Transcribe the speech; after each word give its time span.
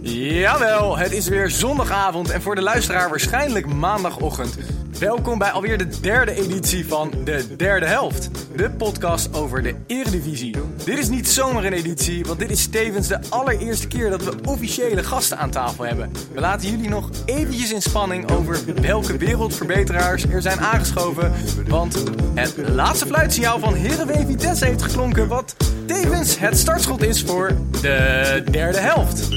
Jawel, 0.00 0.98
het 0.98 1.12
is 1.12 1.28
weer 1.28 1.50
zondagavond 1.50 2.30
en 2.30 2.42
voor 2.42 2.54
de 2.54 2.62
luisteraar 2.62 3.08
waarschijnlijk 3.08 3.66
maandagochtend. 3.66 4.56
Welkom 5.02 5.38
bij 5.38 5.50
alweer 5.50 5.78
de 5.78 6.00
derde 6.00 6.34
editie 6.34 6.86
van 6.86 7.12
De 7.24 7.56
Derde 7.56 7.86
Helft. 7.86 8.30
De 8.56 8.70
podcast 8.70 9.34
over 9.34 9.62
de 9.62 9.74
Eredivisie. 9.86 10.56
Dit 10.84 10.98
is 10.98 11.08
niet 11.08 11.28
zomaar 11.28 11.64
een 11.64 11.72
editie, 11.72 12.24
want 12.24 12.38
dit 12.38 12.50
is 12.50 12.66
tevens 12.66 13.08
de 13.08 13.18
allereerste 13.28 13.88
keer 13.88 14.10
dat 14.10 14.24
we 14.24 14.34
officiële 14.44 15.02
gasten 15.02 15.38
aan 15.38 15.50
tafel 15.50 15.84
hebben. 15.84 16.12
We 16.32 16.40
laten 16.40 16.70
jullie 16.70 16.88
nog 16.88 17.10
eventjes 17.24 17.72
in 17.72 17.82
spanning 17.82 18.30
over 18.30 18.58
welke 18.80 19.16
wereldverbeteraars 19.16 20.24
er 20.24 20.42
zijn 20.42 20.60
aangeschoven. 20.60 21.32
Want 21.68 22.02
het 22.34 22.54
laatste 22.68 23.06
fluitsignaal 23.06 23.58
van 23.58 23.74
Heerenveen 23.74 24.26
Vitesse 24.26 24.64
heeft 24.64 24.82
geklonken, 24.82 25.28
wat 25.28 25.56
tevens 25.86 26.38
het 26.38 26.58
startschot 26.58 27.02
is 27.02 27.22
voor 27.22 27.52
de 27.80 28.42
derde 28.50 28.78
helft. 28.78 29.28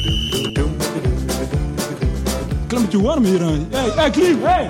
Klimmetje 2.68 3.02
warm 3.02 3.24
hier. 3.26 3.40
hè. 3.40 3.52
Hey, 3.70 3.90
hey, 3.96 4.10
Klim, 4.10 4.38
hey. 4.44 4.70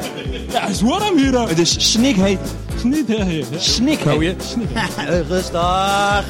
Ja, 0.52 0.62
het 0.62 0.70
is 0.70 0.82
warm 0.82 1.18
hier. 1.18 1.40
Het 1.48 1.60
is 1.60 1.92
snikheet. 1.92 2.40
Niet, 2.84 3.08
hè, 3.08 3.24
hè. 3.24 3.44
Snikheet. 3.58 4.58
Rustig. 5.30 6.24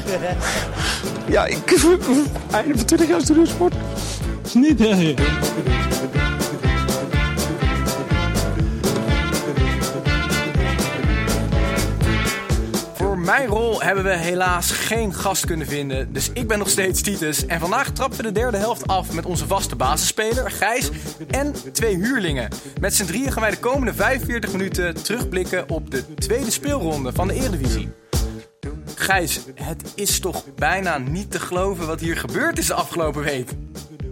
Ja, 1.28 1.46
ik... 1.46 1.58
Einde 2.50 2.76
van 2.76 2.86
20 2.86 3.08
jaar 3.08 3.20
studiosport. 3.20 3.74
Het 4.42 5.75
mijn 13.26 13.46
rol 13.46 13.82
hebben 13.82 14.04
we 14.04 14.16
helaas 14.16 14.70
geen 14.70 15.14
gast 15.14 15.46
kunnen 15.46 15.66
vinden, 15.66 16.12
dus 16.12 16.30
ik 16.32 16.48
ben 16.48 16.58
nog 16.58 16.68
steeds 16.68 17.02
Titus. 17.02 17.46
En 17.46 17.60
vandaag 17.60 17.90
trappen 17.90 18.16
we 18.16 18.22
de 18.22 18.32
derde 18.32 18.56
helft 18.56 18.86
af 18.86 19.12
met 19.12 19.26
onze 19.26 19.46
vaste 19.46 19.76
basisspeler, 19.76 20.50
Gijs, 20.50 20.90
en 21.30 21.54
twee 21.72 21.96
huurlingen. 21.96 22.48
Met 22.80 22.94
z'n 22.94 23.04
drieën 23.04 23.32
gaan 23.32 23.42
wij 23.42 23.50
de 23.50 23.58
komende 23.58 23.94
45 23.94 24.52
minuten 24.52 25.02
terugblikken 25.02 25.68
op 25.68 25.90
de 25.90 26.14
tweede 26.14 26.50
speelronde 26.50 27.12
van 27.12 27.28
de 27.28 27.34
Eredivisie. 27.34 27.88
Gijs, 28.94 29.40
het 29.54 29.92
is 29.94 30.20
toch 30.20 30.44
bijna 30.54 30.98
niet 30.98 31.30
te 31.30 31.40
geloven 31.40 31.86
wat 31.86 32.00
hier 32.00 32.16
gebeurd 32.16 32.58
is 32.58 32.66
de 32.66 32.74
afgelopen 32.74 33.22
week. 33.22 33.50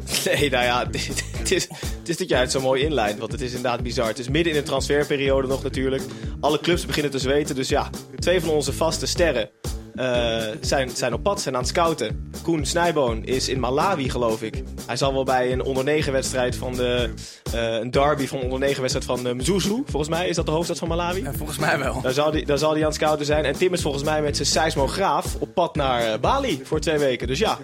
Nee, 0.24 0.50
nou 0.50 0.64
ja, 0.64 0.86
het 0.86 1.50
is, 1.50 1.68
het 1.98 2.08
is, 2.08 2.16
dat 2.16 2.28
jij 2.28 2.40
het 2.40 2.50
zo 2.50 2.60
mooi 2.60 2.82
inleidt. 2.82 3.18
Want 3.18 3.32
het 3.32 3.40
is 3.40 3.54
inderdaad 3.54 3.82
bizar. 3.82 4.06
Het 4.06 4.18
is 4.18 4.28
midden 4.28 4.52
in 4.52 4.58
de 4.58 4.64
transferperiode 4.64 5.48
nog 5.48 5.62
natuurlijk. 5.62 6.02
Alle 6.40 6.60
clubs 6.60 6.86
beginnen 6.86 7.10
te 7.10 7.18
zweten. 7.18 7.54
Dus 7.54 7.68
ja, 7.68 7.90
twee 8.18 8.40
van 8.40 8.50
onze 8.50 8.72
vaste 8.72 9.06
sterren 9.06 9.50
eh, 9.94 10.42
zijn, 10.60 10.90
zijn 10.90 11.12
op 11.12 11.22
pad, 11.22 11.40
zijn 11.40 11.54
aan 11.54 11.60
het 11.60 11.70
scouten. 11.70 12.30
Koen 12.42 12.66
Snijboon 12.66 13.24
is 13.24 13.48
in 13.48 13.60
Malawi, 13.60 14.10
geloof 14.10 14.42
ik. 14.42 14.62
Hij 14.86 14.96
zal 14.96 15.12
wel 15.12 15.24
bij 15.24 15.52
een 15.52 15.62
onder 15.62 15.84
9 15.84 16.12
wedstrijd 16.12 16.56
van 16.56 16.72
de... 16.74 17.10
eh, 17.52 17.72
een 17.74 17.90
derby 17.90 18.26
van 18.26 18.40
onder 18.40 18.58
9 18.58 18.80
wedstrijd 18.80 19.06
van 19.06 19.26
uh, 19.26 19.32
Mzuzu. 19.32 19.82
Volgens 19.86 20.08
mij 20.16 20.28
is 20.28 20.36
dat 20.36 20.46
de 20.46 20.52
hoofdstad 20.52 20.78
van 20.78 20.88
Malawi. 20.88 21.22
En 21.22 21.34
volgens 21.36 21.58
mij 21.58 21.78
wel. 21.78 22.00
Daar 22.00 22.12
zal, 22.12 22.32
hij, 22.32 22.44
daar 22.44 22.58
zal 22.58 22.70
hij 22.70 22.80
aan 22.80 22.86
het 22.86 22.94
scouten 22.94 23.26
zijn. 23.26 23.44
En 23.44 23.56
Tim 23.56 23.72
is 23.72 23.82
volgens 23.82 24.04
mij 24.04 24.22
met 24.22 24.36
zijn 24.36 24.48
seismograaf 24.48 25.34
op 25.38 25.54
pad 25.54 25.74
naar 25.74 26.00
eh, 26.12 26.18
Bali 26.20 26.60
voor 26.64 26.80
twee 26.80 26.98
weken. 26.98 27.26
Dus 27.26 27.38
ja, 27.38 27.58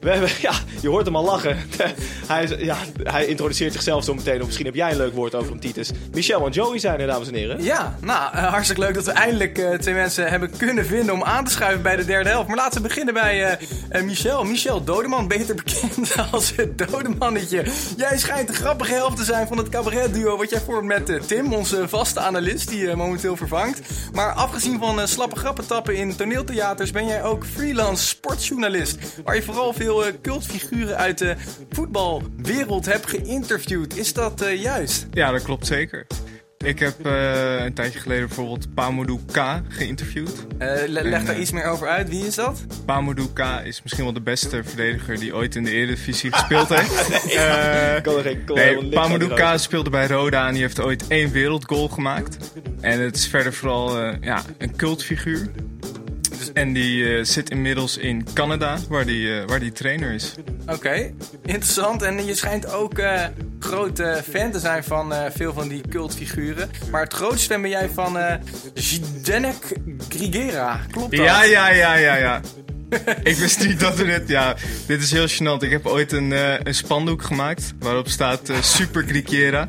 we 0.00 0.10
hebben, 0.10 0.30
ja 0.48 0.52
je 0.80 0.88
hoort 0.88 1.04
hem 1.06 1.16
al 1.16 1.24
lachen. 1.24 1.56
hij, 2.32 2.42
is- 2.44 2.64
ja, 2.64 2.76
hij 3.02 3.26
introduceert 3.26 3.72
zichzelf 3.72 4.04
zo 4.04 4.14
meteen. 4.14 4.38
Of 4.40 4.44
misschien 4.44 4.66
heb 4.66 4.74
jij 4.74 4.90
een 4.90 4.96
leuk 4.96 5.14
woord 5.14 5.34
over 5.34 5.50
hem, 5.50 5.60
Titus. 5.60 5.90
Michel 6.12 6.46
en 6.46 6.52
Joey 6.52 6.78
zijn 6.78 7.00
er, 7.00 7.06
dames 7.06 7.28
en 7.28 7.34
heren. 7.34 7.62
Ja, 7.62 7.96
nou, 8.00 8.34
eh, 8.34 8.46
hartstikke 8.46 8.82
leuk 8.82 8.94
dat 8.94 9.04
we 9.04 9.10
eindelijk 9.10 9.58
eh, 9.58 9.70
twee 9.78 9.94
mensen 9.94 10.26
hebben 10.28 10.50
kunnen 10.56 10.86
vinden 10.86 11.14
om 11.14 11.22
aan 11.24 11.44
te 11.44 11.50
schuiven 11.50 11.66
bij 11.76 11.96
de 11.96 12.04
derde 12.04 12.28
helft. 12.28 12.48
Maar 12.48 12.56
laten 12.56 12.82
we 12.82 12.88
beginnen 12.88 13.14
bij 13.14 13.44
eh, 13.44 13.66
eh, 13.88 14.04
Michel. 14.04 14.44
Michel 14.44 14.84
Dodeman, 14.84 15.28
beter 15.28 15.54
bekend 15.54 16.14
als 16.32 16.56
het 16.56 16.78
Dodemannetje. 16.78 17.64
Jij 17.96 18.18
schijnt 18.18 18.48
de 18.48 18.54
grappige 18.54 18.92
helft 18.92 19.16
te 19.16 19.24
zijn 19.24 19.46
van 19.46 19.58
het 19.58 19.68
cabaretduo 19.68 20.36
wat 20.36 20.50
jij 20.50 20.60
vormt 20.60 20.86
met 20.86 21.08
eh, 21.08 21.20
Tim, 21.20 21.52
onze 21.52 21.88
vaste 21.88 22.20
analist 22.20 22.68
die 22.68 22.96
momenteel 22.96 23.36
vervangt. 23.36 23.80
Maar 24.12 24.32
afgezien 24.32 24.78
van 24.78 25.08
slappe 25.08 25.36
grappentappen 25.36 25.96
in 25.96 26.16
toneeltheaters 26.16 26.90
ben 26.90 27.06
jij 27.06 27.22
ook 27.22 27.46
freelance 27.46 28.06
sportjournalist. 28.06 28.98
Waar 29.24 29.34
je 29.34 29.42
vooral 29.42 29.72
veel 29.72 30.04
cultfiguren 30.22 30.96
uit 30.96 31.18
de 31.18 31.36
voetbalwereld 31.70 32.86
hebt 32.86 33.10
geïnterviewd. 33.10 33.96
Is 33.96 34.12
dat 34.12 34.44
juist? 34.56 35.06
Ja, 35.10 35.30
dat 35.30 35.42
klopt 35.42 35.66
zeker. 35.66 36.06
Ik 36.64 36.78
heb 36.78 37.06
eh, 37.06 37.64
een 37.64 37.74
tijdje 37.74 37.98
geleden 37.98 38.26
bijvoorbeeld 38.26 38.74
Pamodou 38.74 39.18
K 39.32 39.60
geïnterviewd. 39.68 40.30
Eh, 40.58 40.68
le- 40.68 40.86
leg 40.86 41.04
En, 41.04 41.24
daar 41.24 41.34
eh, 41.34 41.40
iets 41.40 41.50
meer 41.50 41.64
over 41.64 41.88
uit. 41.88 42.08
Wie 42.08 42.26
is 42.26 42.34
dat? 42.34 42.60
Pamodou 42.84 43.28
K 43.32 43.38
is 43.64 43.82
misschien 43.82 44.04
wel 44.04 44.12
de 44.12 44.20
beste 44.20 44.64
verdediger 44.64 45.18
die 45.18 45.34
ooit 45.34 45.56
in 45.56 45.64
de 45.64 45.70
Eredivisie 45.70 46.32
gespeeld 46.32 46.68
heeft. 46.68 46.96
Eh, 47.38 47.96
Ik 47.96 48.02
kan 48.02 48.16
er 48.16 48.22
geen 48.22 48.40
nee, 48.54 49.18
die 49.18 49.34
K 49.34 49.52
speelde 49.56 49.90
bij 49.90 50.06
Roda 50.06 50.46
en 50.46 50.52
die 50.52 50.62
heeft 50.62 50.80
ooit 50.80 51.06
één 51.06 51.30
wereldgoal 51.30 51.88
gemaakt. 51.88 52.36
En 52.80 53.00
het 53.00 53.16
is 53.16 53.26
verder 53.26 53.52
vooral 53.54 53.98
eh, 53.98 54.14
ja, 54.20 54.42
een 54.58 54.76
cultfiguur. 54.76 55.50
En 56.54 56.72
die 56.72 57.16
eh, 57.16 57.24
zit 57.24 57.50
inmiddels 57.50 57.96
in 57.96 58.26
Canada, 58.34 58.78
waar 58.88 59.06
die, 59.06 59.42
waar 59.46 59.60
die 59.60 59.72
trainer 59.72 60.12
is. 60.12 60.34
Oké, 60.66 61.12
interessant. 61.44 62.02
En 62.02 62.24
je 62.26 62.34
schijnt 62.34 62.72
ook 62.72 62.98
eh 62.98 63.24
grote 63.58 64.22
fan 64.30 64.50
te 64.50 64.58
zijn 64.58 64.84
van 64.84 65.12
eh, 65.12 65.30
veel 65.30 65.52
van 65.52 65.68
die 65.68 65.82
cultfiguren. 65.88 66.70
Maar 66.90 67.02
het 67.02 67.12
grootste 67.12 67.60
ben 67.60 67.70
jij 67.70 67.88
van 67.88 68.18
eh 68.18 68.34
Zdenek 68.74 69.76
Grigera. 70.08 70.80
Klopt 70.90 71.16
dat? 71.16 71.24
Ja, 71.24 71.42
ja, 71.42 71.70
ja, 71.70 71.94
ja, 71.94 72.16
ja. 72.16 72.40
Ik 73.22 73.36
wist 73.36 73.66
niet 73.66 73.80
dat 73.80 73.98
er 73.98 74.06
dit... 74.06 74.28
Ja, 74.28 74.54
dit 74.86 75.02
is 75.02 75.10
heel 75.10 75.28
gênant. 75.28 75.62
Ik 75.62 75.70
heb 75.70 75.86
ooit 75.86 76.12
een, 76.12 76.32
eh, 76.32 76.54
een 76.62 76.74
spandoek 76.74 77.22
gemaakt 77.22 77.72
waarop 77.78 78.08
staat 78.08 78.48
eh, 78.48 78.62
Super 78.62 79.04
Griquera. 79.06 79.68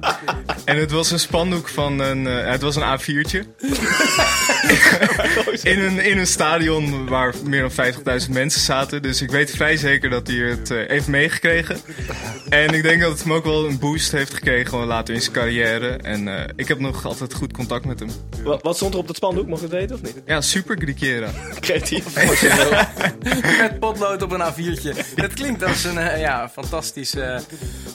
en 0.66 0.78
het 0.78 0.92
was 0.92 1.12
een 1.12 1.20
spandoek 1.20 1.68
van 1.68 2.00
een... 2.00 2.28
eh, 2.28 2.52
het 2.52 2.62
was 2.62 2.76
een 2.76 3.00
A4'tje. 3.00 3.40
in, 5.64 5.80
een, 5.80 6.00
in 6.00 6.18
een 6.18 6.28
stadion 6.28 7.08
waar 7.08 7.34
meer 7.44 7.70
dan 7.76 7.94
50.000 8.22 8.30
mensen 8.30 8.62
zaten. 8.62 9.02
Dus 9.02 9.22
ik 9.22 9.32
weet 9.32 9.52
vrij 9.52 9.78
zeker 9.78 10.10
dat 10.10 10.28
hij 10.28 10.36
het 10.36 10.70
heeft 10.70 11.08
meegekregen. 11.08 11.78
En 12.50 12.74
ik 12.74 12.84
denk 12.84 13.02
dat 13.02 13.12
het 13.12 13.24
hem 13.24 13.34
ook 13.34 13.46
wel 13.46 13.66
een 13.68 13.80
boost 13.80 14.12
heeft 14.12 14.34
gekregen 14.34 14.68
gewoon 14.68 14.88
later 14.88 15.14
in 15.14 15.22
zijn 15.22 15.34
carrière. 15.34 15.88
En 15.90 16.52
ik 16.56 16.68
heb 16.68 16.80
nog 16.80 17.06
altijd 17.06 17.34
goed 17.34 17.54
contact 17.54 17.86
met 17.86 18.00
hem. 18.00 18.10
Wat, 18.44 18.62
wat 18.64 18.76
stond 18.76 18.94
er 18.94 19.00
op 19.00 19.08
dat 19.08 19.16
spandoek? 19.16 19.48
Mag 19.48 19.58
ik 19.58 19.64
het 19.64 19.72
weten 19.80 19.96
of 19.96 20.02
niet? 20.02 20.22
Ja, 20.26 20.42
Super 20.42 20.78
Griquera. 20.78 21.30
Creatief. 21.60 22.06
Met 23.62 23.80
potlood 23.80 24.22
op 24.22 24.32
een 24.32 24.42
A4'tje. 24.42 25.16
Dat 25.16 25.34
klinkt 25.34 25.64
als 25.64 25.84
een 25.84 25.98
eh, 25.98 26.20
ja, 26.20 26.50
fantastisch, 26.50 27.16
eh, 27.16 27.40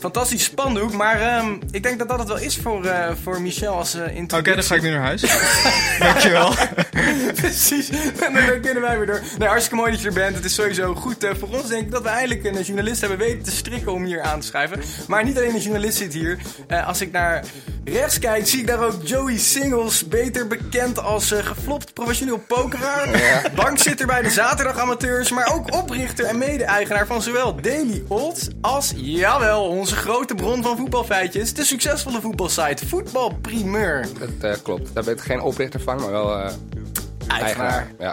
fantastisch 0.01 0.45
spandoek. 0.45 0.93
Maar 0.93 1.21
ehm, 1.21 1.57
ik 1.71 1.83
denk 1.83 1.99
dat 1.99 2.09
dat 2.09 2.19
het 2.19 2.29
wel 2.29 2.39
is 2.39 2.57
voor, 2.57 2.85
eh, 2.85 3.11
voor 3.23 3.41
Michel 3.41 3.75
als 3.77 3.95
uh, 3.95 4.03
Oké, 4.35 4.55
dan 4.55 4.63
ga 4.63 4.75
ik 4.75 4.83
nu 4.83 4.91
naar 4.91 5.01
huis. 5.01 5.21
Dankjewel. 5.99 6.55
Precies, 7.35 7.89
en 7.89 8.33
dan 8.33 8.61
kunnen 8.61 8.83
wij 8.83 8.97
weer 8.97 9.07
door. 9.07 9.21
Nee, 9.39 9.49
hartstikke 9.49 9.77
mooi 9.77 9.91
dat 9.91 10.01
je 10.01 10.07
er 10.09 10.15
bent. 10.15 10.37
Het 10.37 10.45
is 10.45 10.55
sowieso 10.55 10.95
goed 10.95 11.25
eh, 11.25 11.31
voor 11.39 11.49
ons, 11.49 11.69
denk 11.69 11.83
ik, 11.83 11.91
dat 11.91 12.03
we 12.03 12.09
eindelijk 12.09 12.45
een 12.45 12.63
journalist 12.63 13.01
hebben 13.01 13.19
weten 13.19 13.43
te 13.43 13.51
strikken 13.51 13.93
om 13.93 14.05
hier 14.05 14.23
aan 14.23 14.41
te 14.41 14.47
schrijven. 14.47 14.81
Maar 15.09 15.25
niet 15.25 15.37
alleen 15.37 15.55
een 15.55 15.61
journalist 15.61 15.97
zit 15.97 16.13
hier. 16.13 16.39
Eh, 16.67 16.87
als 16.87 17.01
ik 17.01 17.13
naar 17.13 17.45
rechts 17.85 18.19
kijk, 18.19 18.47
zie 18.47 18.61
ik 18.61 18.67
daar 18.67 18.85
ook 18.85 18.95
Joey 19.03 19.39
Singles, 19.39 20.09
beter 20.09 20.47
bekend 20.47 20.99
als 20.99 21.35
geflopt 21.43 21.93
professioneel 21.93 22.39
pokeraar. 22.39 23.09
Bankzitter 23.55 24.07
bij 24.07 24.23
de 24.23 24.31
Maar 25.05 25.55
ook 25.55 25.75
oprichter 25.75 26.25
en 26.25 26.39
mede-eigenaar 26.39 27.07
van 27.07 27.23
zowel 27.23 27.61
Daily 27.61 28.05
Old 28.09 28.49
als, 28.61 28.93
jawel, 28.97 29.65
onze 29.69 29.97
grote 29.97 30.35
bron 30.35 30.63
van 30.63 30.77
voetbalfeitjes, 30.77 31.55
de 31.55 31.65
succesvolle 31.65 32.21
voetbalsite 32.21 32.87
Voetbal 32.87 33.35
Primeur. 33.41 34.07
Dat 34.19 34.51
eh, 34.51 34.63
klopt. 34.63 34.95
Daar 34.95 35.05
ben 35.05 35.15
ik 35.15 35.21
geen 35.21 35.41
oprichter 35.41 35.81
van, 35.81 35.97
maar 35.97 36.11
wel 36.11 36.39
eh, 36.39 36.53
eigenaar. 37.29 37.91
Ja. 37.99 38.13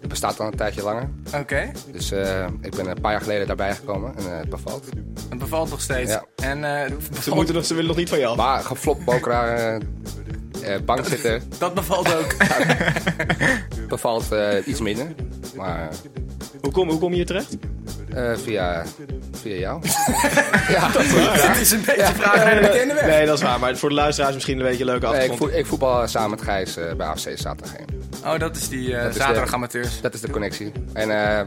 Het 0.00 0.08
bestaat 0.08 0.40
al 0.40 0.46
een 0.46 0.56
tijdje 0.56 0.82
langer. 0.82 1.08
Oké. 1.34 1.70
Dus 1.92 2.10
eh, 2.10 2.46
ik 2.60 2.76
ben 2.76 2.86
een 2.86 3.00
paar 3.00 3.12
jaar 3.12 3.20
geleden 3.20 3.46
daarbij 3.46 3.74
gekomen 3.74 4.12
en 4.16 4.32
eh, 4.32 4.38
het 4.38 4.48
bevalt. 4.48 4.84
Het 5.28 5.38
bevalt 5.38 5.70
nog 5.70 5.80
steeds. 5.80 6.10
Ja. 6.10 6.24
En 6.36 6.64
eh, 6.64 6.92
Ze, 7.22 7.34
moeten 7.34 7.54
nog, 7.54 7.64
ze 7.64 7.74
willen 7.74 7.88
nog 7.88 7.96
niet 7.96 8.08
van 8.08 8.18
je 8.18 8.26
af. 8.26 8.36
Maar 8.36 8.60
geflopt 8.62 9.08
Eh, 9.08 9.76
bank 10.84 11.06
zitten 11.06 11.42
Dat 11.58 11.74
bevalt 11.74 12.14
ook. 12.14 12.34
bevalt 13.88 14.32
eh, 14.32 14.66
iets 14.66 14.80
minder. 14.80 15.06
Maar 15.56 15.88
Hoe 16.60 16.72
kom, 16.72 16.88
hoe 16.88 16.98
kom 16.98 17.10
je 17.10 17.16
hier 17.16 17.26
terecht? 17.26 17.56
Eh, 18.14 18.32
via, 18.44 18.84
via 19.42 19.56
jou. 19.56 19.80
Dit 21.46 21.60
is 21.60 21.70
een 21.70 21.82
beetje 21.86 22.12
vragen 22.14 22.44
naar 22.44 22.54
de 22.54 22.60
bekende 22.60 22.94
weg. 22.94 23.06
Nee, 23.06 23.26
dat 23.26 23.36
is 23.38 23.42
waar. 23.44 23.58
Maar 23.60 23.76
voor 23.76 23.88
de 23.88 23.94
luisteraars 23.94 24.34
misschien 24.34 24.58
een 24.58 24.64
beetje 24.64 24.80
een 24.80 24.90
leuke 24.90 25.06
Nee, 25.08 25.30
ik, 25.32 25.40
ik 25.40 25.66
voetbal 25.66 26.08
samen 26.08 26.30
met 26.30 26.42
Gijs 26.42 26.76
eh, 26.76 26.92
bij 26.94 27.06
AFC 27.06 27.28
zaterdag 27.34 27.76
heen. 27.76 27.86
Oh, 28.24 28.38
dat 28.38 28.56
is 28.56 28.68
die 28.68 28.94
eh 28.94 29.00
Dat 29.02 29.08
is 29.10 29.14
de- 29.16 29.20
zaterdag-amateurs. 29.22 30.00
Dat 30.00 30.14
is 30.14 30.20
de 30.20 30.30
connectie. 30.30 30.72
En 30.92 31.10
eh, 31.38 31.40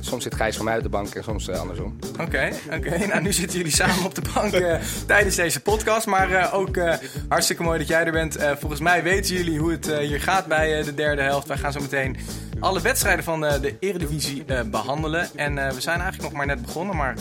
soms 0.00 0.22
zit 0.22 0.34
Gijs 0.34 0.56
van 0.56 0.64
mij 0.64 0.76
op 0.76 0.82
de 0.82 0.88
bank 0.88 1.14
en 1.14 1.22
soms 1.24 1.50
andersom. 1.50 1.98
Oké, 2.20 2.48
oké. 2.76 3.06
Nou, 3.06 3.20
nu 3.20 3.32
zitten 3.32 3.56
jullie 3.58 3.72
samen 3.72 4.04
op 4.04 4.14
de 4.14 4.22
bank 4.34 4.52
eh, 4.52 4.74
tijdens 5.06 5.36
deze 5.36 5.60
podcast. 5.60 6.06
Maar 6.06 6.30
eh, 6.32 6.54
ook 6.54 6.76
eh, 6.76 6.94
hartstikke 7.28 7.62
mooi 7.62 7.78
dat 7.78 7.88
jij 7.88 8.04
er 8.04 8.12
bent. 8.12 8.36
Eh, 8.36 8.50
volgens 8.60 8.80
mij 8.80 9.02
weten 9.02 9.34
jullie 9.36 9.58
hoe 9.58 9.70
het 9.70 9.86
hier 9.98 10.20
gaat 10.20 10.46
bij 10.46 10.78
eh, 10.78 10.84
de 10.84 10.94
derde 10.94 11.22
helft. 11.22 11.46
Wij 11.48 11.56
gaan 11.56 11.72
zo 11.72 11.80
meteen 11.80 12.16
alle 12.60 12.80
wedstrijden 12.80 13.24
van 13.24 13.44
eh, 13.46 13.60
de 13.60 13.76
Eredivisie 13.80 14.44
eh, 14.46 14.60
behandelen. 14.62 15.28
En 15.34 15.58
eh, 15.66 15.72
we 15.72 15.80
zijn 15.80 16.00
eigenlijk 16.08 16.34
nog 16.34 16.46
maar 16.46 16.56
net 16.56 16.66
begonnen, 16.66 16.96
maar... 16.96 17.14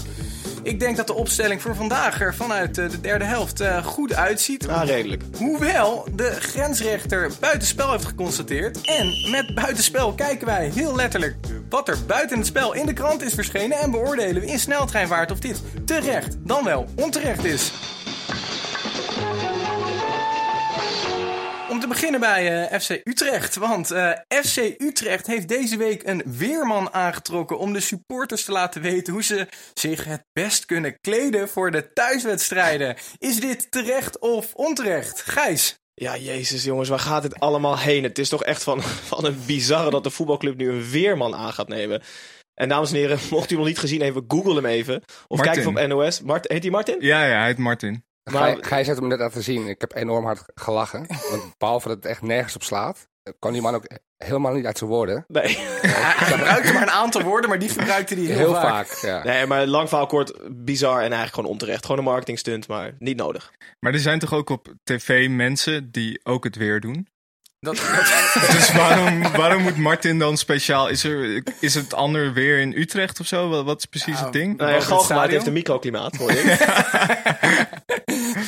Ik 0.63 0.79
denk 0.79 0.97
dat 0.97 1.07
de 1.07 1.13
opstelling 1.13 1.61
voor 1.61 1.75
vandaag 1.75 2.21
er 2.21 2.35
vanuit 2.35 2.77
eh, 2.77 2.89
de 2.89 3.01
derde 3.01 3.25
helft 3.25 3.59
eh, 3.59 3.85
goed 3.85 4.13
uitziet. 4.13 4.67
Ah, 4.67 4.87
redelijk. 4.87 5.23
Hoewel 5.37 6.07
de 6.15 6.31
grensrechter 6.39 7.31
buitenspel 7.39 7.91
heeft 7.91 8.05
geconstateerd. 8.05 8.81
En 8.81 9.31
met 9.31 9.55
buitenspel 9.55 10.13
kijken 10.13 10.47
wij 10.47 10.71
heel 10.73 10.95
letterlijk 10.95 11.35
wat 11.69 11.87
er 11.87 11.97
buiten 12.07 12.37
het 12.37 12.47
spel 12.47 12.73
in 12.73 12.85
de 12.85 12.93
krant 12.93 13.21
is 13.21 13.33
verschenen. 13.33 13.77
En 13.77 13.91
beoordelen 13.91 14.41
we 14.41 14.47
in 14.47 14.59
sneltreinvaart 14.59 15.31
of 15.31 15.39
dit 15.39 15.61
terecht 15.85 16.37
dan 16.39 16.63
wel 16.63 16.87
onterecht 16.95 17.43
is. 17.43 17.71
Om 21.77 21.83
te 21.83 21.89
beginnen 21.89 22.19
bij 22.19 22.69
eh, 22.69 22.79
FC 22.79 23.01
Utrecht. 23.03 23.55
Want 23.55 23.91
eh, 23.91 24.11
FC 24.27 24.57
Utrecht 24.77 25.27
heeft 25.27 25.47
deze 25.47 25.77
week 25.77 26.07
een 26.07 26.23
weerman 26.25 26.93
aangetrokken 26.93 27.59
om 27.59 27.73
de 27.73 27.79
supporters 27.79 28.43
te 28.43 28.51
laten 28.51 28.81
weten 28.81 29.13
hoe 29.13 29.23
ze 29.23 29.47
zich 29.73 30.03
het 30.03 30.25
best 30.33 30.65
kunnen 30.65 30.99
kleden 31.01 31.49
voor 31.49 31.71
de 31.71 31.93
thuiswedstrijden. 31.93 32.95
Is 33.17 33.39
dit 33.39 33.71
terecht 33.71 34.19
of 34.19 34.53
onterecht? 34.53 35.21
Gijs? 35.21 35.79
Ja, 35.93 36.17
jezus 36.17 36.63
jongens, 36.63 36.89
waar 36.89 36.99
gaat 36.99 37.21
dit 37.21 37.39
allemaal 37.39 37.77
heen? 37.77 38.03
Het 38.03 38.19
is 38.19 38.29
toch 38.29 38.43
echt 38.43 38.63
van, 38.63 38.81
van 39.11 39.25
een 39.25 39.39
bizarre 39.45 39.89
dat 39.89 40.03
de 40.03 40.09
voetbalclub 40.09 40.57
nu 40.57 40.69
een 40.69 40.89
weerman 40.89 41.35
aan 41.35 41.53
gaat 41.53 41.67
nemen. 41.67 42.01
En 42.53 42.69
dames 42.69 42.91
en 42.91 42.97
heren, 42.97 43.19
mocht 43.29 43.45
u 43.45 43.49
hem 43.49 43.57
nog 43.57 43.67
niet 43.67 43.79
gezien 43.79 44.01
hebben, 44.01 44.25
google 44.27 44.55
hem 44.55 44.65
even. 44.65 44.95
Of 45.27 45.37
Martin. 45.37 45.45
kijk 45.45 45.57
even 45.57 45.81
op 45.81 45.87
NOS. 45.87 46.21
Mart, 46.21 46.51
heet 46.51 46.61
hij 46.61 46.71
Martin? 46.71 46.97
Ja, 46.99 47.25
ja, 47.25 47.37
hij 47.37 47.45
heet 47.45 47.57
Martin. 47.57 48.06
Maar- 48.31 48.57
Gij- 48.61 48.83
heeft 48.83 48.99
hem 48.99 49.07
net 49.07 49.19
laten 49.19 49.43
zien. 49.43 49.67
Ik 49.67 49.81
heb 49.81 49.95
enorm 49.95 50.25
hard 50.25 50.43
gelachen. 50.55 51.05
Want 51.29 51.57
behalve 51.57 51.87
dat 51.87 51.97
het 51.97 52.05
echt 52.05 52.21
nergens 52.21 52.55
op 52.55 52.63
slaat, 52.63 53.07
kan 53.39 53.53
die 53.53 53.61
man 53.61 53.75
ook 53.75 53.85
helemaal 54.17 54.53
niet 54.53 54.65
uit 54.65 54.77
zijn 54.77 54.89
woorden. 54.89 55.25
Nee. 55.27 55.57
Hij 55.57 56.27
gebruikte 56.27 56.73
maar 56.73 56.81
een 56.81 56.89
aantal 56.89 57.21
woorden, 57.21 57.49
maar 57.49 57.59
die 57.59 57.69
gebruikte 57.69 58.13
hij 58.15 58.23
heel, 58.23 58.37
Heel, 58.37 58.53
vaak. 58.53 58.87
vaak. 58.87 58.97
ja. 59.01 59.23
nee, 59.23 59.45
maar 59.45 59.65
lang 59.67 59.87
verhaal 59.89 60.07
kort, 60.07 60.33
bizar 60.65 60.93
en 60.95 60.99
eigenlijk 61.01 61.33
gewoon 61.33 61.49
onterecht. 61.49 61.85
Gewoon 61.85 61.97
een 61.97 62.07
marketing 62.11 62.39
stunt, 62.39 62.67
maar 62.67 62.95
niet 62.99 63.17
nodig. 63.17 63.51
Maar 63.79 63.93
er 63.93 63.99
zijn 63.99 64.19
toch 64.19 64.33
ook 64.33 64.49
op 64.49 64.73
tv 64.83 65.29
mensen 65.29 65.91
die 65.91 66.19
ook 66.23 66.43
het 66.43 66.55
weer 66.55 66.79
doen? 66.79 67.07
Dat, 67.59 67.75
dat- 67.75 68.51
Dus 68.55 68.71
waarom, 68.71 69.21
waarom 69.31 69.61
moet 69.61 69.77
Martin 69.77 70.19
dan 70.19 70.37
speciaal... 70.37 70.87
Is, 70.87 71.03
er, 71.03 71.43
is 71.59 71.73
het 71.73 71.93
ander 71.93 72.33
weer 72.33 72.59
in 72.59 72.73
Utrecht 72.77 73.19
of 73.19 73.27
zo? 73.27 73.49
Wat, 73.49 73.65
wat 73.65 73.77
is 73.79 73.85
precies 73.85 74.13
Nou, 74.13 74.23
het 74.23 74.33
ding? 74.33 74.57
Nou 74.57 74.71
ja, 74.71 74.79
Galgenwaard 74.79 75.31
heeft 75.31 75.47
een 75.47 75.53
microklimaat, 75.53 76.15
hoor 76.15 76.31
je. 76.31 76.39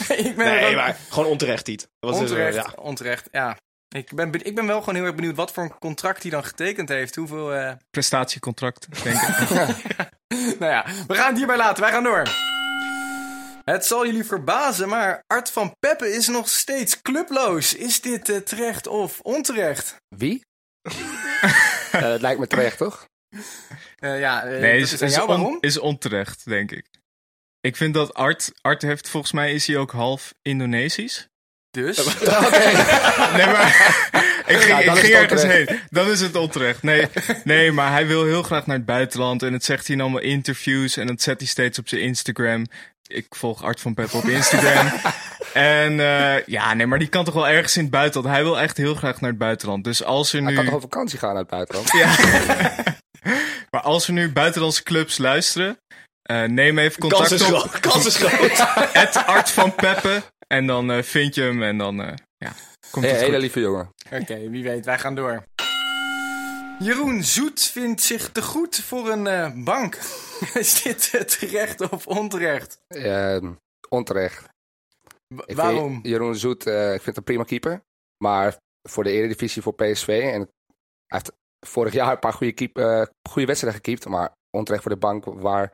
ik 0.28 0.36
ben 0.36 0.46
Nee, 0.46 0.66
ook- 0.70 0.76
maar 0.76 0.98
gewoon 1.10 1.30
onterecht, 1.30 1.68
was 1.68 2.12
dus, 2.12 2.20
onterecht, 2.20 2.56
eh, 2.58 2.64
ja. 2.64 2.82
onterecht, 2.82 3.28
ja. 3.32 3.58
Ik 3.96 4.14
ben, 4.16 4.32
ben- 4.32 4.46
ik 4.46 4.56
ben 4.56 4.68
wel 4.68 4.80
gewoon 4.80 4.96
heel 4.96 5.04
erg 5.06 5.16
benieuwd 5.16 5.36
wat 5.36 5.52
voor 5.52 5.64
een 5.64 5.78
contract 5.80 6.22
hij 6.22 6.32
dan 6.32 6.44
getekend 6.44 6.90
heeft. 6.90 7.16
Hoeveel... 7.16 7.54
eh, 7.54 7.72
Prestatiecontract, 7.92 9.04
denk 9.04 9.22
ik. 9.22 9.50
Nou 10.60 10.72
ja, 10.72 10.86
we 11.08 11.16
gaan 11.16 11.28
het 11.28 11.38
hierbij 11.38 11.58
laten. 11.58 11.84
Wij 11.84 11.92
gaan 11.92 12.04
door. 12.04 12.24
Het 13.72 13.86
zal 13.86 14.06
jullie 14.06 14.24
verbazen, 14.24 14.90
maar 14.90 15.24
Art 15.28 15.52
van 15.52 15.76
Peppe 15.80 16.14
is 16.14 16.28
nog 16.28 16.50
steeds 16.50 17.02
clubloos. 17.02 17.74
Is 17.76 18.02
dit 18.02 18.30
eh, 18.30 18.38
terecht 18.38 18.88
of 18.88 19.20
onterecht? 19.20 19.96
Wie? 20.16 20.42
Eh, 21.92 22.02
het 22.02 22.22
lijkt 22.22 22.40
me 22.40 22.48
terecht, 22.48 22.78
toch? 22.78 23.06
Eh, 23.96 24.20
ja, 24.20 24.44
eh, 24.44 24.60
Nee, 24.62 24.80
is, 24.80 24.94
is 25.02 25.20
on- 25.20 25.80
onterecht, 25.82 26.46
denk 26.46 26.72
ik. 26.72 26.86
Ik 27.62 27.76
vind 27.76 27.94
dat 27.94 28.14
Art... 28.14 28.52
Art 28.62 28.82
heeft, 28.82 29.10
volgens 29.10 29.32
mij 29.32 29.54
is 29.54 29.68
hij 29.68 29.78
ook 29.78 29.92
half 29.92 30.34
Indonesisch. 30.42 31.28
Dus, 31.72 31.98
Nee, 33.38 33.46
maar 33.46 33.68
ik 34.48 34.58
ging, 34.58 34.68
Nou, 34.70 34.86
dan 34.86 34.98
ik 34.98 35.04
is 35.04 35.10
ging 35.10 35.14
het 35.20 35.32
ergens 35.32 35.42
onterecht. 35.44 35.70
heen. 35.70 35.80
Dan 35.90 36.10
is 36.10 36.22
het 36.22 36.36
onterecht. 36.36 36.84
Nee, 36.84 37.08
nee, 37.44 37.72
maar 37.72 37.92
hij 37.92 38.08
wil 38.08 38.26
heel 38.26 38.44
graag 38.44 38.66
naar 38.66 38.78
het 38.78 38.86
buitenland. 38.86 39.44
En 39.44 39.54
het 39.54 39.64
zegt 39.64 39.88
hij 39.88 39.96
in 39.96 40.02
allemaal 40.02 40.22
interviews. 40.22 40.98
En 40.98 41.08
dat 41.08 41.22
zet 41.22 41.40
hij 41.40 41.48
steeds 41.48 41.80
op 41.80 41.88
zijn 41.88 42.02
Instagram. 42.02 42.66
Ik 43.12 43.26
volg 43.36 43.64
Art 43.64 43.80
van 43.82 43.94
Peppe 43.94 44.18
op 44.18 44.24
Instagram. 44.24 44.88
en 45.54 46.00
eh, 46.00 46.46
ja, 46.46 46.74
nee, 46.74 46.86
maar 46.88 47.00
die 47.00 47.08
kan 47.08 47.26
toch 47.26 47.34
wel 47.34 47.48
ergens 47.48 47.76
in 47.78 47.82
het 47.82 47.92
buitenland. 47.92 48.36
Hij 48.36 48.44
wil 48.44 48.60
echt 48.60 48.78
heel 48.78 48.96
graag 48.96 49.22
naar 49.22 49.30
het 49.30 49.40
buitenland. 49.40 49.84
Dus 49.84 50.04
als 50.04 50.34
er 50.34 50.40
Hij 50.42 50.50
nu... 50.50 50.56
kan 50.56 50.66
toch 50.66 50.74
op 50.74 50.82
vakantie 50.82 51.20
gaan 51.20 51.30
naar 51.30 51.42
het 51.42 51.50
buitenland? 51.50 51.92
Ja. 52.02 52.16
maar 53.72 53.82
als 53.82 54.08
er 54.08 54.14
nu 54.14 54.32
buitenlandse 54.32 54.84
clubs 54.84 55.18
luisteren... 55.18 55.78
eh, 56.22 56.44
neem 56.44 56.78
even 56.80 57.00
Kans 57.00 57.14
contact 57.14 57.32
is 57.32 57.42
op. 57.42 57.48
groot. 57.48 57.80
Kans 57.80 58.06
is 58.06 58.16
groot. 58.18 58.68
Het 58.94 59.26
Art 59.26 59.50
van 59.52 59.76
Peppe. 59.76 60.22
En 60.48 60.68
dan 60.68 60.92
eh, 60.92 61.04
vind 61.04 61.36
je 61.36 61.42
hem 61.42 61.64
en 61.64 61.78
dan... 61.78 62.02
eh, 62.04 62.14
ja, 62.38 62.52
komt 62.92 63.06
Hey, 63.06 63.14
het 63.14 63.22
hele 63.22 63.34
goed. 63.34 63.42
lieve 63.42 63.60
jongen. 63.60 63.90
oké, 64.12 64.50
wie 64.50 64.64
weet, 64.64 64.86
wij 64.86 65.00
gaan 65.00 65.16
door. 65.16 65.44
Jeroen 66.80 67.24
Zoet 67.24 67.62
vindt 67.62 68.02
zich 68.02 68.32
te 68.32 68.42
goed 68.42 68.76
voor 68.80 69.10
een 69.10 69.28
eh, 69.28 69.52
bank. 69.56 69.96
is 70.54 70.82
dit 70.82 71.30
terecht 71.40 71.90
of 71.90 72.08
onterecht? 72.08 72.82
Onterecht. 73.90 74.48
Wa- 75.36 75.44
Ik 75.46 75.56
waarom? 75.56 75.92
Vind 75.92 76.06
Jeroen 76.06 76.36
Zoet, 76.36 76.66
eh, 76.66 76.84
ik 76.94 77.02
vind 77.02 77.06
het 77.06 77.18
een 77.18 77.24
prima 77.24 77.44
keeper. 77.44 77.82
Maar 78.24 78.58
voor 78.90 79.04
de 79.04 79.12
Eredivisie 79.12 79.62
voor 79.62 79.74
PSV. 79.76 80.08
En 80.08 80.40
hij 80.40 80.50
heeft 81.08 81.32
vorig 81.68 81.94
jaar 81.94 82.12
een 82.12 82.20
paar 82.20 82.34
goede, 82.34 82.54
keep, 82.54 82.78
eh, 82.78 83.04
goede 83.30 83.48
wedstrijden 83.48 83.82
gekiept. 83.84 84.06
Maar 84.08 84.32
onterecht 84.58 84.84
voor 84.84 84.92
de 84.92 84.98
bank. 84.98 85.26
Waar 85.26 85.72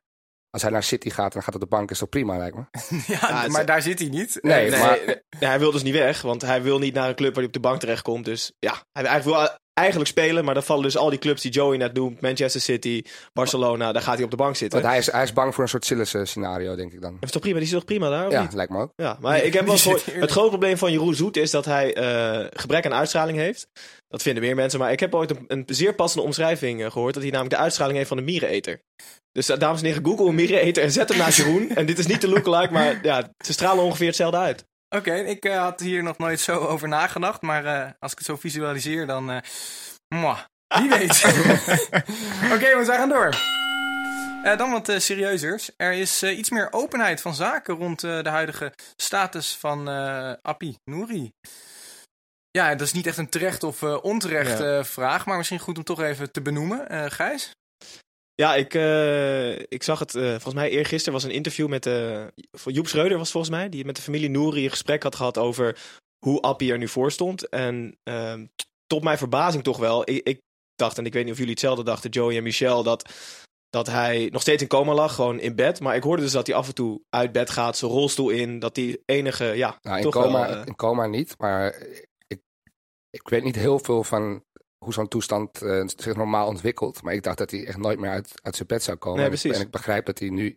als 0.49 0.61
hij 0.61 0.71
naar 0.71 0.83
City 0.83 1.09
gaat 1.09 1.25
en 1.25 1.31
dan 1.33 1.43
gaat 1.43 1.53
op 1.55 1.59
de 1.61 1.67
bank, 1.67 1.91
is 1.91 1.99
dat 1.99 2.09
prima, 2.09 2.37
lijkt 2.37 2.55
me. 2.55 2.63
Ja, 3.19 3.47
maar 3.47 3.65
daar 3.65 3.81
zit 3.81 3.99
hij 3.99 4.09
niet. 4.09 4.37
Nee, 4.41 4.69
Nee, 4.69 4.79
maar- 4.79 5.05
nee, 5.05 5.49
hij 5.49 5.59
wil 5.59 5.71
dus 5.71 5.83
niet 5.83 5.93
weg, 5.93 6.21
want 6.21 6.41
hij 6.41 6.61
wil 6.61 6.79
niet 6.79 6.93
naar 6.93 7.09
een 7.09 7.15
club 7.15 7.29
waar 7.29 7.37
hij 7.37 7.45
op 7.47 7.53
de 7.53 7.59
bank 7.67 7.79
terechtkomt. 7.79 8.25
Dus 8.25 8.51
ja, 8.59 8.71
hij 8.91 9.05
eigenlijk 9.05 9.37
wil 9.37 9.57
eigenlijk 9.79 10.09
spelen, 10.09 10.45
maar 10.45 10.53
dan 10.53 10.63
vallen 10.63 10.83
dus 10.83 10.97
al 10.97 11.09
die 11.09 11.19
clubs 11.19 11.41
die 11.41 11.51
Joey 11.51 11.77
net 11.77 11.93
noemt. 11.93 12.21
Manchester 12.21 12.61
City, 12.61 13.01
Barcelona, 13.33 13.91
daar 13.91 14.01
gaat 14.01 14.15
hij 14.15 14.23
op 14.23 14.31
de 14.31 14.35
bank 14.37 14.55
zitten. 14.55 14.79
Want 14.81 14.91
hij 14.91 15.01
is, 15.01 15.11
hij 15.11 15.23
is 15.23 15.33
bang 15.33 15.53
voor 15.53 15.63
een 15.63 15.69
soort 15.69 15.85
Sillissen 15.85 16.27
scenario, 16.27 16.75
denk 16.75 16.93
ik 16.93 17.01
dan. 17.01 17.13
Dat 17.13 17.23
is 17.23 17.31
toch 17.31 17.41
prima, 17.41 17.57
die 17.57 17.67
is 17.67 17.73
toch 17.73 17.85
prima 17.85 18.09
daar, 18.09 18.25
of 18.27 18.31
Ja, 18.31 18.41
niet? 18.41 18.53
lijkt 18.53 18.71
me 18.71 18.81
ook. 18.81 18.91
Ja, 18.95 19.17
maar 19.19 19.43
ik 19.43 19.53
heb 19.53 19.65
wel 19.65 19.77
zit 19.77 20.01
gehoord- 20.01 20.21
het 20.21 20.31
grote 20.31 20.49
probleem 20.49 20.77
van 20.77 20.91
Jeroen 20.91 21.15
Zoet 21.15 21.37
is 21.37 21.51
dat 21.51 21.65
hij 21.65 21.93
eh, 21.93 22.45
gebrek 22.53 22.85
aan 22.85 22.93
uitstraling 22.93 23.37
heeft. 23.37 23.67
Dat 24.07 24.21
vinden 24.21 24.43
meer 24.43 24.55
mensen, 24.55 24.79
maar 24.79 24.91
ik 24.91 24.99
heb 24.99 25.15
ooit 25.15 25.29
een, 25.29 25.43
een 25.47 25.63
zeer 25.67 25.93
passende 25.95 26.25
omschrijving 26.25 26.83
eh, 26.83 26.91
gehoord. 26.91 27.13
Dat 27.13 27.23
hij 27.23 27.31
namelijk 27.31 27.55
de 27.55 27.61
uitstraling 27.61 27.95
heeft 27.97 28.09
van 28.09 28.17
een 28.17 28.23
miereneter. 28.23 28.79
Dus 29.31 29.49
eh, 29.49 29.57
dames 29.59 29.79
en 29.81 29.85
heren, 29.87 30.05
google 30.05 30.27
een 30.27 30.35
miereneter 30.35 30.83
en 30.83 30.91
zet 30.91 31.09
hem 31.09 31.17
naast 31.17 31.37
Jeroen. 31.37 31.69
en 31.69 31.85
dit 31.85 31.97
is 31.99 32.07
niet 32.07 32.21
de 32.21 32.29
lookalike, 32.29 32.73
maar 32.73 32.99
ja, 33.03 33.29
ze 33.45 33.53
stralen 33.53 33.83
ongeveer 33.83 34.07
hetzelfde 34.07 34.37
uit. 34.37 34.65
Oké, 34.89 35.13
ik 35.13 35.45
eh, 35.45 35.57
had 35.61 35.79
hier 35.79 36.03
nog 36.03 36.17
nooit 36.17 36.39
zo 36.39 36.57
over 36.59 36.87
nagedacht. 36.87 37.41
Maar 37.41 37.65
eh, 37.65 37.91
als 37.99 38.11
ik 38.11 38.17
het 38.17 38.27
zo 38.27 38.35
visualiseer, 38.35 39.07
dan. 39.07 39.31
eh 39.31 39.37
mwah, 40.15 40.39
wie 40.79 40.89
weet. 40.89 41.23
Oké, 42.53 42.67
jongens, 42.69 42.87
wij 42.87 42.97
gaan 42.97 43.09
door. 43.09 43.53
Dan 44.57 44.71
wat 44.71 44.93
serieuzers. 44.97 45.69
Er 45.77 45.91
is 45.93 46.23
iets 46.23 46.49
meer 46.49 46.67
openheid 46.71 47.21
van 47.21 47.35
zaken 47.35 47.75
rond 47.75 47.99
de 47.99 48.29
huidige 48.29 48.73
status 48.95 49.55
van 49.55 49.87
Appie 50.41 50.77
Nouri. 50.83 51.31
Ja, 52.51 52.69
dat 52.69 52.81
is 52.87 52.93
niet 52.93 53.07
echt 53.07 53.17
een 53.17 53.29
terecht 53.29 53.63
of 53.63 53.83
onterecht 53.83 54.59
Ja. 54.59 54.83
vraag, 54.83 55.25
maar 55.25 55.37
misschien 55.37 55.59
goed 55.59 55.77
om 55.77 55.83
toch 55.83 56.01
even 56.01 56.31
te 56.31 56.41
benoemen. 56.41 57.11
Gijs? 57.11 57.51
Ja, 58.35 58.55
ik, 58.55 58.73
eh, 58.73 59.59
ik 59.59 59.83
zag 59.83 59.99
het, 59.99 60.15
eh, 60.15 60.29
volgens 60.29 60.53
mij 60.53 60.69
eergisteren 60.69 61.13
was 61.13 61.23
een 61.23 61.31
interview 61.31 61.67
met 61.67 61.89
van 62.51 62.73
Joep 62.73 62.87
Schreuder 62.87 63.17
was 63.17 63.31
volgens 63.31 63.53
mij, 63.53 63.69
die 63.69 63.85
met 63.85 63.95
de 63.95 64.01
familie 64.01 64.29
Nouri 64.29 64.63
een 64.63 64.69
gesprek 64.69 65.03
had 65.03 65.15
gehad 65.15 65.37
over 65.37 65.77
hoe 66.25 66.41
Appie 66.41 66.71
er 66.71 66.77
nu 66.77 66.87
voor 66.87 67.11
stond. 67.11 67.49
En 67.49 67.97
ehm, 68.03 68.45
tot 68.87 69.03
mijn 69.03 69.17
verbazing 69.17 69.63
toch 69.63 69.77
wel, 69.77 70.09
ik, 70.09 70.27
ik 70.27 70.41
dacht, 70.75 70.97
en 70.97 71.05
ik 71.05 71.13
weet 71.13 71.23
niet 71.23 71.31
of 71.31 71.37
jullie 71.37 71.53
hetzelfde 71.53 71.83
dachten, 71.83 72.09
Joey 72.09 72.37
en 72.37 72.43
Michel, 72.43 72.83
dat, 72.83 73.09
dat 73.69 73.87
hij 73.87 74.29
nog 74.31 74.41
steeds 74.41 74.61
in 74.61 74.67
coma 74.67 74.93
lag, 74.93 75.15
gewoon 75.15 75.39
in 75.39 75.55
bed. 75.55 75.79
Maar 75.79 75.95
ik 75.95 76.03
hoorde 76.03 76.21
dus 76.21 76.31
dat 76.31 76.47
hij 76.47 76.55
af 76.55 76.67
en 76.67 76.73
toe 76.73 77.01
uit 77.09 77.31
bed 77.31 77.49
gaat, 77.49 77.77
zijn 77.77 77.91
rolstoel 77.91 78.29
in, 78.29 78.59
dat 78.59 78.75
die 78.75 79.01
enige, 79.05 79.45
ja, 79.45 79.79
Nou, 79.81 79.97
in, 79.97 80.03
toch 80.03 80.13
coma, 80.13 80.49
wel... 80.49 80.65
in 80.65 80.75
coma 80.75 81.07
niet, 81.07 81.35
maar 81.37 81.75
ik, 82.27 82.41
ik 83.09 83.29
weet 83.29 83.43
niet 83.43 83.55
heel 83.55 83.79
veel 83.79 84.03
van 84.03 84.43
hoe 84.85 84.93
zo'n 84.93 85.07
toestand 85.07 85.61
eh, 85.61 85.83
zich 85.85 86.15
normaal 86.15 86.47
ontwikkelt. 86.47 87.01
Maar 87.01 87.13
ik 87.13 87.23
dacht 87.23 87.37
dat 87.37 87.51
hij 87.51 87.65
echt 87.65 87.77
nooit 87.77 87.99
meer 87.99 88.09
uit, 88.09 88.33
uit 88.43 88.55
zijn 88.55 88.67
bed 88.67 88.83
zou 88.83 88.97
komen. 88.97 89.17
Nee, 89.19 89.27
En 89.27 89.33
ik- 89.33 89.39
precies. 89.39 89.59
En 89.59 89.65
ik 89.65 89.71
begrijp 89.71 90.05
dat 90.05 90.19
hij 90.19 90.29
nu 90.29 90.55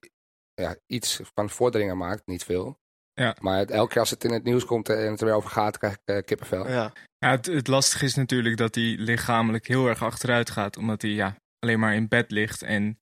ja, 0.55 0.77
iets 0.87 1.21
van 1.35 1.51
vorderingen 1.51 1.97
maakt, 1.99 2.27
niet 2.27 2.45
veel. 2.45 2.79
Ja. 3.13 3.37
Maar 3.41 3.59
het- 3.59 3.71
elke 3.71 3.91
keer 3.93 4.01
als 4.01 4.11
het 4.11 4.25
in 4.25 4.33
het 4.33 4.45
nieuws 4.45 4.65
komt 4.65 4.89
en 4.89 5.11
het 5.11 5.21
er 5.21 5.27
weer 5.27 5.35
over 5.35 5.51
gaat, 5.51 5.79
krijg 5.79 5.93
ik 5.95 6.01
eh, 6.05 6.23
kippenvel. 6.25 6.69
Ja. 6.69 6.93
Ja, 7.19 7.31
het, 7.31 7.47
het 7.47 7.67
lastige 7.67 8.05
is 8.05 8.15
natuurlijk 8.15 8.57
dat 8.57 8.75
hij 8.75 8.85
lichamelijk 8.99 9.67
heel 9.67 9.87
erg 9.89 10.03
achteruit 10.03 10.51
gaat. 10.51 10.77
Omdat 10.77 11.03
hij 11.03 11.11
ja, 11.11 11.37
alleen 11.59 11.79
maar 11.79 11.95
in 11.95 12.09
bed 12.09 12.31
ligt. 12.31 12.63
En 12.63 12.99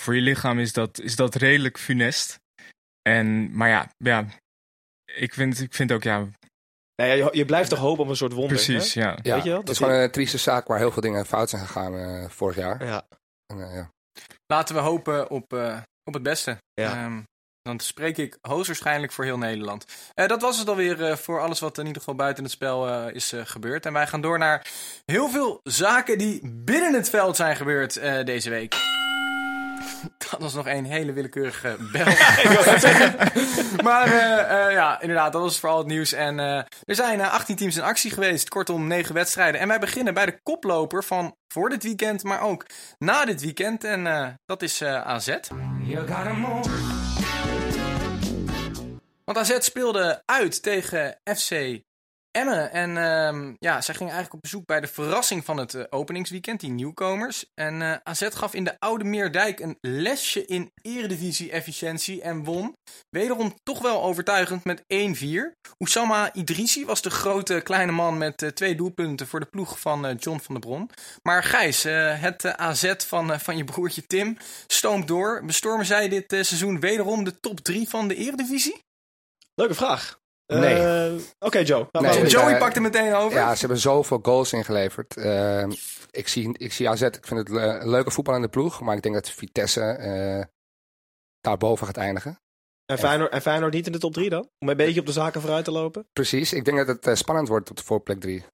voor 0.00 0.14
je 0.14 0.20
lichaam 0.20 0.58
is 0.58 0.72
dat, 0.72 1.00
is 1.00 1.16
dat 1.16 1.34
redelijk 1.34 1.78
funest. 1.78 2.38
En, 3.02 3.56
maar 3.56 3.68
ja, 3.68 3.90
ja 3.96 4.26
ik, 5.14 5.34
vind, 5.34 5.60
ik 5.60 5.74
vind 5.74 5.92
ook, 5.92 6.02
ja, 6.02 6.28
Nou 6.96 7.10
ja, 7.10 7.16
je, 7.24 7.28
je 7.32 7.44
blijft 7.44 7.70
toch 7.70 7.78
hopen 7.78 8.02
op 8.04 8.08
een 8.10 8.16
soort 8.16 8.32
wonder. 8.32 8.56
precies, 8.56 8.94
hè? 8.94 9.00
ja. 9.00 9.18
Ja, 9.22 9.34
Weet 9.34 9.42
je 9.44 9.48
wel? 9.48 9.58
het 9.58 9.66
Dat 9.66 9.74
is 9.74 9.80
gewoon 9.82 10.00
een 10.00 10.10
trieste 10.10 10.38
zaak 10.38 10.66
waar 10.66 10.78
heel 10.78 10.90
veel 10.90 11.02
dingen 11.02 11.26
fout 11.26 11.50
zijn 11.50 11.66
gegaan 11.66 11.96
eh, 11.96 12.28
vorig 12.30 12.56
jaar. 12.56 12.84
Ja. 12.86 13.02
En, 13.46 13.60
eh, 13.60 13.74
ja. 13.74 13.90
Laten 14.46 14.74
we 14.74 14.80
hopen 14.80 15.30
op, 15.30 15.52
eh, 15.52 15.76
op 16.04 16.14
het 16.14 16.22
beste. 16.22 16.56
Ja. 16.74 16.92
Ehm, 16.92 17.20
dan 17.62 17.80
spreek 17.80 18.16
ik 18.16 18.38
hoogstwaarschijnlijk 18.40 19.12
voor 19.12 19.24
heel 19.24 19.38
Nederland. 19.38 19.84
Eh, 20.14 20.26
dat 20.26 20.40
was 20.42 20.58
het 20.58 20.68
alweer 20.68 21.04
eh, 21.04 21.16
voor 21.16 21.40
alles 21.40 21.60
wat 21.60 21.78
in 21.78 21.86
ieder 21.86 21.98
geval 21.98 22.14
buiten 22.14 22.44
het 22.44 22.52
spel 22.52 22.88
eh, 22.88 23.14
is 23.14 23.32
gebeurd. 23.36 23.86
En 23.86 23.92
wij 23.92 24.06
gaan 24.06 24.20
door 24.20 24.38
naar 24.38 24.66
heel 25.04 25.28
veel 25.28 25.60
zaken 25.62 26.18
die 26.18 26.40
binnen 26.44 26.94
het 26.94 27.10
veld 27.10 27.36
zijn 27.36 27.56
gebeurd 27.56 27.96
eh, 27.96 28.24
deze 28.24 28.50
week. 28.50 28.74
Dat 30.34 30.42
was 30.42 30.54
nog 30.54 30.66
een 30.66 30.84
hele 30.84 31.12
willekeurige 31.12 31.76
bel. 31.92 32.04
maar 33.88 34.06
eh, 34.06 34.66
eh, 34.66 34.72
ja, 34.72 35.00
inderdaad, 35.00 35.32
dat 35.32 35.42
was 35.42 35.60
vooral 35.60 35.78
het 35.78 35.86
nieuws. 35.86 36.12
En 36.12 36.40
eh, 36.40 36.56
er 36.84 36.94
zijn 36.94 37.20
eh, 37.20 37.32
18 37.32 37.56
teams 37.56 37.76
in 37.76 37.82
actie 37.82 38.10
geweest, 38.10 38.48
kortom 38.48 38.86
9 38.86 39.14
wedstrijden. 39.14 39.60
En 39.60 39.68
wij 39.68 39.78
beginnen 39.78 40.14
bij 40.14 40.26
de 40.26 40.40
koploper 40.42 41.04
van 41.04 41.36
voor 41.48 41.68
dit 41.68 41.82
weekend, 41.82 42.22
maar 42.22 42.40
ook 42.40 42.66
na 42.98 43.24
dit 43.24 43.40
weekend. 43.40 43.84
En 43.84 44.06
eh, 44.06 44.28
dat 44.46 44.62
is 44.62 44.80
eh, 44.80 45.00
AZ. 45.00 45.36
Want 49.24 49.38
AZ 49.38 49.56
speelde 49.58 50.22
uit 50.24 50.62
tegen 50.62 51.20
FC 51.24 51.80
Emmen. 52.36 52.72
En 52.72 52.96
ehm, 52.96 53.54
ja, 53.58 53.80
zij 53.80 53.94
gingen 53.94 54.12
eigenlijk 54.12 54.34
op 54.34 54.40
bezoek 54.40 54.66
bij 54.66 54.80
de 54.80 54.86
verrassing 54.86 55.44
van 55.44 55.56
het 55.56 55.74
eh, 55.74 55.84
openingsweekend, 55.90 56.60
die 56.60 56.70
nieuwkomers. 56.70 57.44
En 57.54 57.82
eh, 57.82 57.96
AZ 58.02 58.28
gaf 58.30 58.54
in 58.54 58.64
de 58.64 58.76
Oude 58.78 59.04
Meerdijk 59.04 59.60
een 59.60 59.78
lesje 59.80 60.44
in 60.44 60.70
eredivisie-efficiëntie 60.82 62.22
en 62.22 62.44
won. 62.44 62.76
Wederom 63.10 63.54
toch 63.62 63.82
wel 63.82 64.02
overtuigend 64.02 64.64
met 64.64 64.82
1-4. 64.82 64.84
Oussama 65.78 66.32
Idrissi 66.32 66.84
was 66.84 67.02
de 67.02 67.10
grote 67.10 67.60
kleine 67.60 67.92
man 67.92 68.18
met 68.18 68.42
eh, 68.42 68.48
twee 68.48 68.74
doelpunten 68.74 69.26
voor 69.26 69.40
de 69.40 69.46
ploeg 69.46 69.80
van 69.80 70.14
John 70.14 70.38
van 70.38 70.54
der 70.54 70.68
Bron. 70.68 70.90
Maar 71.22 71.42
Gijs, 71.42 71.82
het 71.82 72.56
AZ 72.56 72.94
van, 72.96 73.40
van 73.40 73.56
je 73.56 73.64
broertje 73.64 74.06
Tim 74.06 74.36
stoomt 74.66 75.08
door. 75.08 75.44
Bestormen 75.44 75.86
zij 75.86 76.08
dit 76.08 76.24
seizoen 76.28 76.80
wederom 76.80 77.24
de 77.24 77.40
top 77.40 77.60
3 77.60 77.88
van 77.88 78.08
de 78.08 78.14
eredivisie? 78.14 78.78
Leuke 79.54 79.74
vraag. 79.74 80.22
Nee. 80.46 80.74
Eh, 80.74 81.12
Oké, 81.38 81.58
Joe. 81.58 81.88
Nee, 81.92 82.20
niet? 82.22 82.30
Joey 82.30 82.58
pakt 82.58 82.76
er 82.76 82.82
meteen 82.82 83.14
over. 83.14 83.38
ja, 83.38 83.52
ze 83.54 83.60
hebben 83.60 83.78
zoveel 83.78 84.18
goals 84.22 84.52
ingeleverd. 84.52 85.16
Eh, 85.16 85.64
ik, 86.10 86.28
zie, 86.28 86.58
ik 86.58 86.72
zie 86.72 86.88
AZ, 86.88 87.00
ik 87.02 87.26
vind 87.26 87.40
het 87.40 87.48
le- 87.48 87.78
een 87.80 87.88
leuke 87.88 88.10
voetbal 88.10 88.34
in 88.34 88.42
de 88.42 88.48
ploeg. 88.48 88.80
Maar 88.80 88.96
ik 88.96 89.02
denk 89.02 89.14
dat 89.14 89.30
Vitesse 89.30 89.80
eh 89.82 90.44
daarboven 91.40 91.86
gaat 91.86 91.96
eindigen. 91.96 92.38
En, 92.86 92.98
Feyenoord, 92.98 93.32
en 93.32 93.40
Feyenoord 93.42 93.72
niet 93.72 93.86
in 93.86 93.92
de 93.92 93.98
top 93.98 94.12
3 94.12 94.30
dan? 94.30 94.48
Om 94.58 94.68
een 94.68 94.76
beetje 94.76 95.00
op 95.00 95.06
de 95.06 95.12
zaken 95.12 95.40
vooruit 95.40 95.64
te 95.64 95.70
lopen? 95.70 96.06
Precies, 96.12 96.52
ik 96.52 96.64
denk 96.64 96.76
dat 96.76 96.86
het 96.86 97.06
eh, 97.06 97.14
spannend 97.14 97.48
wordt 97.48 97.70
op 97.70 97.76
de 97.76 97.82
voorplek 97.84 98.20
3. 98.20 98.44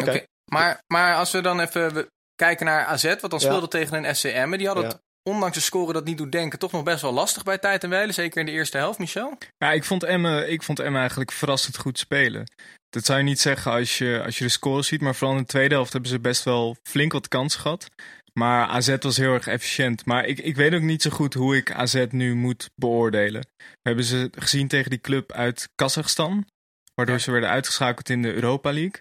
Oké. 0.00 0.24
Maar, 0.44 0.82
maar 0.86 1.16
als 1.16 1.30
we 1.32 1.40
dan 1.40 1.60
even 1.60 2.06
kijken 2.34 2.66
naar 2.66 2.84
AZ, 2.84 3.04
wat 3.20 3.30
dan 3.30 3.38
Ja. 3.40 3.46
speelde 3.46 3.68
tegen 3.68 4.04
een 4.04 4.16
SCM. 4.16 4.50
Die 4.56 4.66
hadden 4.66 4.84
Ja. 4.84 4.90
het, 4.90 5.00
ondanks 5.22 5.56
de 5.56 5.62
score 5.62 5.92
dat 5.92 6.04
niet 6.04 6.18
doet 6.18 6.32
denken, 6.32 6.58
toch 6.58 6.72
nog 6.72 6.82
best 6.82 7.02
wel 7.02 7.12
lastig 7.12 7.42
bij 7.42 7.58
tijd 7.58 7.84
en 7.84 7.90
wijle. 7.90 8.12
Zeker 8.12 8.40
in 8.40 8.46
de 8.46 8.52
eerste 8.52 8.76
helft, 8.76 8.98
Michel. 8.98 9.38
Ja, 9.58 9.72
ik 9.72 9.84
vond 9.84 10.02
Emmen, 10.02 10.50
ik 10.50 10.62
vond 10.62 10.78
Emmen 10.78 11.00
eigenlijk 11.00 11.32
verrassend 11.32 11.76
goed 11.76 11.98
spelen. 11.98 12.44
Dat 12.88 13.04
zou 13.04 13.18
je 13.18 13.24
niet 13.24 13.40
zeggen 13.40 13.72
als 13.72 13.98
je, 13.98 14.22
als 14.24 14.38
je 14.38 14.44
de 14.44 14.50
score 14.50 14.82
ziet, 14.82 15.00
maar 15.00 15.14
vooral 15.14 15.36
in 15.36 15.42
de 15.42 15.48
tweede 15.48 15.74
helft 15.74 15.92
hebben 15.92 16.10
ze 16.10 16.20
best 16.20 16.44
wel 16.44 16.76
flink 16.82 17.12
wat 17.12 17.28
kansen 17.28 17.60
gehad. 17.60 17.88
Maar 18.32 18.66
AZ 18.66 18.96
was 19.00 19.16
heel 19.16 19.32
erg 19.32 19.46
efficiënt. 19.46 20.04
Maar 20.06 20.24
ik, 20.26 20.38
ik 20.38 20.56
weet 20.56 20.74
ook 20.74 20.80
niet 20.80 21.02
zo 21.02 21.10
goed 21.10 21.34
hoe 21.34 21.56
ik 21.56 21.72
AZ 21.72 22.06
nu 22.10 22.34
moet 22.34 22.70
beoordelen. 22.74 23.40
We 23.56 23.88
hebben 23.88 24.04
ze 24.04 24.30
gezien 24.38 24.68
tegen 24.68 24.90
die 24.90 25.00
club 25.00 25.32
uit 25.32 25.68
Kazachstan, 25.74 26.46
waardoor 26.94 27.18
ze 27.18 27.30
werden 27.30 27.50
uitgeschakeld 27.50 28.08
in 28.08 28.22
de 28.22 28.32
Europa 28.32 28.72
League. 28.72 29.00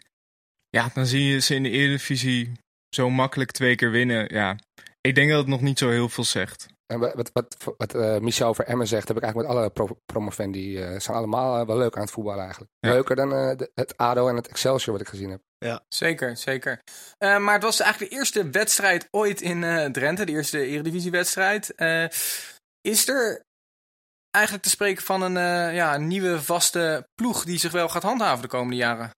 Ja, 0.70 0.92
dan 0.94 1.06
zie 1.06 1.24
je 1.24 1.40
ze 1.40 1.56
in 1.56 1.64
de 1.64 1.70
Eredivisie 1.70 2.52
zo 2.96 3.10
makkelijk 3.10 3.52
twee 3.52 3.76
keer 3.76 3.92
winnen. 3.92 4.34
Ja, 4.34 4.58
ik 5.02 5.16
denk 5.16 5.30
dat 5.30 5.40
het 5.40 5.48
nog 5.48 5.62
niet 5.62 5.80
zo 5.80 5.90
heel 5.90 6.10
veel 6.10 6.24
zegt. 6.24 6.66
En 6.86 7.00
wat, 7.00 7.14
wat, 7.14 7.30
wat, 7.34 7.76
wat 7.78 7.94
eh, 7.96 8.18
Michel 8.18 8.48
over 8.48 8.66
Emmen 8.66 8.88
zegt, 8.88 9.08
heb 9.08 9.18
ik 9.18 9.24
eigenlijk 9.24 9.54
met 9.54 9.62
alle 9.62 9.70
pro 9.72 9.98
promovendi. 10.06 10.62
Die 10.62 10.84
eh, 10.86 11.00
zijn 11.00 11.18
allemaal 11.18 11.60
eh, 11.60 11.68
wel 11.68 11.78
leuk 11.78 11.96
aan 11.96 12.02
het 12.02 12.12
voetballen 12.12 12.42
eigenlijk. 12.44 12.72
Ja. 12.80 12.90
Leuker 12.92 13.16
dan 13.16 13.34
eh, 13.34 13.58
de- 13.58 13.72
het 13.76 13.98
ADO 13.98 14.28
en 14.28 14.36
het 14.36 14.48
Excelsior 14.48 14.92
wat 14.92 15.02
ik 15.02 15.08
gezien 15.08 15.30
heb. 15.30 15.42
Zeker, 15.88 16.38
zeker. 16.38 16.80
Eh, 17.18 17.38
maar 17.38 17.54
het 17.54 17.64
was 17.64 17.80
eigenlijk 17.80 18.12
de 18.12 18.18
eerste 18.18 18.50
wedstrijd 18.50 19.08
ooit 19.12 19.42
in 19.42 19.64
eh, 19.64 19.86
Drenthe, 19.86 20.26
de 20.26 20.32
eerste 20.32 20.66
Eredivisiewedstrijd. 20.66 21.76
Eh 21.76 22.06
is 22.82 23.08
er 23.08 23.42
eigenlijk 24.32 24.66
te 24.66 24.70
spreken 24.72 25.04
van 25.04 25.22
een 25.22 25.38
eh, 25.38 25.76
ja, 25.76 25.98
nieuwe 25.98 26.42
vaste 26.42 27.08
ploeg 27.16 27.44
die 27.44 27.58
zich 27.60 27.72
wel 27.72 27.90
gaat 27.90 28.04
handhaven 28.04 28.42
de 28.42 28.48
komende 28.48 28.76
jaren? 28.76 29.10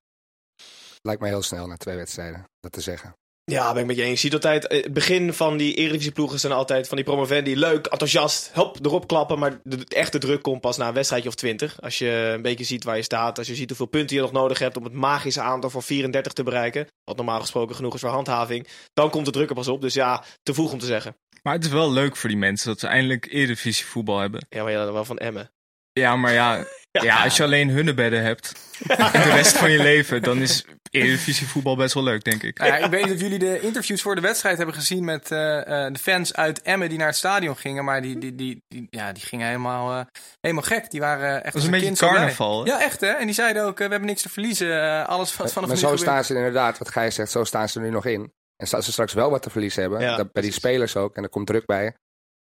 Lijkt 1.01 1.21
mij 1.21 1.29
heel 1.29 1.41
snel 1.41 1.67
na 1.67 1.77
twee 1.77 1.95
wedstrijden, 1.95 2.43
dat 2.59 2.71
te 2.71 2.81
zeggen. 2.81 3.13
Ja, 3.51 3.73
ben 3.73 3.81
ik 3.81 3.87
met 3.87 3.95
je 3.95 4.03
eens. 4.03 4.21
Je 4.21 4.27
ziet 4.27 4.33
altijd, 4.33 4.67
eh, 4.67 4.83
het 4.83 4.93
begin 4.93 5.33
van 5.33 5.57
die 5.57 5.73
Eredivisieploegen 5.73 6.39
zijn 6.39 6.53
altijd 6.53 6.87
van 6.87 6.97
die 6.97 7.05
promovendi. 7.05 7.57
Leuk, 7.57 7.85
enthousiast, 7.85 8.49
help, 8.53 8.85
erop 8.85 9.07
klappen. 9.07 9.39
Maar 9.39 9.59
de, 9.63 9.77
de 9.77 9.95
echte 9.95 10.17
druk 10.17 10.41
komt 10.41 10.61
pas 10.61 10.77
na 10.77 10.87
een 10.87 10.93
wedstrijdje 10.93 11.29
of 11.29 11.35
20. 11.35 11.81
Als 11.81 11.97
je 11.97 12.31
een 12.35 12.41
beetje 12.41 12.63
ziet 12.63 12.83
waar 12.83 12.95
je 12.95 13.01
staat. 13.01 13.37
Als 13.37 13.47
je 13.47 13.55
ziet 13.55 13.67
hoeveel 13.67 13.85
punten 13.85 14.15
je 14.15 14.21
nog 14.21 14.31
nodig 14.31 14.59
hebt 14.59 14.77
om 14.77 14.83
het 14.83 14.93
magische 14.93 15.41
aantal 15.41 15.69
voor 15.69 15.83
34 15.83 16.33
te 16.33 16.43
bereiken. 16.43 16.87
Wat 17.03 17.15
normaal 17.15 17.39
gesproken 17.39 17.75
genoeg 17.75 17.93
is 17.93 17.99
voor 17.99 18.09
handhaving. 18.09 18.67
Dan 18.93 19.09
komt 19.09 19.25
de 19.25 19.31
druk 19.31 19.49
er 19.49 19.55
pas 19.55 19.67
op. 19.67 19.81
Dus 19.81 19.93
ja, 19.93 20.23
te 20.43 20.53
vroeg 20.53 20.71
om 20.71 20.79
te 20.79 20.85
zeggen. 20.85 21.15
Maar 21.43 21.53
het 21.53 21.65
is 21.65 21.71
wel 21.71 21.91
leuk 21.91 22.15
voor 22.15 22.29
die 22.29 22.37
mensen 22.37 22.67
dat 22.67 22.79
ze 22.79 22.87
eindelijk 22.87 23.25
Eredivisie 23.31 23.85
voetbal 23.85 24.19
hebben. 24.19 24.45
Ja, 24.49 24.63
maar 24.63 24.71
ja, 24.71 24.91
wel 24.91 25.05
van 25.05 25.17
Emmen. 25.17 25.51
Ja, 25.93 26.15
maar 26.15 26.33
ja, 26.33 26.65
ja. 26.91 27.23
als 27.23 27.37
je 27.37 27.43
alleen 27.43 27.69
hunnebedden 27.69 28.23
hebt 28.23 28.53
de 28.87 29.31
rest 29.33 29.57
van 29.57 29.71
je 29.71 29.77
leven, 29.77 30.21
dan 30.21 30.37
is 30.37 30.65
Eredivisie 30.91 31.47
voetbal 31.47 31.75
best 31.75 31.93
wel 31.93 32.03
leuk, 32.03 32.23
denk 32.23 32.43
ik. 32.43 32.57
Nou 32.57 32.71
ja, 32.71 32.77
ik 32.77 32.91
weet 32.91 33.05
niet 33.05 33.13
of 33.13 33.21
jullie 33.21 33.39
de 33.39 33.59
interviews 33.59 34.01
voor 34.01 34.15
de 34.15 34.21
wedstrijd 34.21 34.57
hebben 34.57 34.75
gezien 34.75 35.05
met 35.05 35.31
eh, 35.31 35.85
eh, 35.85 35.93
de 35.93 35.99
fans 35.99 36.33
uit 36.33 36.61
Emmen 36.61 36.89
die 36.89 36.97
naar 36.97 37.07
het 37.07 37.15
stadion 37.15 37.57
gingen. 37.57 37.85
Maar 37.85 38.01
die, 38.01 38.17
die, 38.17 38.35
die, 38.35 38.63
die, 38.67 38.87
ja, 38.89 39.11
die 39.11 39.23
gingen 39.23 39.45
helemaal, 39.47 39.91
eh, 39.91 40.05
helemaal 40.41 40.63
gek. 40.63 40.91
Die 40.91 40.99
waren 40.99 41.43
echt 41.43 41.53
Dat 41.53 41.63
een 41.63 41.71
beetje 41.71 41.95
carnaval. 41.95 42.65
Ja, 42.65 42.81
echt 42.81 43.01
hè. 43.01 43.07
En 43.07 43.25
die 43.25 43.35
zeiden 43.35 43.63
ook, 43.63 43.77
we 43.77 43.83
hebben 43.83 44.05
niks 44.05 44.21
te 44.21 44.29
verliezen. 44.29 45.07
Alles 45.07 45.37
wat 45.37 45.51
vanaf 45.51 45.67
maar 45.67 45.75
nu 45.75 45.81
zo 45.81 45.89
gebeurt. 45.89 46.09
staan 46.09 46.23
ze 46.23 46.35
inderdaad, 46.35 46.77
wat 46.77 46.89
Gijs 46.89 47.15
zegt, 47.15 47.31
zo 47.31 47.43
staan 47.43 47.69
ze 47.69 47.79
nu 47.79 47.89
nog 47.89 48.05
in. 48.05 48.33
En 48.55 48.71
als 48.71 48.85
ze 48.85 48.91
straks 48.91 49.13
wel 49.13 49.29
wat 49.29 49.41
te 49.41 49.49
verliezen 49.49 49.81
hebben, 49.81 50.01
Ja, 50.01 50.15
dat, 50.15 50.31
bij 50.31 50.43
die 50.43 50.51
spelers 50.51 50.95
ook, 50.95 51.15
en 51.15 51.23
er 51.23 51.29
komt 51.29 51.47
druk 51.47 51.65
bij, 51.65 51.95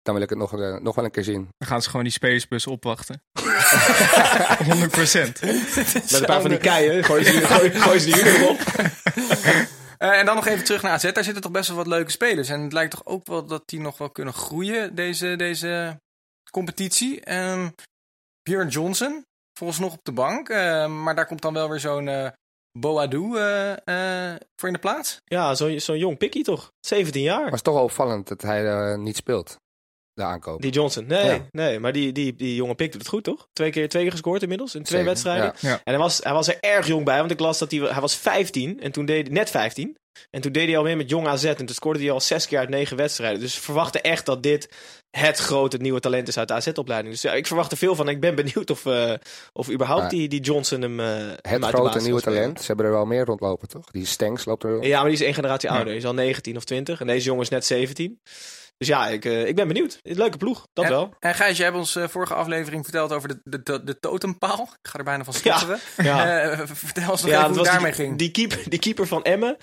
dan 0.01 0.13
wil 0.13 0.23
ik 0.23 0.29
het 0.29 0.37
nog, 0.37 0.51
nog 0.81 0.95
wel 0.95 1.05
een 1.05 1.11
keer 1.11 1.23
zien. 1.23 1.49
Dan 1.57 1.67
gaan 1.67 1.81
ze 1.81 1.89
gewoon 1.89 2.05
die 2.05 2.13
spelersbus 2.13 2.67
opwachten. 2.67 3.21
100 4.65 4.91
procent. 4.91 5.41
Met 5.41 6.13
een 6.13 6.25
paar 6.25 6.41
van 6.41 6.49
die 6.49 6.59
keien. 6.59 7.03
Gooi 7.03 7.23
ze, 7.23 7.31
gooi, 7.31 7.71
gooi 7.71 7.99
ze 7.99 8.05
die 8.05 8.23
uren 8.23 8.49
op. 8.49 8.59
Eh, 9.97 10.19
en 10.19 10.25
dan 10.25 10.35
nog 10.35 10.47
even 10.47 10.63
terug 10.63 10.81
naar 10.81 10.91
AZ. 10.91 11.11
Daar 11.11 11.23
zitten 11.23 11.41
toch 11.41 11.51
best 11.51 11.67
wel 11.67 11.77
wat 11.77 11.87
leuke 11.87 12.11
spelers. 12.11 12.49
En 12.49 12.61
het 12.61 12.73
lijkt 12.73 12.91
toch 12.91 13.05
ook 13.05 13.27
wel 13.27 13.45
dat 13.45 13.63
die 13.65 13.79
nog 13.79 13.97
wel 13.97 14.09
kunnen 14.09 14.33
groeien, 14.33 14.95
deze, 14.95 15.35
deze 15.35 15.99
competitie. 16.51 17.21
Ehm 17.21 17.67
Björn 18.49 18.67
Johnson, 18.67 19.25
volgens 19.59 19.79
nog 19.79 19.93
op 19.93 20.03
de 20.03 20.11
bank. 20.11 20.49
Eh, 20.49 20.87
maar 20.87 21.15
daar 21.15 21.27
komt 21.27 21.41
dan 21.41 21.53
wel 21.53 21.69
weer 21.69 21.79
zo'n 21.79 22.07
eh 22.07 22.27
Boadu 22.79 23.37
eh, 23.37 23.71
eh, 23.71 24.35
voor 24.55 24.69
in 24.69 24.73
de 24.73 24.79
plaats. 24.79 25.17
Ja, 25.23 25.55
zo'n 25.55 25.79
zo'n 25.79 25.97
jong 25.97 26.17
pikkie 26.17 26.43
toch? 26.43 26.71
17 26.87 27.21
jaar. 27.21 27.35
Maar 27.35 27.45
het 27.45 27.53
is 27.53 27.61
toch 27.61 27.73
wel 27.73 27.83
opvallend 27.83 28.27
dat 28.27 28.41
hij 28.41 28.95
niet 28.97 29.15
speelt, 29.15 29.57
de 30.15 30.23
aankoop. 30.23 30.61
Die 30.61 30.71
Johnson. 30.71 31.05
Nee, 31.07 31.25
Ja. 31.25 31.45
nee 31.51 31.79
maar 31.79 31.91
die, 31.91 32.11
die, 32.11 32.35
die 32.35 32.55
jonge 32.55 32.75
pik 32.75 32.91
doet 32.91 33.01
het 33.01 33.09
goed, 33.09 33.23
toch? 33.23 33.47
Twee 33.53 33.71
keer, 33.71 33.89
twee 33.89 34.01
keer 34.03 34.11
gescoord 34.11 34.41
inmiddels 34.41 34.75
in 34.75 34.83
twee 34.83 34.99
Zeker, 34.99 35.13
wedstrijden. 35.13 35.53
ja. 35.59 35.71
En 35.83 35.93
hij 35.93 35.97
was, 35.97 36.19
hij 36.23 36.33
was 36.33 36.47
er 36.47 36.57
erg 36.59 36.87
jong 36.87 37.05
bij, 37.05 37.19
want 37.19 37.31
ik 37.31 37.39
las 37.39 37.57
dat 37.59 37.71
hij, 37.71 37.79
hij 37.79 38.01
was 38.01 38.15
15 38.15 38.81
en 38.81 38.91
toen 38.91 39.05
deed 39.05 39.31
net 39.31 39.49
15. 39.49 39.97
En 40.29 40.41
toen 40.41 40.51
deed 40.51 40.67
hij 40.67 40.77
al 40.77 40.83
mee 40.83 40.95
met 40.95 41.09
jong 41.09 41.27
AZ 41.27 41.43
en 41.43 41.55
toen 41.55 41.67
scoorde 41.67 41.99
hij 41.99 42.11
al 42.11 42.21
zes 42.21 42.47
keer 42.47 42.59
uit 42.59 42.69
negen 42.69 42.97
wedstrijden. 42.97 43.39
Dus 43.39 43.55
we 43.55 43.61
verwachten 43.61 44.01
echt 44.03 44.25
dat 44.25 44.43
dit 44.43 44.69
het 45.17 45.37
grote 45.37 45.77
nieuwe 45.77 45.99
talent 45.99 46.27
is 46.27 46.37
uit 46.37 46.47
de 46.47 46.53
AZ-opleiding. 46.53 47.13
Dus 47.13 47.21
ja, 47.21 47.33
ik 47.33 47.47
verwacht 47.47 47.71
er 47.71 47.77
veel 47.77 47.95
van. 47.95 48.09
Ik 48.09 48.19
ben 48.19 48.35
benieuwd 48.45 48.69
of, 48.69 48.85
eh, 48.85 49.13
of 49.53 49.71
überhaupt 49.71 50.01
Maar 50.01 50.09
die, 50.09 50.27
die 50.27 50.41
Johnson 50.41 50.81
hem, 50.81 50.99
uit 50.99 51.39
Het 51.41 51.65
grote 51.65 52.01
nieuwe 52.01 52.21
talent. 52.21 52.59
Ze 52.59 52.65
hebben 52.67 52.85
er 52.85 52.91
wel 52.91 53.05
meer 53.05 53.25
rondlopen, 53.25 53.67
toch? 53.67 53.91
Die 53.91 54.05
Stenks 54.05 54.45
loopt 54.45 54.63
er. 54.63 54.83
Ja, 54.83 54.95
maar 54.99 55.09
die 55.09 55.19
is 55.19 55.25
één 55.25 55.33
generatie 55.33 55.69
ouder. 55.69 55.87
Hij 55.87 55.95
is 55.97 56.05
al 56.05 56.13
19 56.13 56.57
of 56.57 56.63
20 56.63 56.99
en 57.01 57.07
deze 57.07 57.25
jongen 57.25 57.41
is 57.43 57.49
net 57.49 57.65
17. 57.65 58.19
Dus 58.77 58.87
ja, 58.87 59.07
ik, 59.07 59.25
eh, 59.25 59.47
ik 59.47 59.55
ben 59.55 59.67
benieuwd. 59.67 59.99
Leuke 60.01 60.37
ploeg, 60.37 60.67
dat 60.73 60.85
en, 60.85 60.91
wel. 60.91 61.13
En 61.19 61.35
Gijs, 61.35 61.57
je 61.57 61.63
hebt 61.63 61.75
ons 61.75 61.95
eh, 61.95 62.07
vorige 62.07 62.33
aflevering 62.33 62.83
verteld 62.83 63.11
over 63.11 63.27
de, 63.27 63.39
de, 63.43 63.63
de, 63.63 63.83
de 63.83 63.99
totempaal. 63.99 64.61
Ik 64.61 64.87
ga 64.89 64.97
er 64.97 65.03
bijna 65.03 65.23
van 65.23 65.33
stotteren. 65.33 65.79
Ja. 65.97 66.23
Eh, 66.35 66.59
vertel 66.65 67.11
ons 67.11 67.21
nog 67.21 67.31
even 67.31 67.47
hoe 67.47 67.57
het 67.57 67.65
daarmee 67.65 67.91
die, 67.91 68.05
ging. 68.05 68.17
Die 68.17 68.31
keeper, 68.31 68.69
die 68.69 68.79
keeper 68.79 69.07
van 69.07 69.23
Emmen. 69.23 69.57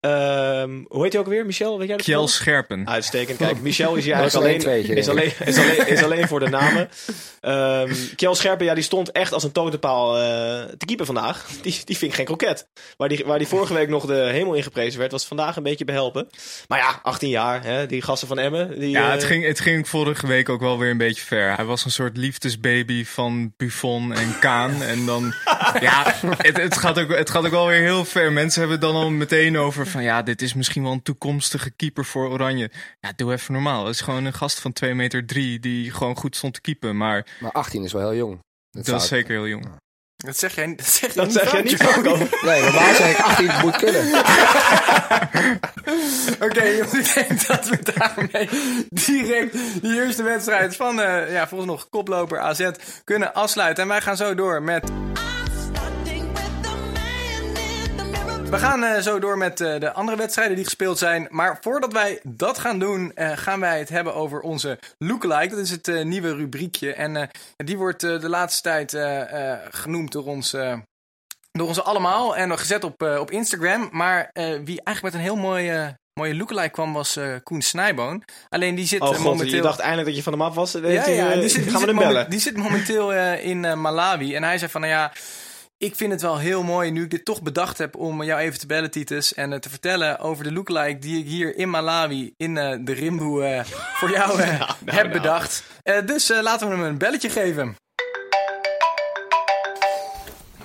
Eh, 0.00 0.60
ehm, 0.60 0.84
hoe 0.88 1.02
heet 1.02 1.12
hij 1.12 1.22
ook 1.22 1.28
weer? 1.28 1.46
Michel, 1.46 1.78
weet 1.78 1.88
jij 1.88 1.96
dat? 1.96 2.06
Kjell? 2.06 2.26
Scherpen. 2.26 2.88
Uitstekend. 2.88 3.38
Kijk, 3.38 3.60
Michel 3.60 3.94
is 3.94 4.04
hier 4.04 4.14
eigenlijk 4.14 4.46
alleen 4.46 4.60
tweetje, 4.60 4.94
is, 4.94 5.08
alleen, 5.08 5.32
is, 5.44 5.58
alleen, 5.58 5.86
is 5.86 6.02
alleen 6.02 6.28
voor 6.28 6.40
de 6.40 6.48
namen. 6.48 6.88
Ehm 7.40 7.92
Kjell 8.16 8.34
Scherpen, 8.34 8.66
ja, 8.66 8.74
die 8.74 8.82
stond 8.82 9.12
echt 9.12 9.32
als 9.32 9.42
een 9.42 9.52
totempaal 9.52 10.16
eh 10.16 10.22
te 10.78 10.86
keeper 10.86 11.06
vandaag. 11.06 11.46
Die, 11.62 11.80
die 11.84 11.96
ving 11.96 12.14
geen 12.14 12.24
kroket. 12.24 12.68
Waar 12.96 13.08
die, 13.08 13.24
waar 13.26 13.38
die 13.38 13.46
vorige 13.46 13.74
week 13.74 13.88
nog 13.88 14.06
de 14.06 14.28
hemel 14.32 14.54
in 14.54 14.62
geprezen 14.62 14.98
werd, 14.98 15.12
was 15.12 15.26
vandaag 15.26 15.56
een 15.56 15.62
beetje 15.62 15.84
behelpen. 15.84 16.28
Maar 16.68 16.78
ja, 16.78 17.00
18 17.02 17.28
jaar, 17.28 17.64
hè, 17.64 17.86
die 17.86 18.02
gasten 18.02 18.28
van 18.28 18.38
Emmen. 18.38 18.80
Die, 18.80 18.90
Ja, 18.90 19.06
eh, 19.06 19.12
het 19.12 19.24
ging, 19.24 19.46
het 19.46 19.60
ging 19.60 19.88
vorige 19.88 20.26
week 20.26 20.48
ook 20.48 20.60
wel 20.60 20.78
weer 20.78 20.90
een 20.90 20.98
beetje 20.98 21.24
ver. 21.24 21.56
Hij 21.56 21.64
was 21.64 21.84
een 21.84 21.90
soort 21.90 22.16
liefdesbaby 22.16 23.04
van 23.04 23.52
Buffon 23.56 24.12
en 24.12 24.38
Kaan. 24.40 24.82
En 24.82 25.06
dan, 25.06 25.34
ja, 25.80 26.14
het, 26.36 26.56
het, 26.56 26.76
gaat 26.76 26.98
ook, 26.98 27.16
het 27.16 27.30
gaat 27.30 27.44
ook 27.44 27.50
wel 27.50 27.66
weer 27.66 27.82
heel 27.82 28.04
ver. 28.04 28.32
Mensen 28.32 28.60
hebben 28.60 28.78
het 28.78 28.88
dan 28.88 29.02
al 29.02 29.10
meteen 29.10 29.58
over 29.58 29.86
van, 29.88 30.02
ja, 30.02 30.22
dit 30.22 30.42
is 30.42 30.54
misschien 30.54 30.82
wel 30.82 30.92
een 30.92 31.02
toekomstige 31.02 31.70
keeper 31.70 32.04
voor 32.04 32.28
Oranje. 32.30 32.70
Ja, 33.00 33.12
doe 33.16 33.32
even 33.32 33.52
normaal. 33.52 33.84
Het 33.86 33.94
is 33.94 34.00
gewoon 34.00 34.24
een 34.24 34.32
gast 34.32 34.60
van 34.60 34.72
2 34.72 34.94
meter 34.94 35.26
3 35.26 35.58
die 35.60 35.90
gewoon 35.92 36.16
goed 36.16 36.36
stond 36.36 36.54
te 36.54 36.60
keepen. 36.60 36.96
Maar 36.96 37.26
Maar 37.40 37.52
18 37.52 37.84
is 37.84 37.92
wel 37.92 38.10
heel 38.10 38.18
jong. 38.18 38.38
dat 38.70 38.86
is 38.86 38.92
ik- 39.02 39.08
zeker 39.08 39.30
heel 39.30 39.46
jong. 39.48 39.64
Dat 40.16 40.38
zeg 40.38 40.54
jij, 40.54 40.74
dat 40.74 40.86
zeg 40.86 41.14
jij 41.14 41.24
dat 41.24 41.32
zeg 41.32 41.52
jij 41.52 41.62
niet. 41.62 41.78
Nee, 42.42 42.62
normaal 42.62 42.94
zeg 42.94 43.10
ik 43.18 43.24
18 43.24 43.50
moet 43.62 43.76
kunnen. 43.76 44.04
Oké, 46.46 46.62
jongens, 46.64 47.14
ik 47.16 47.28
denk 47.28 47.46
dat 47.46 47.68
we 47.68 47.78
daarmee 47.94 48.48
direct 48.88 49.52
die 49.82 49.94
eerste 49.94 50.22
wedstrijd 50.22 50.76
van, 50.76 51.00
eh 51.00 51.32
ja, 51.32 51.48
volgens 51.48 51.70
nog 51.70 51.88
koploper 51.88 52.38
AZ 52.38 52.70
kunnen 53.04 53.34
afsluiten. 53.34 53.82
En 53.82 53.88
wij 53.88 54.00
gaan 54.00 54.16
zo 54.16 54.34
door 54.34 54.62
met... 54.62 54.90
We 58.50 58.58
gaan 58.58 58.84
eh, 58.84 59.00
zo 59.00 59.18
door 59.18 59.38
met 59.38 59.60
eh, 59.60 59.80
de 59.80 59.92
andere 59.92 60.16
wedstrijden 60.16 60.56
die 60.56 60.64
gespeeld 60.64 60.98
zijn. 60.98 61.26
Maar 61.30 61.58
voordat 61.60 61.92
wij 61.92 62.20
dat 62.22 62.58
gaan 62.58 62.78
doen, 62.78 63.12
eh, 63.14 63.30
gaan 63.34 63.60
wij 63.60 63.78
het 63.78 63.88
hebben 63.88 64.14
over 64.14 64.40
onze 64.40 64.78
lookalike. 64.98 65.54
Dat 65.54 65.64
is 65.64 65.70
het 65.70 66.04
nieuwe 66.04 66.34
rubriekje. 66.34 66.92
En 66.92 67.30
die 67.56 67.76
wordt 67.76 68.00
de 68.00 68.28
laatste 68.28 68.62
tijd 68.62 68.96
genoemd 69.70 70.12
door 70.12 70.24
ons... 70.24 70.50
door 71.50 71.68
ons 71.68 71.82
allemaal 71.82 72.36
en 72.36 72.58
gezet 72.58 72.84
op, 72.84 73.02
op 73.02 73.30
Instagram. 73.30 73.88
Maar 73.92 74.30
wie 74.64 74.80
eigenlijk 74.82 75.02
met 75.02 75.14
een 75.14 75.20
heel 75.20 75.36
mooie, 75.36 75.98
mooie 76.14 76.34
lookalike 76.34 76.70
kwam 76.70 76.92
was 76.92 77.16
eh, 77.16 77.34
Koen 77.42 77.62
Snijboon. 77.62 78.22
Alleen 78.48 78.74
die 78.74 78.86
zit 78.86 79.00
Oh 79.00 79.08
god, 79.08 79.18
momenteel... 79.18 79.54
je 79.54 79.62
dacht 79.62 79.78
eindelijk 79.78 80.06
dat 80.06 80.16
je 80.16 80.22
van 80.22 80.32
hem 80.32 80.42
af 80.42 80.54
was. 80.54 80.72
ja, 80.72 80.80
ja, 81.08 81.34
die 81.34 81.48
zit, 81.48 81.62
die 81.62 81.72
gaan 81.72 81.80
we 81.80 81.86
hem 81.86 81.96
bellen? 81.96 82.30
die 82.30 82.40
zit 82.40 82.56
momenteel 82.56 83.12
in 83.34 83.80
Malawi. 83.80 84.34
En 84.34 84.42
hij 84.42 84.58
zei 84.58 84.70
van, 84.70 84.80
nou 84.80 84.92
ja, 84.92 85.12
ik 85.78 85.94
vind 85.96 86.12
het 86.12 86.22
wel 86.22 86.38
heel 86.38 86.62
mooi 86.62 86.90
nu 86.90 87.02
ik 87.02 87.10
dit 87.10 87.24
toch 87.24 87.42
bedacht 87.42 87.78
heb 87.78 87.96
om 87.96 88.22
jou 88.22 88.40
even 88.40 88.58
te 88.58 88.66
bellen, 88.66 88.90
Titus. 88.90 89.34
En 89.34 89.52
eh, 89.52 89.58
te 89.58 89.68
vertellen 89.68 90.18
over 90.18 90.44
de 90.44 90.52
lookalike 90.52 90.98
die 90.98 91.18
ik 91.18 91.26
hier 91.26 91.56
in 91.56 91.70
Malawi, 91.70 92.34
in 92.36 92.58
eh, 92.58 92.78
de 92.80 92.92
Rimboe, 92.92 93.44
eh, 93.44 93.64
voor 93.94 94.10
jou 94.10 94.40
heb 94.42 94.76
nou. 94.84 95.08
bedacht. 95.08 95.64
Eh, 95.82 96.06
dus 96.06 96.30
eh, 96.30 96.42
laten 96.42 96.68
we 96.68 96.74
hem 96.74 96.84
een 96.84 96.98
belletje 96.98 97.30
geven. 97.30 97.76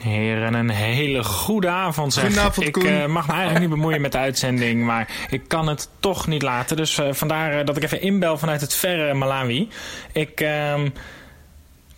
Heren, 0.03 0.53
een 0.53 0.69
hele 0.69 1.23
goede 1.23 1.69
avond 1.69 2.13
zeg. 2.13 2.23
Goedenavond, 2.23 2.67
ik 2.67 2.77
eh, 2.77 3.05
mag 3.05 3.27
me 3.27 3.33
eigenlijk 3.33 3.61
niet 3.61 3.75
bemoeien 3.75 4.01
met 4.01 4.11
de 4.11 4.17
uitzending, 4.17 4.83
maar 4.83 5.09
ik 5.29 5.47
kan 5.47 5.67
het 5.67 5.89
toch 5.99 6.27
niet 6.27 6.41
laten. 6.41 6.77
Dus 6.77 6.97
eh, 6.97 7.07
vandaar 7.11 7.65
dat 7.65 7.77
ik 7.77 7.83
even 7.83 8.01
inbel 8.01 8.37
vanuit 8.37 8.61
het 8.61 8.73
verre 8.73 9.13
Malawi. 9.13 9.69
Ik... 10.11 10.45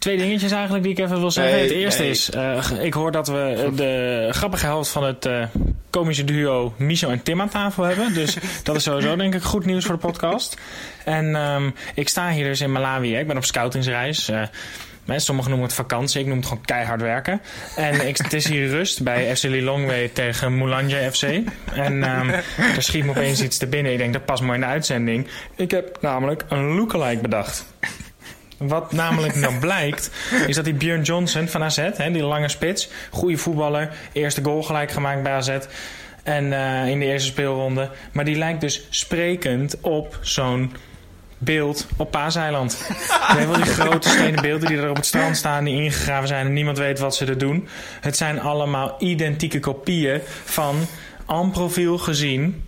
Twee 0.06 0.18
dingetjes 0.18 0.52
eigenlijk 0.52 0.84
die 0.84 0.92
ik 0.92 1.00
even 1.00 1.20
wil 1.20 1.32
zeggen. 1.32 1.54
Nee, 1.54 1.64
het 1.64 1.72
eerste 1.72 2.02
nee. 2.02 2.12
is, 2.12 2.30
eh, 2.30 2.72
ik 2.82 2.94
hoor 2.94 3.12
dat 3.12 3.28
we 3.28 3.64
eh, 3.66 3.78
de 3.78 4.28
grappige 4.32 4.66
helft 4.66 4.90
van 4.90 5.04
het 5.04 5.26
eh, 5.26 5.44
komische 5.90 6.24
duo 6.24 6.74
Micho 6.78 7.10
en 7.10 7.24
Tim 7.24 7.42
aan 7.42 7.50
tafel 7.50 7.84
hebben. 7.84 8.14
Dus 8.14 8.38
dat 8.64 8.76
is 8.76 8.84
sowieso 8.84 9.16
denk 9.16 9.36
ik 9.36 9.42
goed 9.42 9.66
nieuws 9.66 9.86
voor 9.86 9.96
de 9.96 10.02
podcast. 10.02 10.58
En 11.06 11.36
ehm, 11.36 11.70
ik 11.96 12.10
sta 12.10 12.30
hier 12.30 12.44
dus 12.44 12.62
in 12.62 12.72
Malawi. 12.72 13.14
Hè. 13.14 13.20
Ik 13.20 13.28
ben 13.28 13.38
op 13.38 13.46
scoutingsreis. 13.46 14.28
Hè, 15.06 15.20
sommigen 15.20 15.50
noemen 15.50 15.68
het 15.68 15.78
vakantie, 15.78 16.22
ik 16.22 16.28
noem 16.28 16.38
het 16.38 16.48
gewoon 16.48 16.66
keihard 16.66 17.02
werken. 17.02 17.42
En 17.76 18.08
ik, 18.08 18.18
het 18.18 18.34
is 18.34 18.48
hier 18.48 18.70
rust 18.70 19.04
bij 19.04 19.36
FC 19.36 19.44
Lilongwe 19.44 20.10
tegen 20.14 20.58
Moulanje 20.58 21.12
FC. 21.12 21.24
En 21.74 22.04
ehm 22.04 22.30
er 22.76 22.84
schiet 22.84 23.04
me 23.04 23.10
opeens 23.10 23.42
iets 23.42 23.58
te 23.58 23.68
binnen. 23.68 23.92
Ik 23.92 23.98
denk, 23.98 24.14
dat 24.14 24.26
past 24.26 24.42
mooi 24.42 24.56
in 24.56 24.62
de 24.62 24.68
uitzending. 24.68 25.28
Ik 25.56 25.72
heb 25.72 25.98
namelijk 26.02 26.46
een 26.50 26.76
lookalike 26.76 27.22
bedacht. 27.22 27.66
Wat 28.58 28.92
namelijk 28.92 29.36
nou 29.36 29.60
blijkt, 29.60 30.12
is 30.48 30.56
dat 30.56 30.66
die 30.66 30.74
Björn 30.74 31.02
Johnson 31.02 31.48
van 31.48 31.64
AZ, 31.64 31.90
hè, 31.94 32.12
die 32.12 32.24
lange 32.24 32.50
spits, 32.50 32.90
goede 33.12 33.38
voetballer, 33.38 33.94
eerste 34.12 34.44
goal 34.44 34.64
gelijk 34.64 34.92
gemaakt 34.92 35.24
bij 35.24 35.32
AZ. 35.32 35.58
En 36.24 36.54
eh, 36.54 36.90
in 36.90 37.00
de 37.00 37.06
eerste 37.06 37.28
speelronde. 37.28 37.90
Maar 38.12 38.26
die 38.26 38.38
lijkt 38.38 38.62
dus 38.62 38.88
sprekend 38.90 39.78
op 39.82 40.20
zo'n 40.22 40.74
beeld 41.38 41.88
op 41.98 42.12
Paaseiland. 42.12 42.86
Je 43.28 43.36
weet 43.36 43.48
wel 43.48 43.56
die 43.56 43.66
grote 43.66 44.10
stenen 44.10 44.42
beelden 44.42 44.68
die 44.68 44.78
er 44.78 44.90
op 44.90 44.96
het 44.96 45.06
strand 45.06 45.38
staan, 45.38 45.64
die 45.64 45.84
ingegraven 45.84 46.28
zijn 46.28 46.46
en 46.46 46.54
niemand 46.54 46.78
weet 46.78 47.00
wat 47.00 47.16
ze 47.16 47.26
er 47.26 47.38
doen. 47.38 47.68
Het 48.02 48.18
zijn 48.18 48.42
allemaal 48.42 48.96
identieke 49.00 49.60
kopieën 49.60 50.22
van 50.44 50.76
en 51.28 51.52
profiel 51.52 51.98
gezien 51.98 52.64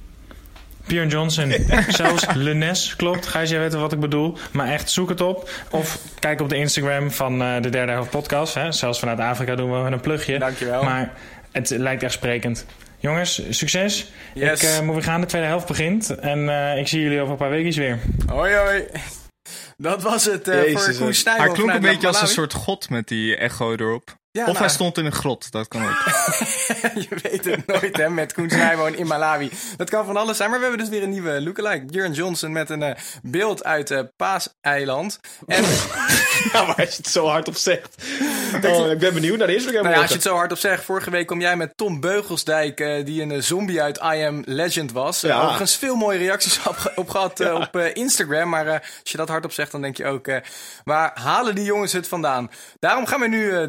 Björn 0.88 1.08
Johnson. 1.08 1.54
Zelfs 1.88 2.26
Lunes 2.34 2.96
klopt. 2.96 3.28
Gijs, 3.28 3.50
jij 3.50 3.60
weet 3.60 3.74
wat 3.74 3.92
ik 3.92 4.00
bedoel. 4.00 4.38
Maar 4.52 4.68
echt, 4.68 4.90
zoek 4.90 5.10
het 5.10 5.22
op. 5.22 5.50
Of 5.70 6.00
kijk 6.20 6.42
op 6.42 6.50
de 6.50 6.56
Instagram 6.56 7.12
van 7.12 7.42
eh, 7.42 7.62
de 7.62 7.70
derde 7.70 7.92
helft 7.92 8.10
podcast. 8.10 8.54
Hè. 8.54 8.72
Zelfs 8.72 9.00
vanuit 9.00 9.20
Afrika 9.20 9.56
doen 9.56 9.84
we 9.84 9.92
een 9.92 10.00
plugje. 10.00 10.40
Dankjewel. 10.40 10.84
Maar 10.84 11.14
het 11.52 11.70
lijkt 11.70 12.04
echt 12.04 12.14
sprekend. 12.14 12.66
Jongens, 13.00 13.42
succes. 13.50 14.12
Yes. 14.34 14.62
Ik 14.62 14.70
eh, 14.70 14.82
moet 14.82 14.94
weer 14.94 15.04
gaan. 15.04 15.22
De 15.22 15.28
tweede 15.28 15.48
helft 15.48 15.68
begint. 15.68 16.10
En 16.10 16.50
eh, 16.50 16.80
ik 16.80 16.88
zie 16.88 17.02
jullie 17.02 17.20
over 17.20 17.32
een 17.32 17.38
paar 17.38 17.50
weken 17.50 17.80
weer. 17.80 18.00
Hoi 18.28 18.54
hoi. 18.54 18.84
Dat 19.78 20.02
was 20.02 20.26
het 20.26 20.48
eh, 20.48 20.64
Jezus, 20.64 20.98
voor 20.98 21.06
Koen 21.06 21.34
Hij 21.38 21.50
klonk 21.50 21.74
een 21.74 21.82
beetje 21.82 22.08
als 22.08 22.22
een 22.22 22.28
soort 22.28 22.54
god 22.54 22.90
met 22.90 23.08
die 23.08 23.36
echo 23.36 23.76
erop. 23.76 24.16
Ja, 24.38 24.44
of 24.44 24.50
nou, 24.52 24.58
hij 24.66 24.70
stond 24.70 24.98
in 24.98 25.06
een 25.06 25.12
grot, 25.12 25.52
dat 25.52 25.68
kan 25.68 25.82
ook. 25.84 25.90
je 27.10 27.18
weet 27.24 27.46
het 27.46 27.68
nooit 27.68 27.98
hè, 27.98 28.10
met 28.10 28.34
Koen 28.34 28.50
Snijboon 28.50 28.96
in 28.96 29.08
Malawi. 29.08 29.52
Dat 29.78 29.90
kan 29.90 30.06
van 30.06 30.18
alles 30.18 30.38
zijn, 30.38 30.50
maar 30.50 30.60
we 30.60 30.66
hebben 30.66 30.84
dus 30.86 30.94
weer 30.94 31.04
een 31.04 31.10
nieuwe 31.10 31.42
lookalike. 31.42 31.86
Björn 31.86 32.12
Johnson 32.14 32.52
met 32.52 32.70
een 32.70 32.84
eh, 32.84 32.96
beeld 33.24 33.64
uit 33.64 33.92
eh 33.92 34.00
Paaseiland. 34.16 35.20
En 35.46 35.64
Ja, 36.54 36.64
maar 36.68 36.76
als 36.76 36.90
je 36.90 36.98
het 36.98 37.08
zo 37.08 37.26
hard 37.28 37.48
op 37.48 37.56
zegt. 37.56 37.96
Oh, 38.64 38.92
ik 38.92 39.00
ben 39.00 39.14
benieuwd 39.14 39.38
naar 39.38 39.48
de 39.48 39.54
Instagram. 39.56 39.84
nou 39.84 39.96
ja, 39.96 40.02
als 40.02 40.10
je 40.10 40.16
het 40.16 40.24
zo 40.26 40.36
hard 40.36 40.52
op 40.52 40.58
zegt, 40.58 40.84
vorige 40.84 41.10
week 41.10 41.28
kom 41.28 41.42
jij 41.42 41.56
met 41.58 41.78
Tom 41.78 42.00
Beugelsdijk, 42.00 42.80
eh, 42.80 43.06
die 43.06 43.22
een 43.22 43.44
zombie 43.44 43.82
uit 43.82 43.98
I 43.98 44.24
Am 44.26 44.42
Legend 44.46 44.92
was. 44.92 45.22
Ja. 45.22 45.42
overigens 45.42 45.76
veel 45.76 45.96
mooie 45.96 46.18
reacties 46.18 46.60
op, 46.68 46.92
op 46.96 47.10
gehad 47.10 47.40
eh, 47.40 47.54
op 47.54 47.76
eh, 47.76 47.96
Instagram, 47.96 48.50
maar 48.50 48.68
eh, 48.68 48.74
als 48.74 49.12
je 49.12 49.18
dat 49.18 49.30
hard 49.30 49.46
op 49.46 49.52
zegt, 49.52 49.72
dan 49.72 49.82
denk 49.82 49.98
je 49.98 50.06
ook, 50.06 50.28
eh, 50.28 50.38
waar 50.84 51.12
halen 51.20 51.56
die 51.56 51.64
jongens 51.66 51.92
het 51.94 52.08
vandaan? 52.08 52.50
Daarom 52.80 53.06
gaan 53.06 53.20
we 53.20 53.28
nu 53.28 53.52
eh, 53.52 53.64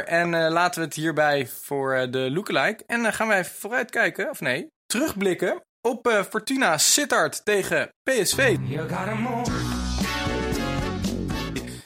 en 0.00 0.34
eh, 0.34 0.50
laten 0.50 0.80
we 0.80 0.86
het 0.86 0.94
hierbij 0.94 1.46
voor 1.46 1.94
eh, 1.94 2.10
de 2.10 2.30
lookalike. 2.30 2.84
En 2.86 3.02
dan 3.02 3.12
gaan 3.12 3.28
wij 3.28 3.44
vooruitkijken, 3.44 4.30
of 4.30 4.40
nee, 4.40 4.66
terugblikken 4.86 5.62
op 5.80 6.06
eh, 6.06 6.22
Fortuna 6.22 6.78
Sittard 6.78 7.44
tegen 7.44 7.88
PSV. 8.02 8.56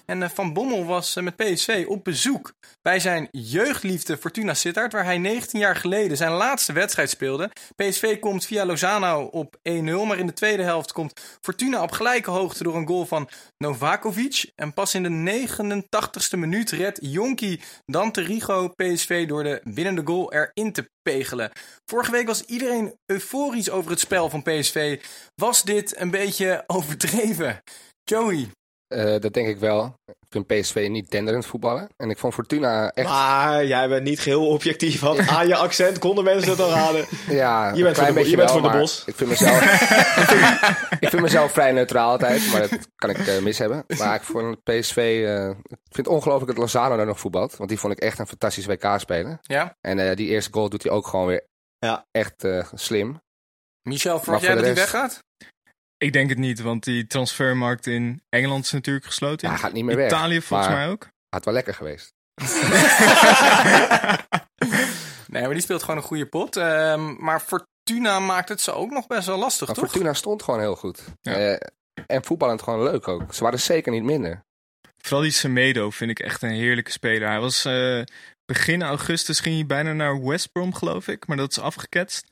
En 0.06 0.22
eh, 0.22 0.28
Van 0.28 0.52
Bommel 0.52 0.84
was 0.84 1.16
eh, 1.16 1.24
met 1.24 1.36
PSV 1.36 1.84
op 1.88 2.04
bezoek 2.04 2.52
bij 2.82 3.00
zijn 3.00 3.28
jeugdliefde 3.30 4.16
Fortuna 4.16 4.54
Sittard, 4.54 4.92
waar 4.92 5.04
hij 5.04 5.18
19 5.18 5.60
jaar 5.60 5.76
geleden 5.76 6.16
zijn 6.16 6.32
laatste 6.32 6.72
wedstrijd 6.72 7.10
speelde. 7.10 7.50
PSV 7.76 8.18
komt 8.18 8.46
via 8.46 8.66
Lozano 8.66 9.22
op 9.22 9.56
1-0, 9.56 9.72
maar 10.06 10.18
in 10.18 10.26
de 10.26 10.32
tweede 10.32 10.62
helft 10.62 10.92
komt 10.92 11.38
Fortuna 11.40 11.82
op 11.82 11.90
gelijke 11.90 12.30
hoogte 12.30 12.62
door 12.62 12.76
een 12.76 12.86
goal 12.86 13.06
van 13.06 13.28
Novakovic. 13.58 14.52
En 14.54 14.74
pas 14.74 14.94
in 14.94 15.02
de 15.02 15.46
89ste 15.48 16.38
minuut 16.38 16.70
redt 16.70 16.98
Jonki 17.02 17.60
Dante 17.84 18.20
Rigo 18.20 18.68
PSV 18.68 19.26
door 19.26 19.42
de 19.42 19.60
winnende 19.64 20.02
goal 20.04 20.32
erin 20.32 20.72
te 20.72 20.90
pegelen. 21.02 21.50
Vorige 21.84 22.10
week 22.10 22.26
was 22.26 22.42
iedereen 22.42 22.98
euforisch 23.06 23.70
over 23.70 23.90
het 23.90 24.00
spel 24.00 24.30
van 24.30 24.42
PSV. 24.42 25.00
Was 25.34 25.62
dit 25.62 26.00
een 26.00 26.10
beetje 26.10 26.64
overdreven? 26.76 27.62
Joey, 28.04 28.48
Eh, 28.88 29.20
dat 29.20 29.32
denk 29.32 29.48
ik 29.48 29.58
wel. 29.58 29.94
Ik 30.06 30.14
vind 30.30 30.46
PSV 30.46 30.86
niet 30.90 31.10
denderend 31.10 31.46
voetballen. 31.46 31.88
En 31.96 32.10
ik 32.10 32.18
vond 32.18 32.34
Fortuna 32.34 32.90
echt... 32.90 33.08
Maar 33.08 33.66
jij 33.66 33.88
bent 33.88 34.02
niet 34.02 34.20
geheel 34.20 34.48
objectief. 34.48 35.00
Want 35.00 35.28
aan 35.28 35.46
je 35.48 35.56
accent 35.56 35.98
konden 35.98 36.24
mensen 36.24 36.50
het 36.50 36.60
al 36.60 36.70
raden. 36.70 37.04
Ja, 37.28 37.72
Je 37.74 37.82
bent 37.82 37.96
voor 37.96 38.06
de- 38.06 38.12
beetje 38.12 38.30
je 38.30 38.36
bent 38.36 38.50
wel, 38.50 38.60
voor 38.60 38.70
de 38.72 38.78
bos. 38.78 39.02
Ik 39.06 39.14
vind, 39.14 39.30
mezelf, 39.30 39.60
ik, 40.16 40.24
vind, 40.28 40.42
ik 41.00 41.08
vind 41.08 41.22
mezelf 41.22 41.52
vrij 41.52 41.72
neutraal 41.72 42.10
altijd, 42.10 42.52
maar 42.52 42.60
dat 42.60 42.88
kan 42.96 43.10
ik 43.10 43.18
eh, 43.26 43.38
mis 43.38 43.58
hebben. 43.58 43.84
Maar 43.98 44.14
ik 44.14 44.22
vond 44.22 44.62
PSV... 44.62 44.96
eh, 44.96 45.48
ik 45.48 45.92
vind 45.94 46.06
het 46.06 46.08
ongelooflijk 46.08 46.50
dat 46.50 46.58
Lozano 46.60 46.96
daar 46.96 47.06
nog 47.06 47.20
voetbalt. 47.20 47.56
Want 47.56 47.68
die 47.68 47.78
vond 47.78 47.92
ik 47.92 47.98
echt 47.98 48.18
een 48.18 48.26
fantastisch 48.26 48.66
WK-speler. 48.66 49.38
ja? 49.42 49.76
En 49.80 49.98
eh, 49.98 50.16
die 50.16 50.28
eerste 50.28 50.52
goal 50.52 50.68
doet 50.68 50.82
hij 50.82 50.92
ook 50.92 51.06
gewoon 51.06 51.26
weer 51.26 51.46
Ja. 51.78 52.06
echt 52.10 52.44
eh, 52.44 52.66
slim. 52.74 53.20
Michel, 53.82 54.20
verwacht 54.20 54.42
jij 54.44 54.54
dat 54.54 54.64
hij 54.64 54.72
rest- 54.72 54.90
weggaat? 54.92 55.24
Ik 55.98 56.12
denk 56.12 56.28
het 56.28 56.38
niet, 56.38 56.60
want 56.60 56.84
die 56.84 57.06
transfermarkt 57.06 57.86
in 57.86 58.22
Engeland 58.28 58.64
is 58.64 58.72
natuurlijk 58.72 59.06
gesloten. 59.06 59.48
Ja, 59.48 59.54
hij 59.54 59.62
gaat 59.62 59.72
niet 59.72 59.84
meer 59.84 59.96
weg. 59.96 60.06
Italië 60.06 60.40
volgens 60.40 60.68
maar 60.68 60.78
mij 60.78 60.88
ook. 60.88 61.08
Had 61.28 61.44
wel 61.44 61.54
lekker 61.54 61.74
geweest. 61.74 62.14
Nee, 65.28 65.42
maar 65.42 65.54
die 65.54 65.62
speelt 65.62 65.82
gewoon 65.82 65.96
een 65.96 66.02
goede 66.06 66.26
pot. 66.26 66.56
Ehm, 66.56 67.24
maar 67.24 67.40
Fortuna 67.40 68.18
maakt 68.18 68.48
het 68.48 68.60
ze 68.60 68.72
ook 68.72 68.90
nog 68.90 69.06
best 69.06 69.26
wel 69.26 69.38
lastig, 69.38 69.66
Maar 69.66 69.76
toch? 69.76 69.90
Fortuna 69.90 70.14
stond 70.14 70.42
gewoon 70.42 70.60
heel 70.60 70.76
goed. 70.76 71.04
Ja. 71.20 71.34
Eh, 71.34 71.68
en 72.06 72.24
voetballend 72.24 72.62
gewoon 72.62 72.82
leuk 72.82 73.08
ook. 73.08 73.34
Ze 73.34 73.42
waren 73.42 73.60
zeker 73.60 73.92
niet 73.92 74.02
minder. 74.02 74.44
Vooral 75.02 75.22
die 75.22 75.30
Semedo 75.30 75.90
vind 75.90 76.10
ik 76.10 76.18
echt 76.18 76.42
een 76.42 76.50
heerlijke 76.50 76.90
speler. 76.90 77.28
Hij 77.28 77.40
was 77.40 77.64
eh, 77.64 78.02
begin 78.44 78.82
augustus 78.82 79.40
ging 79.40 79.54
hij 79.54 79.66
bijna 79.66 79.92
naar 79.92 80.24
West 80.24 80.52
Brom, 80.52 80.74
geloof 80.74 81.08
ik. 81.08 81.26
Maar 81.26 81.36
dat 81.36 81.50
is 81.50 81.58
afgeketst. 81.58 82.26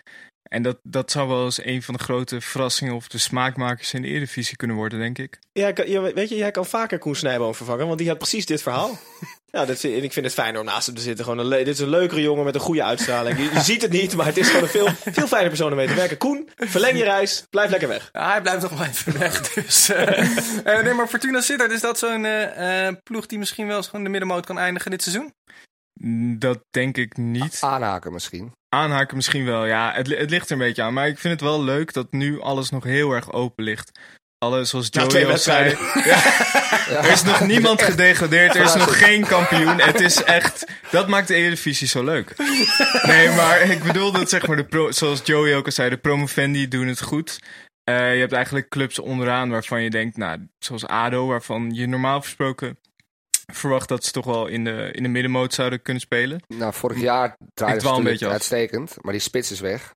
En 0.55 0.63
dat, 0.63 0.79
dat 0.83 1.11
zou 1.11 1.29
wel 1.29 1.45
eens 1.45 1.65
een 1.65 1.83
van 1.83 1.95
de 1.95 2.03
grote 2.03 2.41
verrassingen 2.41 2.95
of 2.95 3.09
de 3.09 3.19
smaakmakers 3.19 3.95
in 3.95 4.03
de 4.03 4.09
Eredivisie 4.09 4.57
kunnen 4.57 4.77
worden, 4.77 4.99
denk 4.99 5.19
ik. 5.19 5.39
Ja, 5.53 5.73
weet 6.15 6.29
je, 6.29 6.37
jij 6.37 6.51
kan 6.51 6.67
vaker 6.67 6.99
Koen 6.99 7.15
Snijboom 7.15 7.55
vervangen, 7.55 7.87
want 7.87 7.99
die 7.99 8.09
had 8.09 8.19
precies 8.19 8.47
dit 8.47 8.63
verhaal. 8.63 8.99
Ja, 9.55 9.65
dat, 9.65 9.85
en 9.85 10.03
ik 10.03 10.13
vind 10.13 10.25
het 10.25 10.35
fijn 10.35 10.59
om 10.59 10.65
naast 10.65 10.87
hem 10.87 10.95
te 10.95 11.01
zitten. 11.01 11.25
Gewoon 11.25 11.39
een 11.39 11.51
dit 11.51 11.69
is 11.69 11.79
een 11.79 11.89
leukere 11.89 12.21
jongen 12.21 12.45
met 12.45 12.55
een 12.55 12.61
goede 12.61 12.83
uitstraling. 12.83 13.39
Je, 13.39 13.51
je 13.53 13.61
ziet 13.61 13.83
het 13.83 13.91
niet, 13.91 14.17
maar 14.17 14.27
het 14.27 14.37
is 14.37 14.47
gewoon 14.47 14.63
een 14.63 14.69
veel, 14.69 14.89
veel 15.13 15.27
fijner 15.27 15.49
persoon 15.49 15.71
om 15.71 15.77
mee 15.77 15.87
te 15.87 15.95
werken. 15.95 16.19
Koen, 16.19 16.49
verleng 16.57 16.99
je 16.99 17.05
reis, 17.05 17.47
blijf 17.51 17.71
lekker 17.71 17.89
weg. 17.89 18.09
Ja, 18.13 18.31
hij 18.31 18.43
blijft 18.43 18.63
nog 18.63 18.79
wel 18.79 18.87
even 18.87 19.19
weg. 19.19 19.53
Dus, 19.53 19.89
eh, 19.89 20.19
eh, 20.79 20.85
nee, 20.85 20.95
maar 20.95 21.09
Fortuna 21.09 21.41
Sittard, 21.41 21.73
is 21.73 21.81
dat 21.81 21.99
zo'n 21.99 22.25
eh, 22.25 22.87
eh, 22.87 22.95
ploeg 23.03 23.27
die 23.27 23.39
misschien 23.39 23.67
wel 23.67 23.77
eens 23.77 23.89
gewoon 23.89 24.05
de 24.05 24.11
middenmoot 24.11 24.47
kan 24.47 24.59
eindigen 24.59 24.91
dit 24.91 25.03
seizoen? 25.03 25.33
Mm, 26.01 26.39
Dat 26.39 26.65
denk 26.71 26.97
ik 26.97 27.17
niet. 27.17 27.59
Aanhaken 27.61 28.13
misschien. 28.13 28.53
Aanhaken 28.75 29.17
misschien 29.17 29.45
wel, 29.45 29.67
ja. 29.67 29.93
Het, 29.95 30.09
het 30.09 30.31
ligt 30.31 30.47
er 30.47 30.53
een 30.53 30.59
beetje 30.59 30.83
aan. 30.83 30.95
Maar 30.95 31.09
ik 31.09 31.19
vind 31.19 31.33
het 31.33 31.43
wel 31.43 31.63
leuk 31.63 31.93
dat 31.93 32.13
nu 32.13 32.41
alles 32.41 32.71
nog 32.71 32.85
heel 32.85 33.13
erg 33.13 33.33
open 33.33 33.65
ligt. 33.65 33.91
Alles 34.39 34.71
zoals 34.71 34.89
Joey 34.91 35.09
twee 35.09 35.27
al 35.27 35.39
zei. 35.39 35.65
wedstrijden. 35.65 36.63
Er 37.05 37.11
is 37.11 37.23
nog 37.23 37.47
niemand 37.47 37.83
gedegradeerd. 37.83 38.55
Er 38.55 38.65
is 38.65 38.75
nog 38.75 38.99
geen 38.99 39.27
kampioen. 39.27 39.81
Het 39.81 40.01
is 40.01 40.23
echt... 40.23 40.67
Dat 40.91 41.09
maakt 41.09 41.29
de 41.29 41.35
Eredivisie 41.35 41.89
zo 41.89 42.05
leuk. 42.05 42.35
Nee, 43.03 43.29
maar 43.31 43.61
ik 43.61 43.83
bedoel 43.83 44.13
dat 44.13 44.29
zeg 44.29 44.47
maar... 44.47 44.57
De 44.57 44.65
pro, 44.65 44.91
zoals 44.91 45.21
Joey 45.25 45.57
ook 45.57 45.67
al 45.67 45.73
zei, 45.73 45.91
de 45.91 45.97
promovendi 45.97 46.69
doen 46.69 46.87
het 46.87 47.03
goed. 47.03 47.39
Eh, 47.85 48.15
je 48.15 48.21
hebt 48.21 48.33
eigenlijk 48.33 48.69
clubs 48.69 48.99
onderaan 48.99 49.51
waarvan 49.51 49.83
je 49.83 49.91
denkt... 49.91 50.17
Nou, 50.17 50.49
zoals 50.59 50.87
ADO, 50.87 51.27
waarvan 51.27 51.71
je 51.73 51.87
normaal 51.87 52.21
gesproken 52.21 52.79
verwacht 53.53 53.89
dat 53.89 54.05
ze 54.05 54.11
toch 54.11 54.25
wel 54.25 54.47
in 54.47 54.65
de, 54.65 54.91
in 54.93 55.03
de 55.03 55.09
middenmoot 55.09 55.55
zouden 55.55 55.83
kunnen 55.83 56.03
spelen. 56.03 56.43
Nou, 56.49 56.73
vorig 56.73 57.01
jaar 57.01 57.37
draaide 57.55 57.81
ze 57.81 57.89
een 57.89 58.27
af. 58.27 58.33
uitstekend. 58.33 58.97
Maar 59.01 59.13
die 59.13 59.23
spits 59.23 59.51
is 59.51 59.61
weg. 59.61 59.95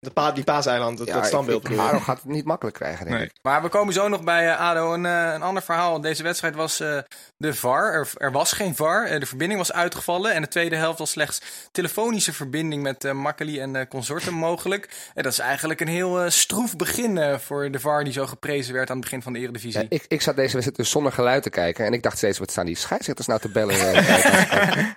De 0.00 0.10
pa, 0.10 0.32
die 0.32 0.44
paaseiland, 0.44 0.98
dat, 0.98 1.06
dat 1.06 1.26
standbeeld. 1.26 1.68
ik. 1.70 1.78
Aro 1.78 1.98
gaat 1.98 2.16
het 2.16 2.24
niet 2.32 2.44
makkelijk 2.44 2.76
krijgen, 2.76 3.04
denk 3.04 3.16
Nee. 3.16 3.26
ik. 3.26 3.32
Maar 3.42 3.62
we 3.62 3.68
komen 3.68 3.94
zo 3.94 4.08
nog 4.08 4.22
bij 4.24 4.48
eh, 4.50 4.60
ADO. 4.60 4.92
Een, 4.94 5.06
eh, 5.06 5.32
een 5.34 5.42
ander 5.42 5.62
verhaal. 5.62 6.00
Deze 6.00 6.22
wedstrijd 6.22 6.54
was 6.54 6.80
eh, 6.80 6.98
de 7.36 7.54
VAR. 7.54 7.92
Er, 7.92 8.10
er 8.16 8.32
was 8.32 8.52
geen 8.52 8.76
VAR. 8.76 9.20
De 9.20 9.26
verbinding 9.26 9.60
was 9.60 9.72
uitgevallen. 9.72 10.32
En 10.34 10.42
de 10.42 10.48
tweede 10.48 10.76
helft 10.76 10.98
was 10.98 11.10
slechts 11.10 11.40
telefonische 11.72 12.32
verbinding 12.32 12.82
met 12.82 13.04
eh 13.04 13.12
Makkeli 13.12 13.60
en 13.60 13.88
consorten 13.88 14.34
mogelijk. 14.34 14.88
En 15.14 15.22
dat 15.22 15.32
is 15.32 15.38
eigenlijk 15.38 15.80
een 15.80 15.88
heel 15.88 16.20
eh, 16.20 16.30
stroef 16.30 16.76
begin 16.76 17.18
eh, 17.18 17.38
voor 17.38 17.70
de 17.70 17.80
VAR 17.80 18.04
die 18.04 18.12
zo 18.12 18.26
geprezen 18.26 18.74
werd 18.74 18.90
aan 18.90 18.96
het 18.96 19.04
begin 19.04 19.22
van 19.22 19.32
de 19.32 19.38
Eredivisie. 19.38 19.80
Ja, 19.80 19.86
ik, 19.88 20.04
ik 20.08 20.22
zat 20.22 20.36
deze 20.36 20.52
wedstrijd 20.52 20.76
dus 20.76 20.90
zonder 20.90 21.12
geluid 21.12 21.42
te 21.42 21.50
kijken. 21.50 21.84
En 21.86 21.92
ik 21.92 22.02
dacht 22.02 22.16
steeds, 22.16 22.38
wat 22.38 22.50
staan 22.50 22.66
die 22.66 22.76
scheidsrechters 22.76 23.26
nou 23.26 23.40
te 23.40 23.48
bellen? 23.48 23.76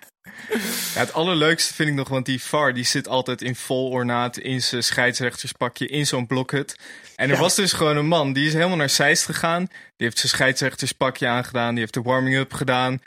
Ja, 0.94 1.00
het 1.00 1.14
allerleukste 1.14 1.74
vind 1.74 1.90
ik 1.90 1.96
nog, 1.96 2.10
want 2.10 2.26
die 2.26 2.42
VAR 2.44 2.74
die 2.74 2.84
zit 2.86 3.08
altijd 3.08 3.42
in 3.42 3.56
vol 3.56 3.90
ornaat 3.90 4.38
in 4.38 4.62
zijn 4.62 4.84
scheidsrechterspakje 4.84 5.88
in 5.88 6.08
zo'n 6.08 6.28
blokhut. 6.28 6.76
En 7.16 7.30
er 7.30 7.38
was 7.38 7.56
dus 7.56 7.74
gewoon 7.74 7.98
een 7.98 8.08
man, 8.08 8.34
die 8.34 8.48
is 8.48 8.54
helemaal 8.54 8.78
naar 8.78 8.90
Zeist 8.90 9.26
gegaan. 9.26 9.66
Die 9.68 10.08
heeft 10.08 10.18
zijn 10.18 10.32
scheidsrechterspakje 10.32 11.28
aangedaan, 11.28 11.70
die 11.70 11.80
heeft 11.80 11.94
de 11.94 12.02
warming-up 12.02 12.54
gedaan. 12.54 13.02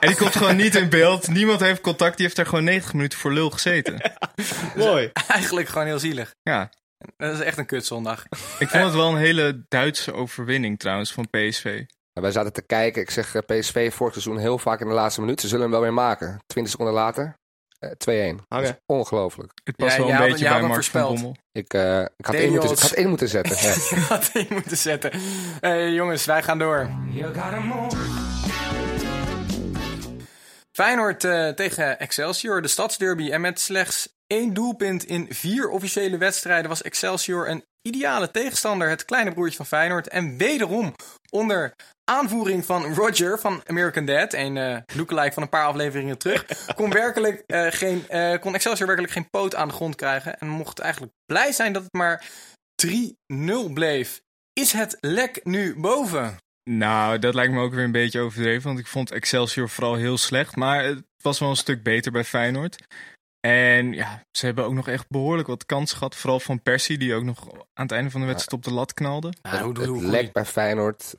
En 0.00 0.08
die 0.08 0.16
komt 0.16 0.36
gewoon 0.36 0.56
niet 0.56 0.74
in 0.74 0.88
beeld. 0.88 1.28
Niemand 1.28 1.60
heeft 1.60 1.80
contact, 1.80 2.16
die 2.16 2.24
heeft 2.24 2.36
daar 2.36 2.46
gewoon 2.46 2.64
90 2.64 2.92
minuten 2.92 3.18
voor 3.18 3.32
lul 3.32 3.50
gezeten. 3.50 4.12
Mooi. 4.76 5.10
Eigenlijk 5.28 5.68
gewoon 5.68 5.86
heel 5.86 5.98
zielig. 5.98 6.34
Ja, 6.42 6.70
Dat 7.16 7.34
is 7.34 7.40
echt 7.40 7.58
een 7.58 7.66
kutzondag. 7.66 8.24
ik 8.58 8.68
vond 8.68 8.84
het 8.84 8.94
wel 8.94 9.10
een 9.10 9.16
hele 9.18 9.64
Duitse 9.68 10.12
overwinning 10.12 10.78
trouwens 10.78 11.12
van 11.12 11.30
PSV. 11.30 11.82
Wij 12.12 12.30
zaten 12.32 12.52
te 12.52 12.62
kijken. 12.62 13.02
Ik 13.02 13.10
zeg 13.10 13.34
eh, 13.34 13.42
PSV 13.46 13.92
vorig 13.94 14.12
seizoen 14.12 14.38
heel 14.38 14.58
vaak 14.58 14.80
in 14.80 14.86
de 14.88 14.92
laatste 14.94 15.20
minuut. 15.20 15.40
Ze 15.40 15.46
zullen 15.48 15.62
hem 15.62 15.72
wel 15.72 15.80
weer 15.80 15.92
maken. 15.92 16.38
20 16.46 16.72
seconden 16.72 16.94
later. 16.94 17.38
eh, 17.78 17.90
2-1. 17.90 18.36
Dat 18.48 18.62
is 18.62 18.68
Oké. 18.68 18.78
ongelooflijk. 18.86 19.52
Het 19.64 19.76
past 19.76 19.92
Ja, 19.96 19.98
wel 20.02 20.08
een 20.10 20.14
had- 20.16 20.26
beetje 20.28 20.44
bij 20.44 20.52
Mark 20.52 20.64
van 20.64 20.74
voorspeld. 20.74 21.14
Bommel. 21.14 21.36
Ik, 21.52 21.74
eh, 21.74 22.00
ik, 22.00 22.26
had, 22.26 22.34
één 22.34 22.50
moeten, 22.50 22.70
ik 22.70 22.78
had 22.78 22.92
één 22.92 23.08
moeten 23.08 23.28
zetten. 23.28 23.56
Ja. 23.66 23.74
Je 23.90 23.96
had 24.08 24.30
in 24.32 24.46
moeten 24.50 24.76
zetten. 24.76 25.10
Eh, 25.60 25.94
jongens, 25.94 26.24
wij 26.24 26.42
gaan 26.42 26.58
door. 26.58 26.90
Feyenoord 30.72 31.24
eh, 31.24 31.48
tegen 31.48 31.98
Excelsior, 31.98 32.62
de 32.62 32.68
stadsderby. 32.68 33.30
En 33.30 33.40
met 33.40 33.60
slechts 33.60 34.08
één 34.26 34.54
doelpunt 34.54 35.04
in 35.04 35.26
vier 35.30 35.68
officiële 35.68 36.18
wedstrijden 36.18 36.68
was 36.68 36.82
Excelsior 36.82 37.48
een 37.48 37.64
ideale 37.82 38.30
tegenstander. 38.30 38.88
Het 38.88 39.04
kleine 39.04 39.32
broertje 39.32 39.56
van 39.56 39.66
Feyenoord. 39.66 40.08
En 40.08 40.36
wederom 40.36 40.94
onder 41.30 41.74
aanvoering 42.10 42.64
van 42.64 42.94
Roger 42.94 43.38
van 43.38 43.62
American 43.66 44.04
Dad, 44.04 44.32
een 44.32 44.56
eh 44.56 44.76
lookalike 44.94 45.32
van 45.32 45.42
een 45.42 45.48
paar 45.48 45.66
afleveringen 45.66 46.18
terug, 46.18 46.46
kon, 46.74 46.90
werkelijk, 47.04 47.42
eh, 47.46 47.66
geen, 47.70 48.08
eh, 48.08 48.40
kon 48.40 48.54
Excelsior 48.54 48.86
werkelijk 48.86 49.14
geen 49.14 49.30
poot 49.30 49.54
aan 49.54 49.68
de 49.68 49.74
grond 49.74 49.94
krijgen. 49.94 50.38
En 50.38 50.48
mocht 50.48 50.78
eigenlijk 50.78 51.12
blij 51.24 51.52
zijn 51.52 51.72
dat 51.72 51.82
het 51.82 51.92
maar 51.92 52.24
3-0 52.74 53.72
bleef. 53.72 54.20
Is 54.52 54.72
het 54.72 54.96
lek 55.00 55.40
nu 55.44 55.74
boven? 55.76 56.36
Nou, 56.70 57.18
dat 57.18 57.34
lijkt 57.34 57.52
me 57.52 57.60
ook 57.60 57.74
weer 57.74 57.84
een 57.84 57.92
beetje 57.92 58.20
overdreven. 58.20 58.62
Want 58.62 58.78
ik 58.78 58.86
vond 58.86 59.10
Excelsior 59.10 59.68
vooral 59.68 59.94
heel 59.94 60.18
slecht. 60.18 60.56
Maar 60.56 60.84
het 60.84 61.02
was 61.22 61.38
wel 61.38 61.50
een 61.50 61.56
stuk 61.56 61.82
beter 61.82 62.12
bij 62.12 62.24
Feyenoord. 62.24 62.76
En 63.40 63.92
ja, 63.92 64.24
ze 64.30 64.46
hebben 64.46 64.64
ook 64.64 64.72
nog 64.72 64.88
echt 64.88 65.08
behoorlijk 65.08 65.48
wat 65.48 65.66
kansen 65.66 65.96
gehad. 65.96 66.16
Vooral 66.16 66.40
van 66.40 66.62
Persie, 66.62 66.98
die 66.98 67.14
ook 67.14 67.24
nog 67.24 67.52
aan 67.52 67.86
het 67.86 67.92
einde 67.92 68.10
van 68.10 68.20
de 68.20 68.26
wedstrijd 68.26 68.52
op 68.52 68.62
de 68.62 68.72
lat 68.72 68.94
knalde. 68.94 69.32
Ja, 69.42 69.68
het 69.68 69.88
lek 69.88 70.32
bij 70.32 70.44
Feyenoord. 70.44 71.14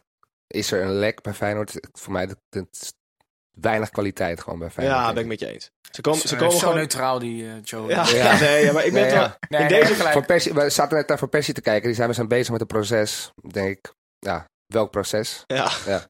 Is 0.47 0.71
er 0.71 0.81
een 0.81 0.93
lek 0.93 1.21
bij 1.21 1.33
Feyenoord? 1.33 1.79
Voor 1.91 2.13
mij 2.13 2.27
dat, 2.49 2.93
weinig 3.51 3.89
kwaliteit 3.89 4.41
gewoon 4.41 4.59
bij 4.59 4.69
Feyenoord. 4.69 4.99
Ja, 4.99 5.13
ben 5.13 5.23
ik 5.23 5.29
met 5.29 5.39
je 5.39 5.47
eens. 5.47 5.71
Ze 5.91 6.01
komen, 6.01 6.27
ze 6.27 6.35
komen 6.35 6.53
zo 6.53 6.59
gewoon... 6.59 6.75
neutraal 6.75 7.19
die 7.19 7.47
eh, 7.47 7.53
Joe. 7.63 7.89
Ja, 7.89 8.07
Ja. 8.07 8.39
nee, 8.39 8.65
ja, 8.65 8.71
maar 8.71 8.85
ik 8.85 8.93
ben 8.93 9.01
Nee, 9.01 9.11
wel... 9.11 9.31
Nee, 9.49 9.61
in 9.61 9.67
nee, 9.67 9.79
deze 9.81 9.95
gelijk. 9.95 10.13
Van 10.13 10.25
Persie, 10.25 10.53
we 10.53 10.69
zaten 10.69 10.97
net 10.97 11.07
naar 11.07 11.17
Van 11.17 11.29
Persie 11.29 11.53
te 11.53 11.61
kijken. 11.61 11.85
Die 11.85 11.95
zijn, 11.95 12.07
we 12.07 12.13
zijn 12.13 12.27
bezig 12.27 12.51
met 12.51 12.61
een 12.61 12.67
proces. 12.67 13.31
Denk 13.51 13.77
ik, 13.77 13.93
ja, 14.19 14.49
welk 14.65 14.91
proces? 14.91 15.43
Ja. 15.47 15.71
Ja. 15.85 16.07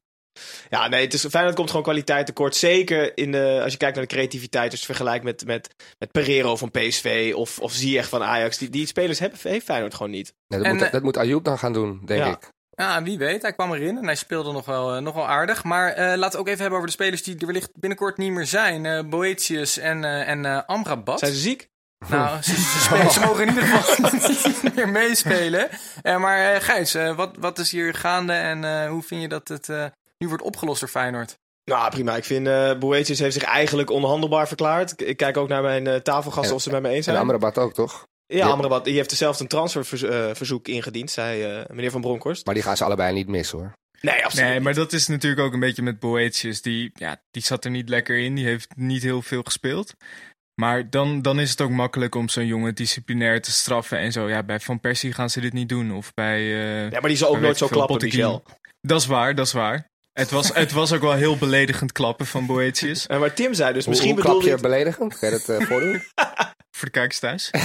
Ja, 0.68 0.88
nee, 0.88 1.04
het 1.04 1.14
is, 1.14 1.26
Feyenoord 1.26 1.54
komt 1.56 1.68
gewoon 1.68 1.82
kwaliteit 1.84 2.26
tekort. 2.26 2.56
Zeker 2.56 3.16
in 3.16 3.32
de, 3.32 3.60
als 3.62 3.72
je 3.72 3.78
kijkt 3.78 3.96
naar 3.96 4.06
de 4.06 4.14
creativiteit. 4.14 4.70
Als 4.70 4.80
je 4.80 4.86
het 4.86 4.96
vergelijkt 4.96 5.24
met, 5.24 5.46
met, 5.46 5.74
met 5.98 6.12
Pereiro 6.12 6.56
van 6.56 6.70
PSV 6.70 7.32
of, 7.36 7.58
of 7.58 7.72
Ziyech 7.72 8.08
van 8.08 8.22
Ajax. 8.22 8.58
Die, 8.58 8.70
die 8.70 8.86
spelers 8.86 9.18
hebben, 9.18 9.38
heeft 9.42 9.64
Feyenoord 9.64 9.94
gewoon 9.94 10.12
niet. 10.12 10.32
Nee, 10.48 10.58
dat, 10.58 10.68
En, 10.68 10.74
moet, 10.76 10.84
eh, 10.86 10.92
dat 10.92 11.02
moet 11.02 11.16
Ayoub 11.16 11.44
dan 11.44 11.58
gaan 11.58 11.72
doen, 11.72 12.00
denk 12.04 12.20
Ja. 12.24 12.30
ik. 12.30 12.48
Ja, 12.70 13.02
wie 13.02 13.18
weet. 13.18 13.42
Hij 13.42 13.52
kwam 13.52 13.72
erin 13.74 13.96
en 13.96 14.04
hij 14.04 14.14
speelde 14.14 14.52
nog 14.52 14.64
wel, 14.64 14.94
eh, 14.94 15.02
nog 15.02 15.14
wel 15.14 15.28
aardig. 15.28 15.64
Maar 15.64 15.88
eh, 15.92 16.16
laten 16.18 16.32
we 16.32 16.38
ook 16.38 16.46
even 16.46 16.60
hebben 16.60 16.76
over 16.78 16.90
de 16.90 16.94
spelers 16.96 17.22
die 17.22 17.38
er 17.38 17.46
wellicht 17.46 17.70
binnenkort 17.74 18.16
niet 18.16 18.32
meer 18.32 18.46
zijn. 18.46 18.86
Eh 18.86 19.04
Boetius 19.08 19.78
en, 19.78 20.04
eh 20.04 20.28
en 20.28 20.44
eh, 20.44 20.58
Amrabat. 20.66 21.18
Zijn 21.18 21.32
ze 21.32 21.38
ziek? 21.38 21.68
Nou, 22.08 22.42
ze, 22.42 22.54
ze, 22.54 22.80
spelen- 22.80 23.10
ze 23.10 23.20
mogen 23.20 23.42
in 23.42 23.48
ieder 23.48 23.64
geval 23.64 24.10
niet 24.62 24.74
meer 24.74 24.88
meespelen. 24.88 25.68
Maar 26.02 26.52
eh, 26.54 26.60
Gijs, 26.60 26.92
wat, 26.92 27.30
wat 27.38 27.58
is 27.58 27.70
hier 27.70 27.94
gaande 27.94 28.32
en 28.32 28.64
eh, 28.64 28.88
hoe 28.88 29.02
vind 29.02 29.20
je 29.22 29.28
dat 29.28 29.48
het 29.48 29.68
eh, 29.68 29.84
nu 30.22 30.28
wordt 30.28 30.42
opgelost 30.42 30.80
door 30.80 30.88
Feyenoord? 30.88 31.38
Nou, 31.70 31.90
prima. 31.90 32.16
Ik 32.16 32.24
vind 32.24 32.46
eh 32.46 32.78
Boetius 32.78 33.18
heeft 33.18 33.34
zich 33.34 33.42
eigenlijk 33.42 33.90
onhandelbaar 33.90 34.46
verklaard. 34.48 34.92
Ik, 34.92 35.00
ik 35.08 35.16
kijk 35.16 35.36
ook 35.36 35.48
naar 35.48 35.62
mijn 35.62 35.86
eh, 35.86 35.96
tafelgasten 35.96 36.48
En- 36.50 36.54
of 36.54 36.62
ze 36.62 36.68
het 36.70 36.80
met 36.80 36.90
me 36.90 36.96
eens 36.96 37.06
En 37.06 37.12
zijn. 37.12 37.24
Amrabat 37.24 37.58
ook, 37.58 37.74
toch? 37.74 38.06
ja, 38.26 38.46
Amrabat. 38.48 38.84
Die 38.84 38.94
heeft 38.94 39.10
zelfs 39.10 39.40
een 39.40 39.46
transferverzoek 39.48 40.68
ingediend, 40.68 41.10
zei 41.10 41.42
eh, 41.42 41.64
meneer 41.74 41.90
Van 41.90 42.00
Bronckhorst. 42.00 42.44
Maar 42.46 42.54
die 42.54 42.62
gaan 42.62 42.76
ze 42.76 42.84
allebei 42.84 43.12
niet 43.14 43.28
missen, 43.28 43.58
hoor. 43.58 43.72
Nee, 44.00 44.24
absoluut 44.24 44.44
Nee, 44.46 44.54
niet. 44.54 44.62
maar 44.64 44.74
dat 44.74 44.92
is 44.92 45.06
natuurlijk 45.06 45.42
ook 45.42 45.52
een 45.52 45.60
beetje 45.60 45.82
met 45.82 45.98
Boetius. 45.98 46.62
Die, 46.62 46.90
ja, 46.94 47.22
die 47.30 47.42
zat 47.42 47.64
er 47.64 47.70
niet 47.70 47.88
lekker 47.88 48.18
in. 48.18 48.34
Die 48.34 48.44
heeft 48.44 48.76
niet 48.76 49.02
heel 49.02 49.22
veel 49.22 49.42
gespeeld. 49.42 49.94
Maar 50.60 50.90
dan, 50.90 51.22
dan 51.22 51.40
is 51.40 51.50
het 51.50 51.60
ook 51.60 51.70
makkelijk 51.70 52.14
om 52.14 52.28
zo'n 52.28 52.46
jongen 52.46 52.74
disciplinair 52.74 53.42
te 53.42 53.50
straffen 53.50 53.98
en 53.98 54.12
zo. 54.12 54.28
Ja, 54.28 54.42
bij 54.42 54.60
Van 54.60 54.80
Persie 54.80 55.12
gaan 55.12 55.30
ze 55.30 55.40
dit 55.40 55.52
niet 55.52 55.68
doen. 55.68 55.92
Of 55.92 56.14
bij... 56.14 56.38
eh, 56.38 56.90
Ja, 56.90 57.00
maar 57.00 57.08
die 57.08 57.16
zal 57.16 57.28
ook 57.34 57.40
nooit 57.40 57.56
zo 57.56 57.66
klappen. 57.66 57.96
Michel. 58.02 58.42
Dat 58.80 59.00
is 59.00 59.06
waar, 59.06 59.34
dat 59.34 59.46
is 59.46 59.52
waar. 59.52 59.90
Het 60.12 60.30
was, 60.30 60.54
het 60.54 60.72
was 60.72 60.92
ook 60.92 61.00
wel 61.00 61.12
heel 61.12 61.36
beledigend 61.36 61.92
klappen 61.92 62.26
van 62.26 62.46
Boetius. 62.46 63.06
Eh, 63.06 63.20
maar 63.20 63.34
Tim 63.34 63.54
zei 63.54 63.72
dus, 63.72 63.84
Hoe, 63.84 63.92
misschien 63.92 64.12
hoe 64.12 64.22
klap 64.22 64.34
bedoelde 64.34 64.50
je 64.50 64.56
ik... 64.56 64.70
beledigend? 64.70 65.18
Kan 65.18 65.30
je 65.30 65.42
dat 65.46 65.60
eh, 65.60 65.66
voordoen? 65.68 66.02
Voor 66.70 66.84
de 66.84 66.90
kijkers 66.90 67.18
thuis. 67.18 67.50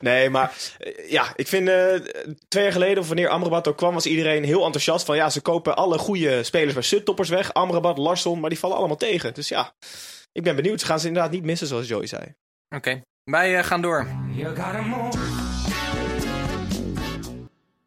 Nee, 0.00 0.30
maar 0.30 0.54
eh, 0.78 1.10
ja, 1.10 1.32
ik 1.36 1.46
vind 1.48 1.68
eh, 1.68 1.94
twee 2.48 2.62
jaar 2.62 2.72
geleden, 2.72 2.98
of 2.98 3.06
wanneer 3.06 3.28
Amrabat 3.28 3.68
ook 3.68 3.76
kwam, 3.76 3.94
was 3.94 4.06
iedereen 4.06 4.44
heel 4.44 4.64
enthousiast 4.64 5.04
van 5.04 5.16
ja, 5.16 5.30
ze 5.30 5.40
kopen 5.40 5.76
alle 5.76 5.98
goede 5.98 6.42
spelers 6.42 6.74
bij 6.74 6.82
subtoppers 6.82 7.28
weg. 7.28 7.52
Amrabat, 7.52 7.98
Larsson, 7.98 8.40
maar 8.40 8.50
die 8.50 8.58
vallen 8.58 8.76
allemaal 8.76 8.96
tegen. 8.96 9.34
Dus 9.34 9.48
ja, 9.48 9.72
ik 10.32 10.42
ben 10.42 10.56
benieuwd. 10.56 10.80
Ze 10.80 10.86
gaan 10.86 11.00
ze 11.00 11.06
inderdaad 11.06 11.32
niet 11.32 11.44
missen, 11.44 11.66
zoals 11.66 11.88
Joey 11.88 12.06
zei. 12.06 12.34
Oké, 12.76 13.02
wij 13.24 13.64
gaan 13.64 13.82
door. 13.82 14.06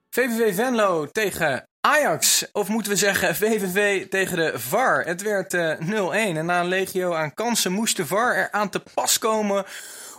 VVV 0.09 0.55
Venlo 0.55 1.05
tegen 1.05 1.67
Ajax. 1.85 2.45
Of 2.51 2.67
moeten 2.67 2.91
we 2.91 2.97
zeggen 2.97 3.35
VVV 3.35 4.07
tegen 4.07 4.37
de 4.37 4.59
VAR. 4.59 5.05
Het 5.05 5.21
werd 5.21 5.53
eh, 5.53 5.79
0-1 5.79 6.37
en 6.37 6.45
na 6.45 6.59
een 6.59 6.67
legio 6.67 7.13
aan 7.13 7.33
kansen 7.33 7.71
moest 7.71 7.97
de 7.97 8.05
VAR 8.05 8.35
er 8.35 8.51
aan 8.51 8.69
te 8.69 8.83
pas 8.93 9.17
komen 9.17 9.65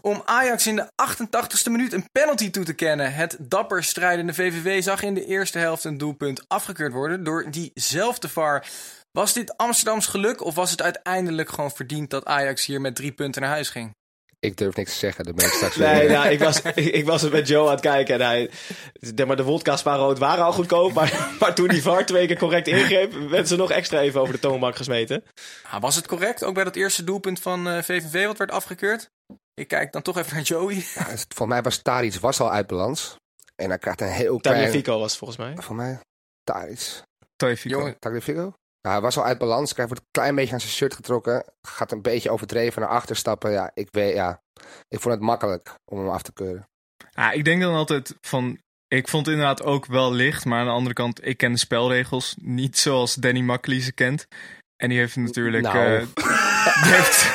om 0.00 0.22
Ajax 0.24 0.66
in 0.66 0.76
de 0.76 0.90
88ste 1.12 1.70
minuut 1.70 1.92
een 1.92 2.08
penalty 2.12 2.50
toe 2.50 2.64
te 2.64 2.72
kennen. 2.72 3.14
Het 3.14 3.36
dapper 3.40 3.84
strijdende 3.84 4.34
VVV 4.34 4.82
zag 4.82 5.02
in 5.02 5.14
de 5.14 5.26
eerste 5.26 5.58
helft 5.58 5.84
een 5.84 5.98
doelpunt 5.98 6.44
afgekeurd 6.48 6.92
worden 6.92 7.24
door 7.24 7.50
diezelfde 7.50 8.28
VAR. 8.28 8.66
Was 9.12 9.32
dit 9.32 9.56
Amsterdams 9.56 10.06
geluk 10.06 10.44
of 10.44 10.54
was 10.54 10.70
het 10.70 10.82
uiteindelijk 10.82 11.48
gewoon 11.48 11.70
verdiend 11.70 12.10
dat 12.10 12.24
Ajax 12.24 12.66
hier 12.66 12.80
met 12.80 12.94
drie 12.94 13.12
punten 13.12 13.42
naar 13.42 13.50
huis 13.50 13.70
ging? 13.70 13.95
Ik 14.38 14.56
durf 14.56 14.76
niks 14.76 14.92
te 14.92 14.98
zeggen, 14.98 15.24
ben 15.24 15.46
ik 15.46 15.52
straks 15.52 15.76
Nee, 15.76 16.00
weer. 16.00 16.10
nou, 16.10 16.28
ik, 16.28 16.38
was, 16.38 16.60
ik, 16.62 16.74
ik 16.76 17.04
was 17.06 17.22
er 17.22 17.30
met 17.30 17.48
Joe 17.48 17.64
aan 17.66 17.70
het 17.72 17.80
kijken 17.80 18.14
en 18.14 18.20
hij... 18.26 18.50
de- 19.14 19.26
Maar 19.26 19.36
de 19.36 19.42
wodka 19.42 19.76
Spa 19.76 19.96
rood 19.96 20.18
waren 20.18 20.44
al 20.44 20.52
goedkoop, 20.52 20.92
maar, 20.92 21.28
maar 21.40 21.54
toen 21.54 21.68
die 21.68 21.82
VAR 21.82 22.06
twee 22.06 22.26
keer 22.26 22.38
correct 22.38 22.68
ingreep... 22.68 23.12
werden 23.12 23.46
ze 23.46 23.56
nog 23.56 23.70
extra 23.70 24.00
even 24.00 24.20
over 24.20 24.32
de 24.34 24.40
toonbank 24.40 24.76
gesmeten. 24.76 25.24
Ah, 25.70 25.80
was 25.80 25.96
het 25.96 26.06
correct, 26.06 26.44
ook 26.44 26.54
bij 26.54 26.64
dat 26.64 26.76
eerste 26.76 27.04
doelpunt 27.04 27.40
van 27.40 27.68
eh, 27.68 27.82
VVV 27.82 28.26
wat 28.26 28.38
werd 28.38 28.50
afgekeurd? 28.50 29.08
Ik 29.54 29.68
kijk 29.68 29.92
dan 29.92 30.02
toch 30.02 30.16
even 30.18 30.34
naar 30.34 30.42
Joey. 30.44 30.74
Ja, 30.74 30.82
het- 31.06 31.26
Volgens 31.28 31.48
mij 31.48 31.62
was 31.62 31.78
Taric 31.82 32.14
was 32.14 32.40
al 32.40 32.50
uit 32.50 32.66
balans. 32.66 33.16
En 33.62 33.68
hij 33.68 33.78
krijgt 33.78 34.00
een 34.00 34.08
heel 34.08 34.40
klein... 34.40 34.56
Tagliafico 34.56 34.98
was 34.98 35.08
het 35.10 35.18
volgens 35.18 35.38
mij. 35.38 35.54
Voor 35.56 35.76
mij, 35.76 36.00
Taric. 36.44 37.02
Tagliafico. 37.36 37.78
Jongen, 37.78 37.98
Tagliafico? 37.98 38.52
Ja, 38.86 38.92
hij 38.92 39.00
was 39.00 39.16
al 39.16 39.24
uit 39.24 39.38
balans. 39.38 39.72
Krijgt 39.72 39.90
wordt 39.92 40.04
een 40.06 40.20
klein 40.20 40.34
beetje 40.34 40.52
aan 40.52 40.60
zijn 40.60 40.72
shirt 40.72 40.94
getrokken. 40.94 41.44
Gaat 41.62 41.92
een 41.92 42.02
beetje 42.02 42.30
overdreven 42.30 42.80
naar 42.82 42.90
achter 42.90 43.16
stappen. 43.16 43.50
Ja, 43.50 43.70
ik 43.74 43.88
weet, 43.90 44.14
ja. 44.14 44.42
Ik 44.88 45.00
vond 45.00 45.14
het 45.14 45.22
makkelijk 45.22 45.74
om 45.84 45.98
hem 45.98 46.08
af 46.08 46.22
te 46.22 46.32
keuren. 46.32 46.68
Ja, 47.10 47.32
ik 47.32 47.44
denk 47.44 47.60
dan 47.60 47.74
altijd 47.74 48.14
van. 48.20 48.58
Ik 48.88 49.08
vond 49.08 49.26
het 49.26 49.34
inderdaad 49.34 49.62
ook 49.62 49.86
wel 49.86 50.12
licht, 50.12 50.44
maar 50.44 50.58
aan 50.58 50.66
de 50.66 50.72
andere 50.72 50.94
kant, 50.94 51.26
ik 51.26 51.36
ken 51.36 51.52
de 51.52 51.58
spelregels 51.58 52.34
niet 52.40 52.78
zoals 52.78 53.14
Danny 53.14 53.40
Makkely 53.40 53.80
ze 53.80 53.92
kent. 53.92 54.26
En 54.76 54.88
die 54.88 54.98
heeft 54.98 55.16
natuurlijk. 55.16 55.62
Nou. 55.62 55.76
eh, 55.78 56.06
die 56.82 56.92
heeft, 56.92 57.30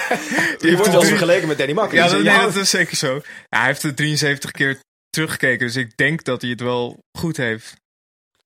Die 0.61 0.75
wordt 0.75 0.91
wel 0.91 0.99
eens 0.99 1.09
vergeleken 1.09 1.47
met 1.47 1.57
Danny 1.57 1.73
Makker. 1.73 1.97
Ja, 1.97 2.07
dat, 2.07 2.23
nee, 2.23 2.39
dat 2.39 2.55
is 2.55 2.69
zeker 2.69 2.97
zo. 2.97 3.15
Ja, 3.15 3.57
hij 3.57 3.65
heeft 3.65 3.81
het 3.81 3.95
73 3.95 4.51
keer 4.51 4.79
teruggekeken, 5.09 5.65
dus 5.65 5.75
ik 5.75 5.97
denk 5.97 6.23
dat 6.23 6.41
hij 6.41 6.49
het 6.49 6.61
wel 6.61 6.99
goed 7.17 7.37
heeft. 7.37 7.79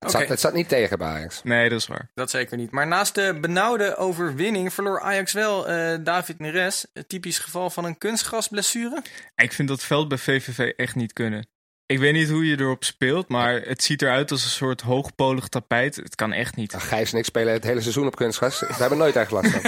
Het, 0.06 0.14
zat, 0.14 0.28
het 0.28 0.40
zat 0.40 0.54
niet 0.54 0.70
tegen 0.70 0.98
bij 0.98 1.08
Ajax. 1.08 1.42
Nee, 1.44 1.70
dat 1.70 1.80
is 1.80 1.88
waar. 1.88 2.10
Dat 2.14 2.30
zeker 2.30 2.58
niet. 2.58 2.72
Maar 2.72 2.88
naast 2.88 3.16
de 3.16 3.38
benauwde 3.42 3.98
overwinning 3.98 4.74
verloor 4.74 5.02
Ajax 5.02 5.34
wel 5.34 5.68
eh, 5.68 5.98
David 6.04 6.40
Neres. 6.40 6.86
Een 6.94 7.08
typisch 7.08 7.40
geval 7.40 7.70
van 7.70 7.86
een 7.86 7.98
kunstgrasblessure. 7.98 9.02
Ik 9.36 9.54
vind 9.54 9.68
dat 9.68 9.84
veld 9.84 10.08
bij 10.08 10.18
VVV 10.18 10.72
echt 10.76 10.96
niet 10.96 11.14
kunnen. 11.14 11.48
Ik 11.88 12.00
weet 12.00 12.14
niet 12.14 12.30
hoe 12.30 12.48
je 12.48 12.60
erop 12.60 12.84
speelt, 12.84 13.28
maar 13.28 13.62
het 13.62 13.84
ziet 13.84 14.02
eruit 14.02 14.32
als 14.32 14.44
een 14.44 14.50
soort 14.50 14.82
hoogpolig 14.82 15.48
tapijt. 15.48 15.96
Het 15.96 16.16
kan 16.16 16.34
echt 16.34 16.56
niet. 16.56 16.72
Nou, 16.72 16.84
Gijs 16.84 17.12
en 17.12 17.18
ik 17.18 17.26
spelen 17.26 17.54
het 17.54 17.64
hele 17.64 17.82
seizoen 17.82 18.08
op 18.08 18.16
kunstgras. 18.16 18.60
We 18.60 18.74
hebben 18.74 18.98
nooit 18.98 19.16
echt 19.16 19.32
last 19.32 19.52
van. 19.52 19.62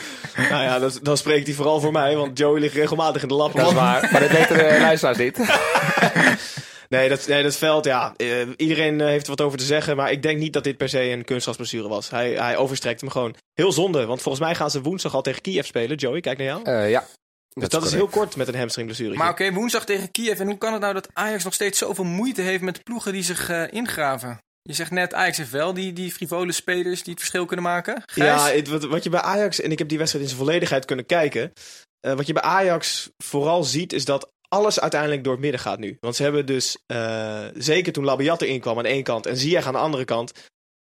nou 0.50 0.62
ja, 0.62 0.78
dat, 0.78 0.98
dan 1.02 1.16
spreekt 1.16 1.46
hij 1.46 1.56
vooral 1.56 1.80
voor 1.80 1.92
mij, 1.92 2.16
want 2.16 2.38
Joey 2.38 2.60
ligt 2.60 2.74
regelmatig 2.74 3.22
in 3.22 3.28
de 3.28 3.34
lap. 3.34 3.54
Dat 3.54 3.66
is 3.66 3.72
waar. 3.72 4.08
Maar 4.12 4.20
dat 4.20 4.30
weten 4.30 4.56
de 4.56 4.76
luisteraars 4.80 5.18
niet. 5.18 5.38
Nee, 6.88 7.08
dat, 7.08 7.26
nee, 7.28 7.42
dat 7.42 7.56
veld, 7.56 7.84
ja. 7.84 8.14
eh, 8.16 8.48
iedereen 8.56 9.00
eh, 9.00 9.06
heeft 9.06 9.24
er 9.24 9.30
wat 9.36 9.40
over 9.40 9.58
te 9.58 9.64
zeggen. 9.64 9.96
Maar 9.96 10.10
ik 10.12 10.22
denk 10.22 10.38
niet 10.38 10.52
dat 10.52 10.64
dit 10.64 10.76
per 10.76 10.88
se 10.88 11.00
een 11.02 11.24
kunstgrasblessure 11.24 11.88
was. 11.88 12.10
Hij, 12.10 12.30
hij 12.32 12.56
overstrekt 12.56 13.00
hem 13.00 13.10
gewoon. 13.10 13.34
Heel 13.54 13.72
zonde, 13.72 14.06
want 14.06 14.22
volgens 14.22 14.44
mij 14.44 14.54
gaan 14.54 14.70
ze 14.70 14.82
woensdag 14.82 15.14
al 15.14 15.22
tegen 15.22 15.40
Kiev 15.42 15.66
spelen. 15.66 15.96
Joey, 15.96 16.20
kijk 16.20 16.38
naar 16.38 16.46
jou. 16.46 16.62
Eh, 16.64 16.90
ja. 16.90 17.04
dus 17.48 17.68
dat 17.68 17.84
is, 17.84 17.92
heel 17.92 18.08
kort 18.08 18.36
met 18.36 18.48
een 18.48 18.54
hamstringblessure. 18.56 19.14
Maar 19.16 19.30
oké, 19.30 19.52
woensdag 19.52 19.84
tegen 19.84 20.10
Kiev. 20.10 20.38
En 20.40 20.46
hoe 20.46 20.58
kan 20.58 20.72
het 20.72 20.80
nou 20.82 20.94
dat 20.94 21.08
Ajax 21.12 21.44
nog 21.44 21.54
steeds 21.54 21.78
zoveel 21.78 22.04
moeite 22.04 22.40
heeft 22.42 22.62
met 22.62 22.82
ploegen 22.82 23.12
die 23.12 23.22
zich 23.22 23.48
eh, 23.48 23.62
ingraven? 23.72 24.38
Je 24.62 24.72
zegt 24.72 24.90
net, 24.90 25.14
Ajax 25.14 25.36
heeft 25.36 25.50
wel 25.50 25.74
die, 25.74 25.92
die 25.92 26.12
frivole 26.12 26.52
spelers 26.52 27.02
die 27.02 27.10
het 27.12 27.18
verschil 27.20 27.46
kunnen 27.46 27.64
maken. 27.64 28.02
Gijs? 28.06 28.28
Ja, 28.28 28.50
het- 28.56 28.68
wat, 28.68 28.84
wat 28.84 29.02
je 29.04 29.10
bij 29.10 29.20
Ajax, 29.20 29.60
en 29.60 29.70
ik 29.72 29.78
heb 29.78 29.88
die 29.88 29.98
wedstrijd 29.98 30.24
in 30.24 30.30
zijn 30.34 30.44
volledigheid 30.44 30.84
kunnen 30.84 31.06
kijken. 31.06 31.52
eh, 32.00 32.12
wat 32.12 32.26
je 32.26 32.32
bij 32.32 32.42
Ajax 32.42 33.10
vooral 33.24 33.64
ziet, 33.64 33.92
is 33.92 34.04
dat 34.04 34.30
alles 34.54 34.80
uiteindelijk 34.80 35.24
door 35.24 35.32
het 35.32 35.42
midden 35.42 35.60
gaat 35.60 35.78
nu. 35.78 35.96
Want 36.00 36.16
ze 36.16 36.22
hebben 36.22 36.46
dus, 36.46 36.78
eh, 36.86 37.46
zeker 37.54 37.92
toen 37.92 38.04
Labiat 38.04 38.42
erin 38.42 38.60
kwam 38.60 38.76
aan 38.76 38.84
de 38.84 39.02
kant 39.02 39.26
en 39.26 39.36
Ziyech 39.36 39.66
aan 39.66 39.72
de 39.72 39.78
andere 39.78 40.04
kant, 40.04 40.32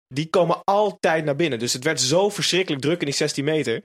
die 0.08 0.30
komen 0.30 0.64
altijd 0.64 1.26
naar 1.26 1.36
binnen. 1.36 1.60
Dus 1.60 1.74
het 1.74 1.84
werd 1.84 2.02
zo 2.02 2.30
verschrikkelijk 2.30 2.82
druk 2.82 3.00
in 3.00 3.06
die 3.06 3.16
16 3.16 3.44
meter. 3.44 3.84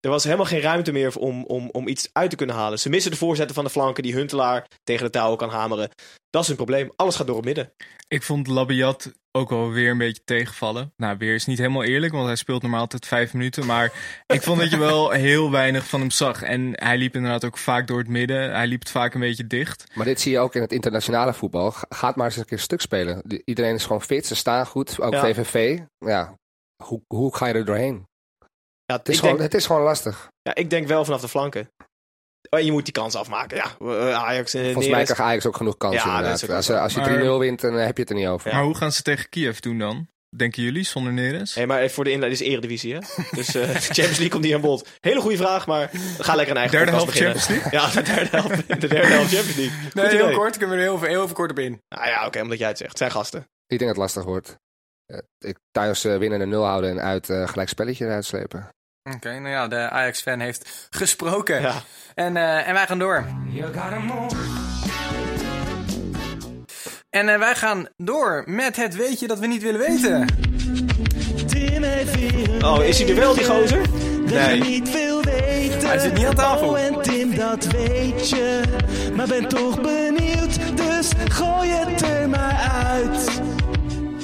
Er 0.00 0.10
was 0.10 0.24
helemaal 0.24 0.46
geen 0.46 0.60
ruimte 0.60 0.92
meer 0.92 1.16
om, 1.18 1.44
om, 1.44 1.68
om 1.72 1.88
iets 1.88 2.08
uit 2.12 2.30
te 2.30 2.36
kunnen 2.36 2.56
halen. 2.56 2.78
Ze 2.78 2.88
missen 2.88 3.10
de 3.10 3.16
voorzetten 3.16 3.54
van 3.54 3.64
de 3.64 3.70
flanken 3.70 4.02
die 4.02 4.14
Huntelaar 4.14 4.66
tegen 4.84 5.04
de 5.04 5.10
touwen 5.10 5.38
kan 5.38 5.50
hameren. 5.50 5.90
Dat 6.30 6.42
is 6.42 6.48
een 6.48 6.56
probleem. 6.56 6.90
Alles 6.96 7.16
gaat 7.16 7.26
door 7.26 7.36
het 7.36 7.44
midden. 7.44 7.72
Ik 8.08 8.22
vond 8.22 8.46
Labiat 8.46 9.12
ook 9.32 9.48
wel 9.50 9.70
weer 9.70 9.90
een 9.90 9.98
beetje 9.98 10.22
tegenvallen. 10.24 10.92
Nou, 10.96 11.16
weer 11.18 11.34
is 11.34 11.46
niet 11.46 11.58
helemaal 11.58 11.82
eerlijk, 11.84 12.12
want 12.12 12.26
hij 12.26 12.36
speelt 12.36 12.62
normaal 12.62 12.80
altijd 12.80 13.06
vijf 13.06 13.32
minuten. 13.32 13.66
Maar 13.66 13.92
ik 14.26 14.42
vond 14.42 14.60
dat 14.60 14.70
je 14.70 14.78
wel 14.78 15.10
heel 15.10 15.50
weinig 15.50 15.86
van 15.86 16.00
hem 16.00 16.10
zag. 16.10 16.42
En 16.42 16.70
hij 16.74 16.98
liep 16.98 17.14
inderdaad 17.14 17.44
ook 17.44 17.58
vaak 17.58 17.86
door 17.86 17.98
het 17.98 18.08
midden. 18.08 18.50
Hij 18.54 18.66
liep 18.66 18.80
het 18.80 18.90
vaak 18.90 19.14
een 19.14 19.20
beetje 19.20 19.46
dicht. 19.46 19.84
Maar 19.94 20.04
dit 20.06 20.20
zie 20.20 20.32
je 20.32 20.38
ook 20.38 20.54
in 20.54 20.60
het 20.60 20.72
internationale 20.72 21.34
voetbal. 21.34 21.70
Ga- 21.70 21.86
Gaat 21.88 22.16
maar 22.16 22.26
eens 22.26 22.36
een 22.36 22.44
keer 22.44 22.58
stuk 22.58 22.80
spelen. 22.80 23.20
De- 23.24 23.42
Iedereen 23.44 23.74
is 23.74 23.82
gewoon 23.82 24.02
fit, 24.02 24.26
ze 24.26 24.34
staan 24.34 24.66
goed. 24.66 25.00
Ook 25.00 25.12
Ja. 25.12 25.20
VVV. 25.20 25.78
Ja, 25.98 26.34
hoe, 26.84 27.02
hoe 27.06 27.36
ga 27.36 27.46
je 27.46 27.54
er 27.54 27.64
doorheen? 27.64 28.08
Ja, 28.90 28.96
Het 28.96 29.08
is, 29.08 29.18
gewoon, 29.18 29.36
denk, 29.36 29.52
het 29.52 29.60
is 29.60 29.66
gewoon 29.66 29.82
lastig. 29.82 30.28
ja, 30.42 30.54
ik 30.54 30.70
denk 30.70 30.86
wel 30.86 31.04
vanaf 31.04 31.20
de 31.20 31.28
flanken. 31.28 31.70
Oh, 32.50 32.60
je 32.60 32.72
moet 32.72 32.84
die 32.84 32.92
kans 32.92 33.14
afmaken. 33.14 33.56
Ja, 33.56 33.76
eh, 33.80 34.14
Ajax 34.14 34.54
en 34.54 34.64
Volgens 34.64 34.86
mij 34.88 35.02
krijgt 35.04 35.22
Ajax 35.22 35.46
ook 35.46 35.56
genoeg 35.56 35.76
kansen 35.76 36.08
Ja, 36.08 36.16
inderdaad. 36.16 36.44
ook 36.44 36.50
Als, 36.50 36.66
je- 36.66 36.78
als 36.80 36.94
je 36.94 37.00
Maar- 37.00 37.08
3-0 37.08 37.38
wint, 37.38 37.60
dan 37.60 37.78
eh, 37.78 37.84
heb 37.84 37.96
je 37.96 38.02
het 38.02 38.10
er 38.10 38.16
niet 38.16 38.26
over. 38.26 38.52
Maar 38.52 38.62
hoe 38.62 38.76
gaan 38.76 38.92
ze 38.92 39.02
tegen 39.02 39.28
Kiev 39.28 39.58
doen 39.58 39.78
dan? 39.78 40.08
Denken 40.36 40.62
jullie, 40.62 40.84
zonder 40.84 41.12
Neres? 41.12 41.54
Hey, 41.54 41.66
maar 41.66 41.80
even 41.80 41.94
voor 41.94 42.04
de 42.04 42.10
inleiding 42.10 42.42
is 42.42 42.48
Eredivisie, 42.48 42.94
hè? 42.94 43.00
Dus 43.30 43.54
eh, 43.54 43.72
de 43.72 43.80
Champions 43.94 43.94
League 43.94 44.28
komt 44.28 44.42
niet 44.44 44.54
aan 44.54 44.60
bod. 44.60 44.88
Hele 45.00 45.20
goede 45.20 45.36
vraag, 45.36 45.66
maar 45.66 45.90
ga 46.18 46.34
lekker 46.34 46.54
een 46.54 46.60
eigen 46.60 46.76
Derde 46.76 46.90
helft 46.92 47.06
beginnen. 47.06 47.38
Champions 47.40 47.70
Ja, 47.72 47.90
de 47.90 48.02
derde 48.02 48.28
helft, 48.36 48.68
de 48.80 48.88
derde 48.88 49.06
helft 49.06 49.34
Champions 49.34 49.56
League. 49.56 49.78
Nee, 49.94 50.04
Goed 50.04 50.12
heel 50.14 50.24
idee. 50.24 50.36
kort. 50.36 50.56
Kunnen 50.56 50.76
we 50.76 50.82
er 50.82 50.88
heel, 50.90 51.00
heel 51.00 51.22
even 51.22 51.34
kort 51.34 51.50
op 51.50 51.58
in. 51.58 51.80
Nou 51.88 52.06
ja, 52.08 52.26
oké, 52.26 52.40
omdat 52.40 52.58
jij 52.58 52.68
het 52.68 52.76
zegt. 52.78 52.90
Het 52.90 52.98
zijn 52.98 53.10
gasten. 53.10 53.40
Ik 53.66 53.78
denk 53.78 53.80
dat 53.80 53.88
het 53.88 53.98
lastig 53.98 54.24
wordt. 54.24 54.56
Eh, 55.06 55.18
ik 55.38 55.56
thuis 55.70 56.04
eh, 56.04 56.16
winnen 56.16 56.38
de 56.38 56.46
nul 56.46 56.64
houden 56.64 56.90
en 56.90 57.00
uit 57.00 57.30
eh, 57.30 57.48
gelijk 57.48 57.68
spelletje 57.68 58.04
eruit 58.04 58.24
slepen. 58.24 58.68
Oké, 59.02 59.38
nou 59.38 59.48
ja, 59.48 59.68
de 59.68 59.90
Ajax-fan 59.90 60.40
heeft 60.40 60.88
gesproken. 60.90 61.60
Ja. 61.60 61.74
En, 62.14 62.36
eh, 62.36 62.68
en 62.68 62.74
wij 62.74 62.86
gaan 62.86 62.98
door. 62.98 63.24
En 67.10 67.28
eh, 67.28 67.38
wij 67.38 67.54
gaan 67.54 67.88
door 67.96 68.42
met 68.46 68.76
het 68.76 68.96
weetje 68.96 69.26
dat 69.26 69.38
we 69.38 69.46
niet 69.46 69.62
willen 69.62 69.80
weten. 69.80 70.26
Oh, 72.64 72.84
is 72.84 72.98
hij 72.98 73.08
er 73.08 73.14
wel, 73.16 73.34
die 73.34 73.44
gozer? 73.44 73.82
dat 73.82 74.30
je 74.30 74.34
Nee. 74.34 74.60
niet 74.60 74.92
wil 74.92 75.22
weten. 75.22 75.88
Hij 75.88 75.98
zit 75.98 76.12
niet 76.14 76.26
aan 76.26 76.34
tafel. 76.34 76.68
Oh, 76.68 76.80
en 76.80 77.02
Tim, 77.02 77.34
dat 77.36 77.64
weet 77.64 78.28
je. 78.28 78.62
Maar 79.14 79.26
ben 79.26 79.48
toch 79.48 79.80
benieuwd, 79.80 80.76
dus 80.76 81.08
gooi 81.28 81.70
het 81.70 82.02
er 82.02 82.28
maar 82.28 82.70
uit. 82.84 83.40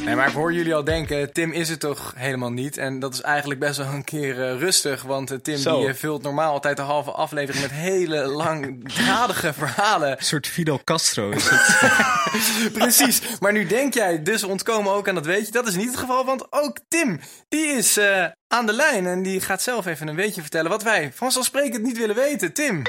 Nee, 0.06 0.14
maar 0.14 0.28
ik 0.28 0.34
hoor 0.34 0.52
jullie 0.52 0.74
al 0.74 0.84
denken, 0.84 1.32
Tim 1.32 1.52
is 1.52 1.68
het 1.68 1.80
toch 1.80 2.12
helemaal 2.16 2.50
niet. 2.50 2.76
En 2.76 2.98
dat 2.98 3.14
is 3.14 3.20
eigenlijk 3.20 3.60
best 3.60 3.76
wel 3.76 3.86
een 3.86 4.04
keer 4.04 4.42
eh, 4.42 4.58
rustig. 4.58 5.02
Want 5.02 5.30
eh, 5.30 5.38
Tim 5.38 5.56
Zo. 5.56 5.78
die, 5.78 5.88
eh, 5.88 5.94
vult 5.94 6.22
normaal 6.22 6.52
altijd 6.52 6.76
de 6.76 6.82
halve 6.82 7.10
aflevering 7.10 7.62
met 7.62 7.72
hele 7.72 8.26
langdradige 8.26 9.52
verhalen. 9.52 10.10
Een 10.10 10.24
soort 10.24 10.46
Fidel 10.46 10.80
Castro 10.84 11.30
is 11.30 11.48
het. 11.48 12.72
Precies. 12.78 13.22
Maar 13.40 13.52
nu 13.52 13.66
denk 13.66 13.94
jij 13.94 14.22
dus 14.22 14.42
ontkomen 14.42 14.92
ook 14.92 15.08
aan 15.08 15.14
dat 15.14 15.26
weetje. 15.26 15.52
Dat 15.52 15.66
is 15.66 15.76
niet 15.76 15.88
het 15.88 15.96
geval, 15.96 16.24
want 16.24 16.52
ook 16.52 16.78
Tim, 16.88 17.20
die 17.48 17.66
is 17.66 17.96
eh, 17.96 18.24
aan 18.48 18.66
de 18.66 18.72
lijn. 18.72 19.06
En 19.06 19.22
die 19.22 19.40
gaat 19.40 19.62
zelf 19.62 19.86
even 19.86 20.08
een 20.08 20.16
weetje 20.16 20.40
vertellen 20.40 20.70
wat 20.70 20.82
wij 20.82 21.12
vanzelfsprekend 21.14 21.82
niet 21.82 21.98
willen 21.98 22.16
weten. 22.16 22.52
Tim. 22.52 22.82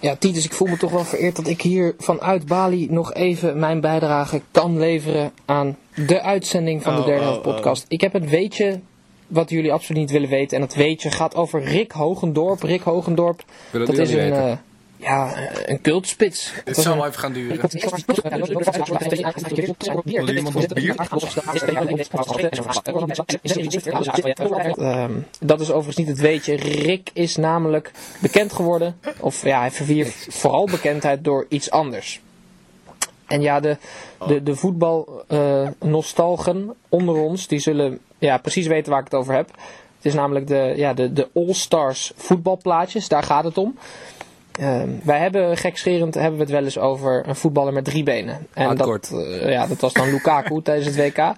Ja, 0.00 0.16
Titus, 0.16 0.44
ik 0.44 0.52
voel 0.52 0.68
me 0.68 0.76
toch 0.76 0.90
wel 0.90 1.04
vereerd 1.04 1.36
dat 1.36 1.46
ik 1.46 1.62
hier 1.62 1.94
vanuit 1.98 2.46
Bali 2.46 2.86
nog 2.90 3.14
even 3.14 3.58
mijn 3.58 3.80
bijdrage 3.80 4.40
kan 4.50 4.78
leveren 4.78 5.32
aan 5.44 5.76
de 5.94 6.22
uitzending 6.22 6.82
van 6.82 6.94
de 6.94 7.00
Oh, 7.00 7.06
derde 7.06 7.20
oh, 7.20 7.26
helft 7.26 7.42
podcast. 7.42 7.84
Ik 7.88 8.00
heb 8.00 8.14
een 8.14 8.28
weetje 8.28 8.80
wat 9.26 9.50
jullie 9.50 9.72
absoluut 9.72 10.00
niet 10.00 10.10
willen 10.10 10.28
weten. 10.28 10.56
En 10.56 10.62
dat 10.62 10.74
weetje 10.74 11.10
gaat 11.10 11.34
over 11.34 11.62
Rick 11.62 11.92
Hogendorp. 11.92 12.62
Rick 12.62 12.82
Hogendorp, 12.82 13.44
dat 13.70 13.98
is 13.98 14.12
een, 14.12 14.32
eh, 14.32 14.52
ja, 14.98 15.34
een 15.66 15.80
cultspits. 15.80 16.52
Dit 16.64 16.76
is 16.76 16.82
zal 16.82 16.96
wel 16.96 17.06
even 17.06 17.18
gaan 17.18 17.32
duren. 17.32 17.60
Wil 20.04 20.36
iemand 20.36 20.54
nog 20.54 20.66
bier? 20.66 20.94
Ehm, 24.78 25.12
dat 25.40 25.60
is 25.60 25.68
overigens 25.68 25.96
niet 25.96 26.08
het 26.08 26.20
weetje. 26.20 26.56
Rick 26.56 27.10
is 27.12 27.36
namelijk 27.36 27.90
bekend 28.20 28.52
geworden, 28.52 28.98
of 29.20 29.44
ja, 29.44 29.60
hij 29.60 29.70
verwierf 29.70 30.26
vooral 30.30 30.66
bekendheid 30.66 31.24
door 31.24 31.46
iets 31.48 31.70
anders. 31.70 32.20
En 33.26 33.40
ja, 33.40 33.60
de, 33.60 33.76
de, 34.26 34.42
de 34.42 34.56
voetbalnostalgen 34.56 36.74
onder 36.88 37.14
ons, 37.14 37.46
die 37.46 37.58
zullen 37.58 37.98
ja, 38.18 38.38
precies 38.38 38.66
weten 38.66 38.90
waar 38.90 39.00
ik 39.00 39.10
het 39.10 39.20
over 39.20 39.34
heb. 39.34 39.48
Het 39.96 40.06
is 40.06 40.14
namelijk 40.14 40.46
de, 40.46 40.72
ja, 40.76 40.94
de, 40.94 41.12
de 41.12 41.28
All-Stars 41.34 42.12
voetbalplaatjes, 42.16 43.08
daar 43.08 43.22
gaat 43.22 43.44
het 43.44 43.58
om. 43.58 43.78
Ehm, 44.58 44.88
wij 45.02 45.18
hebben, 45.18 45.56
gekscherend, 45.56 46.14
hebben 46.14 46.34
we 46.34 46.42
het 46.42 46.52
wel 46.52 46.64
eens 46.64 46.78
over 46.78 47.28
een 47.28 47.36
voetballer 47.36 47.72
met 47.72 47.84
drie 47.84 48.02
benen. 48.02 48.46
En 48.52 48.76
dat, 48.76 49.12
eh, 49.12 49.50
ja, 49.50 49.66
dat 49.66 49.80
was 49.80 49.92
dan 49.92 50.10
Lukaku 50.10 50.62
tijdens 50.62 50.96
het 50.96 50.96
WK. 50.96 51.34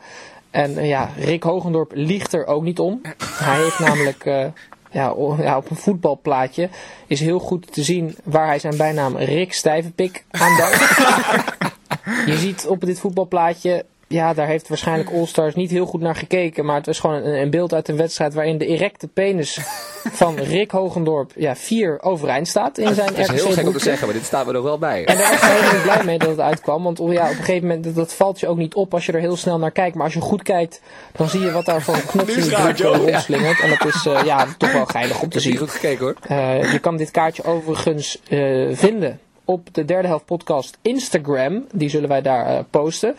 En 0.51 0.79
eh, 0.79 0.89
ja, 0.89 1.11
Rick 1.17 1.43
Hogendorp 1.43 1.93
liegt 1.95 2.33
er 2.33 2.47
ook 2.47 2.63
niet 2.63 2.79
om. 2.79 3.01
Hij 3.25 3.63
heeft 3.63 3.79
namelijk 3.79 4.25
eh, 4.25 4.47
ja, 4.91 5.13
op 5.57 5.71
een 5.71 5.77
voetbalplaatje 5.77 6.69
is 7.07 7.21
heel 7.21 7.39
goed 7.39 7.73
te 7.73 7.83
zien 7.83 8.17
waar 8.25 8.47
hij 8.47 8.59
zijn 8.59 8.77
bijnaam 8.77 9.17
Rick 9.17 9.53
Stijvenpik 9.53 10.25
aan 10.31 10.57
dankt. 10.57 10.79
Je 12.27 12.37
ziet 12.37 12.67
op 12.67 12.81
dit 12.81 13.01
voetbalplaatje, 13.01 13.85
ja, 14.13 14.35
daar 14.35 14.47
heeft 14.47 14.69
waarschijnlijk 14.69 15.11
All-Stars 15.11 15.55
niet 15.55 15.71
heel 15.71 15.87
goed 15.87 16.01
naar 16.01 16.15
gekeken. 16.15 16.65
Maar 16.65 16.77
het 16.77 16.87
was 16.87 17.01
gewoon 17.01 17.17
een, 17.17 17.41
een 17.41 17.51
beeld 17.51 17.75
uit 17.75 17.89
een 17.89 17.97
wedstrijd 17.97 18.35
waarin 18.35 18.59
de 18.59 18.67
erecte 18.67 19.09
penis 19.09 19.59
van 20.21 20.37
Rick 20.37 20.71
Hogendorp 20.71 21.33
ja, 21.37 21.57
vier 21.57 22.03
overeind 22.03 22.49
staat 22.49 22.79
in 22.79 22.95
zijn 22.95 23.09
Het 23.09 23.19
is 23.19 23.43
heel 23.43 23.53
gek 23.53 23.67
om 23.67 23.73
te 23.73 23.79
zeggen, 23.79 24.07
maar 24.07 24.17
dit 24.17 24.25
staat 24.25 24.47
er 24.47 24.53
nog 24.53 24.63
wel 24.63 24.79
bij. 24.79 25.05
En 25.05 25.17
daar 25.17 25.31
was 25.31 25.41
helemaal 25.41 25.73
niet 25.73 25.83
blij 25.83 26.05
mee 26.05 26.19
dat 26.19 26.29
het 26.29 26.41
uitkwam. 26.41 26.83
Want 26.83 27.01
oh 27.01 27.13
ja, 27.13 27.25
op 27.25 27.31
een 27.31 27.37
gegeven 27.37 27.67
moment, 27.67 27.85
dat, 27.85 27.95
dat 27.95 28.15
valt 28.15 28.41
je 28.41 28.49
ook 28.49 28.57
niet 28.57 28.75
op 28.75 28.95
als 28.95 29.07
je 29.07 29.13
er 29.13 29.21
heel 29.21 29.37
snel 29.37 29.59
naar 29.59 29.71
kijkt. 29.71 29.95
Maar 29.95 30.05
als 30.05 30.15
je 30.15 30.21
goed 30.21 30.43
kijkt, 30.43 30.81
dan 31.13 31.29
zie 31.29 31.41
je 31.41 31.51
wat 31.51 31.65
daar 31.65 31.83
voor 31.83 31.95
een 31.95 32.07
knots 32.13 32.37
in 32.37 32.49
broek 32.49 32.79
rondslingert. 32.79 33.61
En 33.61 33.69
dat 33.69 33.95
is 33.95 34.07
eh, 34.07 34.25
ja, 34.25 34.47
toch 34.59 34.73
wel 34.73 34.87
geinig 34.87 35.23
om 35.23 35.29
te 35.29 35.41
zien. 35.41 35.57
goed 35.57 35.71
gekeken 35.71 36.05
hoor. 36.05 36.17
Eh, 36.23 36.73
je 36.73 36.79
kan 36.79 36.97
dit 36.97 37.11
kaartje 37.11 37.45
overigens 37.45 38.21
eh, 38.29 38.69
vinden 38.73 39.21
op 39.45 39.75
de 39.75 39.85
derde 39.85 40.09
helft 40.09 40.25
podcast 40.25 40.79
Instagram. 40.83 41.67
Die 41.73 41.89
zullen 41.89 42.09
wij 42.09 42.23
daar 42.23 42.65
posten. 42.65 43.15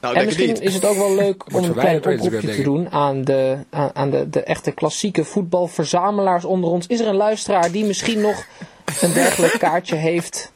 Nou, 0.00 0.16
en 0.16 0.24
misschien 0.24 0.46
niet. 0.48 0.60
is 0.60 0.74
het 0.74 0.84
ook 0.84 0.96
wel 0.96 1.14
leuk 1.14 1.44
om 1.54 1.64
een 1.64 1.72
klein 1.72 1.96
oproepje 1.96 2.54
te 2.54 2.62
doen 2.62 2.90
aan, 2.90 3.24
de, 3.24 3.58
aan, 3.70 3.90
aan 3.94 4.10
de, 4.10 4.30
de 4.30 4.42
echte 4.42 4.70
klassieke 4.72 5.24
voetbalverzamelaars 5.24 6.44
onder 6.44 6.70
ons. 6.70 6.86
Is 6.86 7.00
er 7.00 7.06
een 7.06 7.14
luisteraar 7.14 7.70
die 7.70 7.84
misschien 7.84 8.20
nog 8.20 8.46
een 9.00 9.12
dergelijk 9.12 9.58
kaartje 9.68 9.96
heeft 9.96 10.52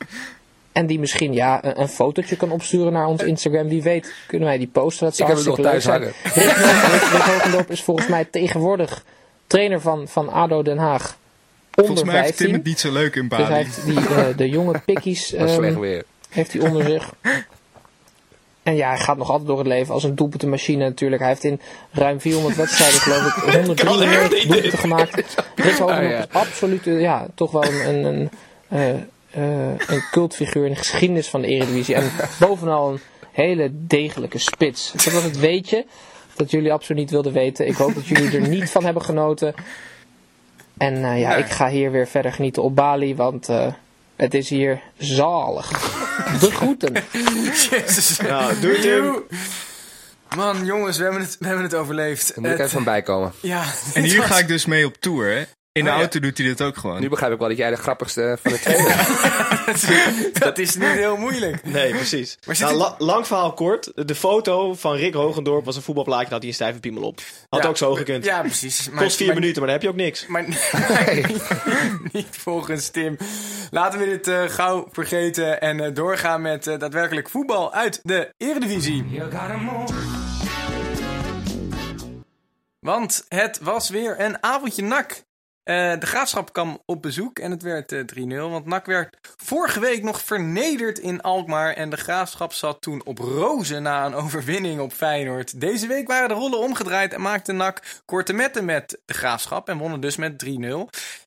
en 0.72 0.86
die 0.86 0.98
misschien 0.98 1.32
ja, 1.32 1.64
een, 1.64 1.80
een 1.80 1.88
fotootje 1.88 2.36
kan 2.36 2.50
opsturen 2.50 2.92
naar 2.92 3.06
ons 3.06 3.22
Instagram? 3.22 3.68
Wie 3.68 3.82
weet 3.82 4.14
kunnen 4.26 4.48
wij 4.48 4.58
die 4.58 4.68
posten. 4.72 5.04
Dat 5.04 5.18
Ik 5.18 5.26
zou 5.26 5.28
heb 5.28 5.38
het 5.38 5.46
nog 5.46 5.56
hartstikke 5.56 5.92
leuk 6.00 6.14
thuis 6.22 6.22
zijn. 6.24 6.46
hangen. 6.62 7.00
Rick, 7.20 7.22
Hogendorp 7.34 7.70
is 7.70 7.82
volgens 7.82 8.06
mij 8.06 8.24
tegenwoordig 8.24 9.04
trainer 9.46 9.80
van, 9.80 10.08
van 10.08 10.28
ADO 10.28 10.62
Den 10.62 10.78
Haag. 10.78 11.16
Onder 11.74 11.94
Volgens 11.94 12.12
mij 12.12 12.22
heeft 12.22 12.36
Tim 12.36 12.46
15. 12.50 12.54
het 12.54 12.64
niet 12.64 12.80
zo 12.80 12.92
leuk 12.92 13.14
in 13.14 13.28
Dus 13.28 13.38
hij 13.38 13.48
Bali. 13.48 13.64
heeft 13.64 13.84
die, 13.84 13.98
eh, 13.98 14.36
de 14.36 14.48
jonge 14.48 14.80
pikkies 14.84 15.32
ehm, 15.32 16.00
heeft 16.28 16.52
hij 16.52 16.62
onder 16.62 16.84
zich. 16.84 17.12
En 18.62 18.76
ja, 18.76 18.88
hij 18.88 18.98
gaat 18.98 19.16
nog 19.16 19.30
altijd 19.30 19.48
door 19.48 19.58
het 19.58 19.66
leven 19.66 19.94
als 19.94 20.04
een 20.04 20.14
doelpuntenmachine 20.14 20.84
natuurlijk. 20.84 21.20
Hij 21.20 21.30
heeft 21.30 21.44
in 21.44 21.60
ruim 21.90 22.20
400 22.20 22.56
wedstrijden 22.56 23.00
geloof 23.00 23.26
ik 23.26 23.32
193 23.88 24.42
doelpunten 24.46 24.78
gemaakt. 24.78 25.22
Ja. 25.56 26.00
is 26.00 26.26
absoluut, 26.32 26.86
eh, 26.86 27.00
ja, 27.00 27.26
toch 27.34 27.50
wel 27.50 27.64
een, 27.64 27.88
een, 27.88 28.04
een, 28.04 28.30
eh, 28.68 28.90
eh, 29.30 29.78
een 29.86 30.02
cultfiguur 30.10 30.64
in 30.64 30.70
de 30.70 30.78
geschiedenis 30.78 31.28
van 31.28 31.40
de 31.40 31.46
Eredivisie. 31.46 31.94
En 31.94 32.10
bovenal 32.40 32.92
een 32.92 33.00
hele 33.32 33.70
degelijke 33.72 34.38
spits. 34.38 34.92
Dat 34.92 35.12
was 35.12 35.22
het 35.22 35.38
weetje 35.38 35.86
dat 36.36 36.50
jullie 36.50 36.72
absoluut 36.72 37.00
niet 37.00 37.10
wilden 37.10 37.32
weten. 37.32 37.66
Ik 37.66 37.76
hoop 37.76 37.94
dat 37.94 38.06
jullie 38.06 38.36
er 38.36 38.48
niet 38.48 38.70
van 38.70 38.84
hebben 38.84 39.02
genoten. 39.02 39.54
En 40.78 41.04
eh, 41.04 41.20
ja, 41.20 41.36
ik 41.36 41.46
ga 41.46 41.68
hier 41.68 41.90
weer 41.90 42.06
verder 42.06 42.32
genieten 42.32 42.62
op 42.62 42.76
Bali, 42.76 43.16
want 43.16 43.48
het 44.22 44.34
is 44.34 44.48
hier 44.48 44.80
zalig. 44.98 45.68
De 46.40 46.50
groeten. 46.50 46.92
Jezus. 47.70 48.16
Nou, 48.16 48.60
doe 48.60 48.72
het. 48.76 49.22
Man, 50.36 50.64
jongens, 50.64 50.96
we 50.96 51.02
hebben 51.02 51.22
het, 51.22 51.36
we 51.38 51.46
hebben 51.46 51.64
het 51.64 51.74
overleefd. 51.74 52.28
Daar 52.28 52.40
moet 52.40 52.50
ik 52.52 52.58
even 52.58 52.70
van 52.70 52.84
bijkomen. 52.84 53.32
ja, 53.40 53.64
En 53.94 54.02
hier 54.02 54.16
was- 54.18 54.26
ga 54.26 54.38
ik 54.38 54.48
dus 54.48 54.66
mee 54.66 54.86
op 54.86 54.96
tour, 55.00 55.30
hè. 55.36 55.44
In 55.74 55.84
de 55.84 55.90
Oh, 55.90 55.96
ja. 55.96 56.02
auto 56.02 56.20
doet 56.20 56.38
hij 56.38 56.46
dit 56.46 56.62
ook 56.62 56.76
gewoon. 56.76 57.00
Nu 57.00 57.08
begrijp 57.08 57.32
ik 57.32 57.38
wel 57.38 57.48
dat 57.48 57.56
jij 57.56 57.70
de 57.70 57.76
grappigste 57.76 58.38
van 58.42 58.52
de 58.52 58.58
twee 58.58 58.76
bent. 58.86 60.40
dat 60.40 60.58
is 60.58 60.76
niet 60.76 60.88
heel 60.88 61.16
moeilijk. 61.16 61.64
Nee, 61.64 61.90
precies. 61.94 62.38
Maar 62.46 62.56
Nou, 62.60 62.74
la- 62.74 62.94
lang 62.98 63.26
verhaal 63.26 63.52
kort. 63.52 63.92
De 64.06 64.14
foto 64.14 64.74
van 64.74 64.94
Rick 64.96 65.14
Hogendorp 65.14 65.64
was 65.64 65.76
een 65.76 65.82
voetbalplaatje. 65.82 66.22
Daar 66.24 66.32
had 66.32 66.40
hij 66.40 66.48
een 66.50 66.54
stijve 66.54 66.80
piemel 66.80 67.02
op. 67.02 67.20
Had 67.48 67.62
Ja, 67.62 67.68
ook 67.68 67.76
zo 67.76 67.94
gekund. 67.94 68.24
Ja, 68.24 68.40
precies. 68.40 68.90
Maar, 68.90 69.02
Kost 69.02 69.16
vier 69.16 69.26
maar- 69.26 69.34
minuten, 69.34 69.62
maar 69.62 69.70
dan 69.70 69.80
heb 69.80 69.82
je 69.82 69.88
ook 69.88 70.04
niks. 70.04 70.26
Maar 70.26 70.46
niet, 70.48 70.72
niet 72.12 72.26
volgens 72.30 72.88
Tim. 72.88 73.16
Laten 73.70 73.98
we 73.98 74.04
dit 74.04 74.28
eh, 74.28 74.42
gauw 74.48 74.88
vergeten 74.92 75.60
en 75.60 75.80
eh, 75.80 75.94
doorgaan 75.94 76.42
met 76.42 76.66
eh, 76.66 76.78
daadwerkelijk 76.78 77.28
voetbal 77.28 77.72
uit 77.72 78.00
de 78.02 78.32
Eredivisie. 78.36 79.04
Want 82.80 83.24
het 83.28 83.58
was 83.62 83.88
weer 83.90 84.20
een 84.20 84.42
avondje 84.42 84.82
nak. 84.82 85.22
Eh, 85.64 85.92
de 85.98 86.06
graafschap 86.06 86.52
kwam 86.52 86.82
op 86.86 87.02
bezoek 87.02 87.38
en 87.38 87.50
het 87.50 87.62
werd 87.62 87.92
eh, 87.92 88.00
3-0. 88.00 88.50
Want 88.50 88.66
NAC 88.66 88.86
werd 88.86 89.16
vorige 89.36 89.80
week 89.80 90.02
nog 90.02 90.22
vernederd 90.22 90.98
in 90.98 91.20
Alkmaar. 91.20 91.72
En 91.72 91.90
de 91.90 91.96
graafschap 91.96 92.52
zat 92.52 92.80
toen 92.80 93.04
op 93.04 93.18
rozen 93.18 93.82
na 93.82 94.06
een 94.06 94.14
overwinning 94.14 94.80
op 94.80 94.92
Feyenoord. 94.92 95.60
Deze 95.60 95.86
week 95.86 96.06
waren 96.08 96.28
de 96.28 96.34
rollen 96.34 96.58
omgedraaid 96.58 97.12
en 97.14 97.20
maakte 97.20 97.52
NAC 97.52 97.82
korte 98.04 98.32
metten 98.32 98.64
met 98.64 99.00
de 99.04 99.14
graafschap. 99.14 99.68
En 99.68 99.78
wonnen 99.78 100.00
dus 100.00 100.16
met 100.16 100.38
3-0. 100.38 100.48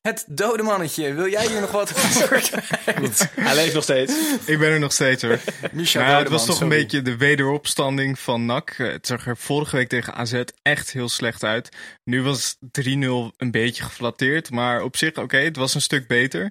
Het 0.02 0.24
dode 0.28 0.62
mannetje, 0.62 1.14
wil 1.14 1.28
jij 1.28 1.46
hier 1.46 1.60
nog 1.60 1.70
wat 1.72 1.94
over 1.96 2.26
kwijt? 2.26 3.28
Hij 3.34 3.54
leeft 3.54 3.74
nog 3.74 3.82
steeds. 3.82 4.14
Ik 4.44 4.58
ben 4.58 4.70
er 4.70 4.78
nog 4.80 4.92
steeds 4.92 5.22
hoor. 5.22 5.38
Michel 5.72 6.00
Nou 6.00 6.12
ja, 6.12 6.18
het 6.18 6.28
was 6.28 6.46
toch 6.46 6.60
een 6.60 6.68
beetje 6.68 7.02
de 7.02 7.16
wederopstanding 7.16 8.18
van 8.18 8.46
NAC. 8.46 8.70
Eh, 8.70 8.86
Het 8.86 9.06
zag 9.06 9.26
er 9.26 9.36
vorige 9.36 9.76
week 9.76 9.88
tegen 9.88 10.14
AZ 10.14 10.42
echt 10.62 10.90
heel 10.92 11.08
slecht 11.08 11.44
uit. 11.44 11.68
Nu 12.04 12.22
was 12.22 12.56
3-0 12.60 13.32
een 13.36 13.50
beetje 13.50 13.82
geflatteerd. 13.82 14.24
Maar 14.50 14.82
op 14.82 14.96
zich, 14.96 15.16
oké, 15.16 15.36
het 15.36 15.56
was 15.56 15.74
een 15.74 15.80
stuk 15.80 16.06
beter. 16.06 16.50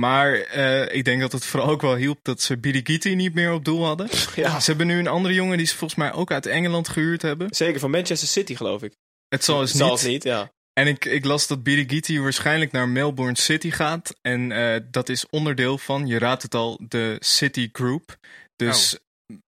Maar 0.00 0.34
eh, 0.34 0.96
ik 0.96 1.04
denk 1.04 1.20
dat 1.20 1.32
het 1.32 1.44
vooral 1.44 1.68
ook 1.68 1.82
wel 1.82 1.96
hielp 1.96 2.18
dat 2.22 2.40
ze 2.40 2.58
Birigiti 2.58 3.14
niet 3.14 3.34
meer 3.34 3.52
op 3.52 3.64
doel 3.64 3.84
hadden. 3.84 4.08
Ja. 4.34 4.60
Ze 4.60 4.68
hebben 4.68 4.86
nu 4.86 4.98
een 4.98 5.06
andere 5.06 5.34
jongen 5.34 5.56
die 5.56 5.66
ze 5.66 5.76
volgens 5.76 5.98
mij 6.00 6.12
ook 6.12 6.30
uit 6.30 6.46
Engeland 6.46 6.88
gehuurd 6.88 7.22
hebben. 7.22 7.46
Zeker 7.50 7.80
van 7.80 7.90
Manchester 7.90 8.28
City, 8.28 8.54
geloof 8.54 8.82
ik. 8.82 8.92
Het 9.28 9.44
zal 9.44 9.58
dus 9.58 9.72
niet. 9.72 10.02
Niet, 10.02 10.22
ja. 10.22 10.52
En 10.72 10.86
ik, 10.86 11.04
ik 11.04 11.24
las 11.24 11.46
dat 11.46 11.62
Birigiti 11.62 12.20
waarschijnlijk 12.20 12.72
naar 12.72 12.88
Melbourne 12.88 13.38
City 13.38 13.70
gaat. 13.70 14.14
En 14.20 14.52
eh, 14.52 14.80
dat 14.90 15.08
is 15.08 15.26
onderdeel 15.30 15.78
van, 15.78 16.06
je 16.06 16.18
raadt 16.18 16.42
het 16.42 16.54
al, 16.54 16.80
de 16.88 17.16
City 17.18 17.68
Group. 17.72 18.16
Dus 18.56 18.98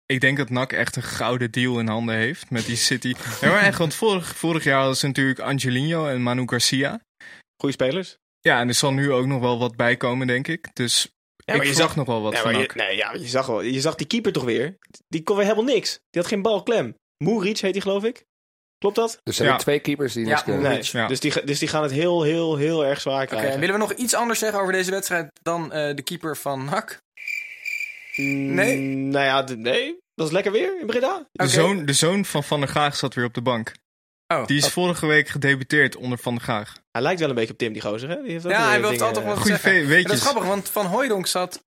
ik 0.07 0.21
denk 0.21 0.37
dat 0.37 0.51
NAC 0.51 0.73
echt 0.73 0.97
een 0.97 1.03
gouden 1.03 1.51
deal 1.51 1.79
in 1.79 1.89
handen 1.89 2.15
heeft 2.15 2.51
met 2.51 2.67
die 2.67 2.77
City. 2.77 3.15
Ja, 3.41 3.51
maar 3.51 3.63
echt, 3.63 3.79
want 3.79 3.95
vorig, 3.95 4.37
vorig 4.37 4.65
jaar 4.65 4.79
hadden 4.79 4.97
ze 4.97 5.07
natuurlijk 5.07 5.39
Angelino 5.39 6.07
en 6.07 6.23
Manu 6.23 6.43
Garcia. 6.47 7.01
Goeie 7.59 7.75
spelers. 7.75 8.16
Ja, 8.40 8.61
en 8.61 8.68
er 8.68 8.75
zal 8.75 8.92
nu 8.92 9.12
ook 9.12 9.27
nog 9.27 9.40
wel 9.40 9.59
wat 9.59 9.77
bij 9.77 9.97
komen, 9.97 10.27
denk 10.27 10.49
ik. 10.49 10.75
Dus 10.75 11.12
maar 11.47 11.57
ik 11.57 11.64
je 11.64 11.75
zag 11.75 11.97
nog 11.97 12.07
wel 12.07 12.23
wat 12.23 12.33
Ja, 12.33 12.40
van 12.40 12.59
je, 12.59 12.71
nee, 12.75 12.97
ja, 12.97 13.12
je, 13.12 13.27
zag 13.29 13.47
wel, 13.47 13.61
je 13.61 13.81
zag 13.81 13.94
die 13.94 14.07
keeper 14.07 14.33
toch 14.33 14.44
weer. 14.44 14.79
Die 15.09 15.23
kon 15.23 15.37
weer 15.37 15.44
helemaal 15.44 15.75
niks. 15.75 15.92
Die 16.11 16.21
had 16.23 16.31
geen 16.31 16.42
bal 16.42 16.62
klem. 16.62 16.94
Moeric 17.25 17.59
heet 17.59 17.73
hij, 17.73 17.81
geloof 17.83 18.05
ik. 18.05 18.25
Klopt 18.79 18.97
dat? 18.97 19.09
Dus 19.09 19.18
er 19.25 19.33
zijn 19.33 19.49
Ja. 19.49 19.57
twee 19.57 19.79
keepers 19.81 20.12
die 20.12 20.23
Ja, 20.25 20.29
niks 20.29 20.42
kunnen. 20.42 20.62
Nee. 20.62 20.81
Ja. 20.92 21.07
Dus, 21.07 21.21
die, 21.21 21.44
dus 21.44 21.59
die 21.59 21.68
gaan 21.68 21.83
het 21.83 21.92
heel, 21.92 22.23
heel, 22.23 22.57
heel 22.57 22.85
erg 22.85 23.01
zwaar 23.01 23.27
krijgen. 23.27 23.61
willen 23.61 23.75
we 23.75 23.81
nog 23.81 23.92
iets 23.92 24.14
anders 24.14 24.38
zeggen 24.38 24.61
over 24.61 24.73
deze 24.73 24.90
wedstrijd 24.90 25.31
dan 25.42 25.73
eh, 25.73 25.97
de 25.97 26.03
keeper 26.03 26.37
van 26.37 26.64
NAC? 26.64 27.03
Nee? 28.16 28.79
Mm, 28.79 29.09
Nou 29.09 29.25
ja, 29.25 29.55
nee. 29.57 29.99
Dat 30.14 30.27
is 30.27 30.33
lekker 30.33 30.53
weer 30.53 30.81
in 30.81 30.87
Breda. 30.87 31.29
De, 31.33 31.49
zoon, 31.49 31.85
de 31.87 31.92
zoon 31.92 32.25
van 32.25 32.44
Van 32.44 32.61
der 32.61 32.68
Gaag 32.68 32.97
zat 32.97 33.14
weer 33.14 33.25
op 33.25 33.35
de 33.35 33.42
bank. 33.42 33.73
Oh. 34.27 34.47
Die 34.47 34.57
is 34.57 34.68
vorige 34.68 35.07
week 35.07 35.29
gedebuteerd 35.29 35.97
onder 35.97 36.18
Van 36.18 36.35
der 36.35 36.44
Gaag. 36.44 36.73
Hij 36.99 37.07
lijkt 37.07 37.21
wel 37.21 37.29
een 37.29 37.35
beetje 37.35 37.53
op 37.53 37.59
Tim, 37.59 37.73
die 37.73 37.83
gozer. 37.83 38.09
Hè? 38.09 38.23
Die 38.23 38.31
heeft 38.33 38.45
Ja, 38.45 38.69
hij 38.69 38.81
wil 38.81 38.91
dingen- 38.91 39.07
altijd 39.07 39.25
wel 39.25 39.37
zeggen. 39.37 39.87
ve- 39.87 39.95
En 39.97 40.03
dat 40.03 40.13
is 40.13 40.21
grappig, 40.21 40.45
want 40.45 40.69
Van 40.69 40.87
Hooijdonk 40.87 41.27
zat 41.27 41.65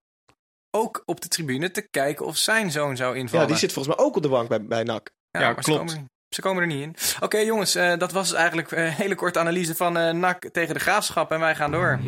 ook 0.70 1.02
op 1.04 1.20
de 1.20 1.28
tribune 1.28 1.70
te 1.70 1.88
kijken 1.90 2.26
of 2.26 2.36
zijn 2.36 2.70
zoon 2.70 2.96
zou 2.96 3.16
invallen. 3.16 3.40
Ja, 3.46 3.50
die 3.52 3.60
zit 3.60 3.72
volgens 3.72 3.96
mij 3.96 4.04
ook 4.06 4.16
op 4.16 4.22
de 4.22 4.28
bank 4.28 4.48
bij, 4.48 4.64
bij 4.64 4.82
NAC. 4.82 5.10
Ja, 5.30 5.40
Ja, 5.40 5.46
maar 5.52 5.64
ze 5.64 5.70
klopt. 5.70 5.90
komen, 5.92 6.06
ze 6.28 6.40
komen 6.40 6.62
er 6.62 6.68
niet 6.68 6.82
in. 6.82 6.94
Oké, 7.20 7.38
jongens, 7.38 7.74
eh, 7.74 7.96
dat 7.98 8.12
was 8.12 8.32
eigenlijk 8.32 8.70
een 8.70 8.88
hele 8.92 9.14
korte 9.14 9.38
analyse 9.38 9.74
van 9.74 9.96
eh 9.96 10.12
NAC 10.12 10.48
tegen 10.52 10.74
de 10.74 10.80
Graafschap. 10.80 11.30
En 11.32 11.40
wij 11.40 11.54
gaan 11.54 11.70
door. 11.70 12.00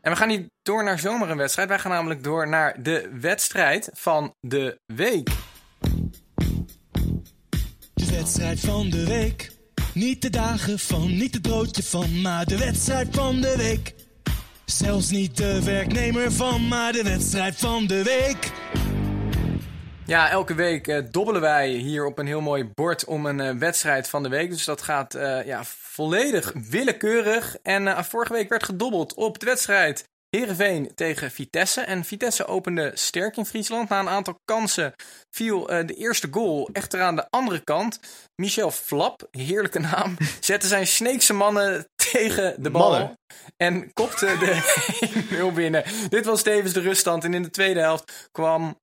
En 0.00 0.10
we 0.12 0.16
gaan 0.16 0.28
niet 0.28 0.46
door 0.62 0.84
naar 0.84 0.98
zomer 0.98 1.30
een 1.30 1.36
wedstrijd. 1.36 1.68
Wij 1.68 1.78
gaan 1.78 1.90
namelijk 1.90 2.22
door 2.24 2.48
naar 2.48 2.82
de 2.82 3.10
wedstrijd 3.20 3.90
van 3.92 4.34
de 4.40 4.80
week. 4.86 5.28
De 7.94 8.10
wedstrijd 8.10 8.60
van 8.60 8.90
de 8.90 9.06
week. 9.06 9.50
Niet 9.94 10.22
de 10.22 10.30
dagen 10.30 10.78
van, 10.78 11.16
niet 11.16 11.34
het 11.34 11.42
broodje 11.42 11.82
van, 11.82 12.20
maar 12.20 12.46
de 12.46 12.58
wedstrijd 12.58 13.08
van 13.10 13.40
de 13.40 13.54
week. 13.56 13.94
Zelfs 14.64 15.10
niet 15.10 15.36
de 15.36 15.64
werknemer 15.64 16.32
van, 16.32 16.68
maar 16.68 16.92
de 16.92 17.02
wedstrijd 17.02 17.56
van 17.56 17.86
de 17.86 18.02
week. 18.02 18.52
Ja, 20.06 20.30
elke 20.30 20.54
week 20.54 20.88
eh, 20.88 21.02
dobbelen 21.10 21.40
wij 21.40 21.68
hier 21.68 22.06
op 22.06 22.18
een 22.18 22.26
heel 22.26 22.40
mooi 22.40 22.70
bord 22.74 23.04
om 23.04 23.26
een 23.26 23.40
eh, 23.40 23.54
wedstrijd 23.54 24.08
van 24.08 24.22
de 24.22 24.28
week. 24.28 24.50
Dus 24.50 24.64
dat 24.64 24.82
gaat 24.82 25.14
eh, 25.14 25.46
ja, 25.46 25.64
volledig 25.64 26.52
willekeurig. 26.70 27.56
En 27.62 28.04
vorige 28.04 28.32
week 28.32 28.48
werd 28.48 28.64
gedobbeld 28.64 29.14
op 29.14 29.38
de 29.38 29.46
wedstrijd 29.46 30.08
Heerenveen 30.36 30.94
tegen 30.94 31.30
Vitesse. 31.30 31.80
En 31.80 32.04
Vitesse 32.04 32.46
opende 32.46 32.90
sterk 32.94 33.36
in 33.36 33.46
Friesland. 33.46 33.88
Na 33.88 34.00
een 34.00 34.08
aantal 34.08 34.40
kansen 34.44 34.92
viel 35.30 35.68
eh, 35.68 35.86
de 35.86 35.94
eerste 35.94 36.28
goal 36.30 36.68
echter 36.72 37.02
aan 37.02 37.16
de 37.16 37.30
andere 37.30 37.64
kant. 37.64 38.00
Michel 38.36 38.70
Flap, 38.70 39.28
heerlijke 39.30 39.78
naam, 39.78 40.16
zette 40.40 40.66
zijn 40.66 40.86
Sneekse 40.86 41.32
mannen 41.32 41.86
tegen 42.12 42.62
de 42.62 42.70
bal. 42.70 42.90
Mannen. 42.90 43.18
En 43.56 43.92
kopte 43.92 44.26
de 44.38 45.50
1-0 45.50 45.54
binnen. 45.54 45.84
Dit 46.08 46.24
was 46.24 46.42
tevens 46.42 46.72
de 46.72 46.80
ruststand. 46.80 47.24
En 47.24 47.34
in 47.34 47.42
de 47.42 47.50
tweede 47.50 47.80
helft 47.80 48.28
kwam 48.30 48.78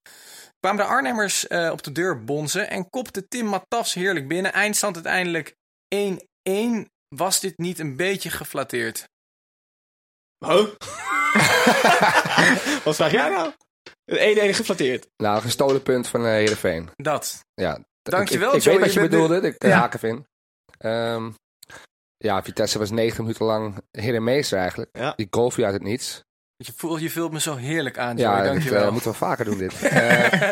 kwamen 0.59 0.85
de 0.85 0.91
Arnhemmers 0.91 1.47
eh, 1.47 1.69
op 1.71 1.83
de 1.83 1.91
deur 1.91 2.23
bonzen 2.23 2.69
en 2.69 2.89
kopte 2.89 3.27
Tim 3.27 3.45
Matafs 3.45 3.93
heerlijk 3.93 4.27
binnen. 4.27 4.53
Eindstand 4.53 4.95
uiteindelijk 4.95 5.55
1-1. 5.95 6.85
Was 7.15 7.39
dit 7.39 7.57
niet 7.57 7.79
een 7.79 7.95
beetje 7.95 8.29
geflatteerd? 8.29 9.09
Oh? 10.39 10.67
Wat 12.83 12.95
vraag 12.95 13.11
jij 13.11 13.29
nou? 13.29 13.51
Eén 14.05 14.17
enige 14.37 14.53
geflatteerd. 14.53 15.07
Nou, 15.17 15.35
een 15.35 15.41
gestolen 15.41 15.83
punt 15.83 16.07
van 16.07 16.25
eh 16.25 16.31
Heerenveen. 16.31 16.89
Dat. 16.95 17.39
Ja, 17.53 17.79
Dankjewel, 18.01 18.49
Ik, 18.49 18.55
ik, 18.55 18.61
ik 18.65 18.71
weet 18.71 18.79
wat 18.79 18.93
je 18.93 19.01
je 19.01 19.09
bedoelde, 19.09 19.41
ik 19.47 19.63
Ja. 19.63 19.69
ja. 19.69 19.77
haak 19.77 19.93
even 19.93 20.09
in. 20.09 20.25
Ehm, 20.77 21.29
ja, 22.17 22.43
Vitesse 22.43 22.79
was 22.79 22.89
negen 22.91 23.21
minuten 23.23 23.45
lang 23.45 23.75
heer 23.91 24.15
en 24.15 24.23
meester 24.23 24.59
eigenlijk. 24.59 24.89
Ja. 24.97 25.13
Die 25.15 25.27
goal 25.29 25.51
viel 25.51 25.65
uit 25.65 25.73
het 25.73 25.83
niets. 25.83 26.23
Je 26.57 26.71
voelt, 26.75 26.99
je 27.01 27.09
vult 27.09 27.31
me 27.31 27.39
zo 27.39 27.55
heerlijk 27.55 27.97
aan, 27.97 28.17
Joey. 28.17 28.31
Ja, 28.31 28.37
dat 28.43 28.45
Dankjewel. 28.53 28.83
eh, 28.85 28.91
moeten 28.91 29.11
we 29.11 29.17
vaker 29.17 29.45
doen 29.45 29.57
dit. 29.57 29.73
Eh, 29.83 30.49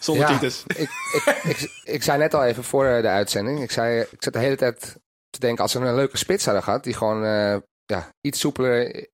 Zonder 0.00 0.28
Ja. 0.28 0.32
Titus. 0.38 0.62
ik, 0.66 0.90
ik, 1.12 1.40
ik, 1.44 1.80
ik 1.84 2.02
zei 2.02 2.18
net 2.18 2.34
al 2.34 2.44
even 2.44 2.64
voor 2.64 2.86
eh, 2.86 3.02
de 3.02 3.08
uitzending. 3.08 3.62
Ik, 3.62 3.70
zei, 3.70 4.00
ik 4.10 4.22
zat 4.22 4.32
de 4.32 4.38
hele 4.38 4.56
tijd 4.56 4.96
te 5.30 5.38
denken, 5.38 5.62
als 5.62 5.72
ze 5.72 5.78
een 5.78 5.94
leuke 5.94 6.16
spits 6.16 6.44
hadden 6.44 6.62
gehad, 6.62 6.84
die 6.84 6.94
gewoon 6.94 7.24
eh, 7.24 7.56
ja, 7.84 8.08
iets 8.20 8.40
soepeler. 8.40 9.06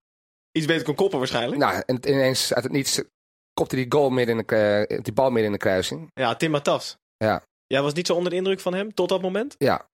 Iets 0.57 0.67
beter 0.67 0.85
kon 0.85 0.95
koppen 0.95 1.19
waarschijnlijk. 1.19 1.59
Nou, 1.61 1.83
en 1.87 2.09
ineens 2.09 2.55
uit 2.55 2.65
het 2.65 2.73
niets 2.73 3.03
kopte 3.55 3.77
die, 3.77 3.87
goal 3.89 4.11
midden 4.11 4.39
in 4.39 4.45
de, 4.47 4.57
eh, 4.89 4.99
die 5.03 5.13
bal 5.13 5.27
midden 5.27 5.45
in 5.47 5.53
de 5.53 5.59
kruising. 5.59 6.11
Ja, 6.15 6.35
Tim 6.35 6.51
Matas. 6.51 6.97
Ja. 7.17 7.43
Jij 7.67 7.83
was 7.83 7.93
niet 7.93 8.07
zo 8.07 8.15
onder 8.15 8.31
de 8.31 8.37
indruk 8.37 8.61
van 8.61 8.75
hem 8.75 8.95
tot 8.95 9.09
dat 9.09 9.23
moment? 9.23 9.55
Ja, 9.59 9.89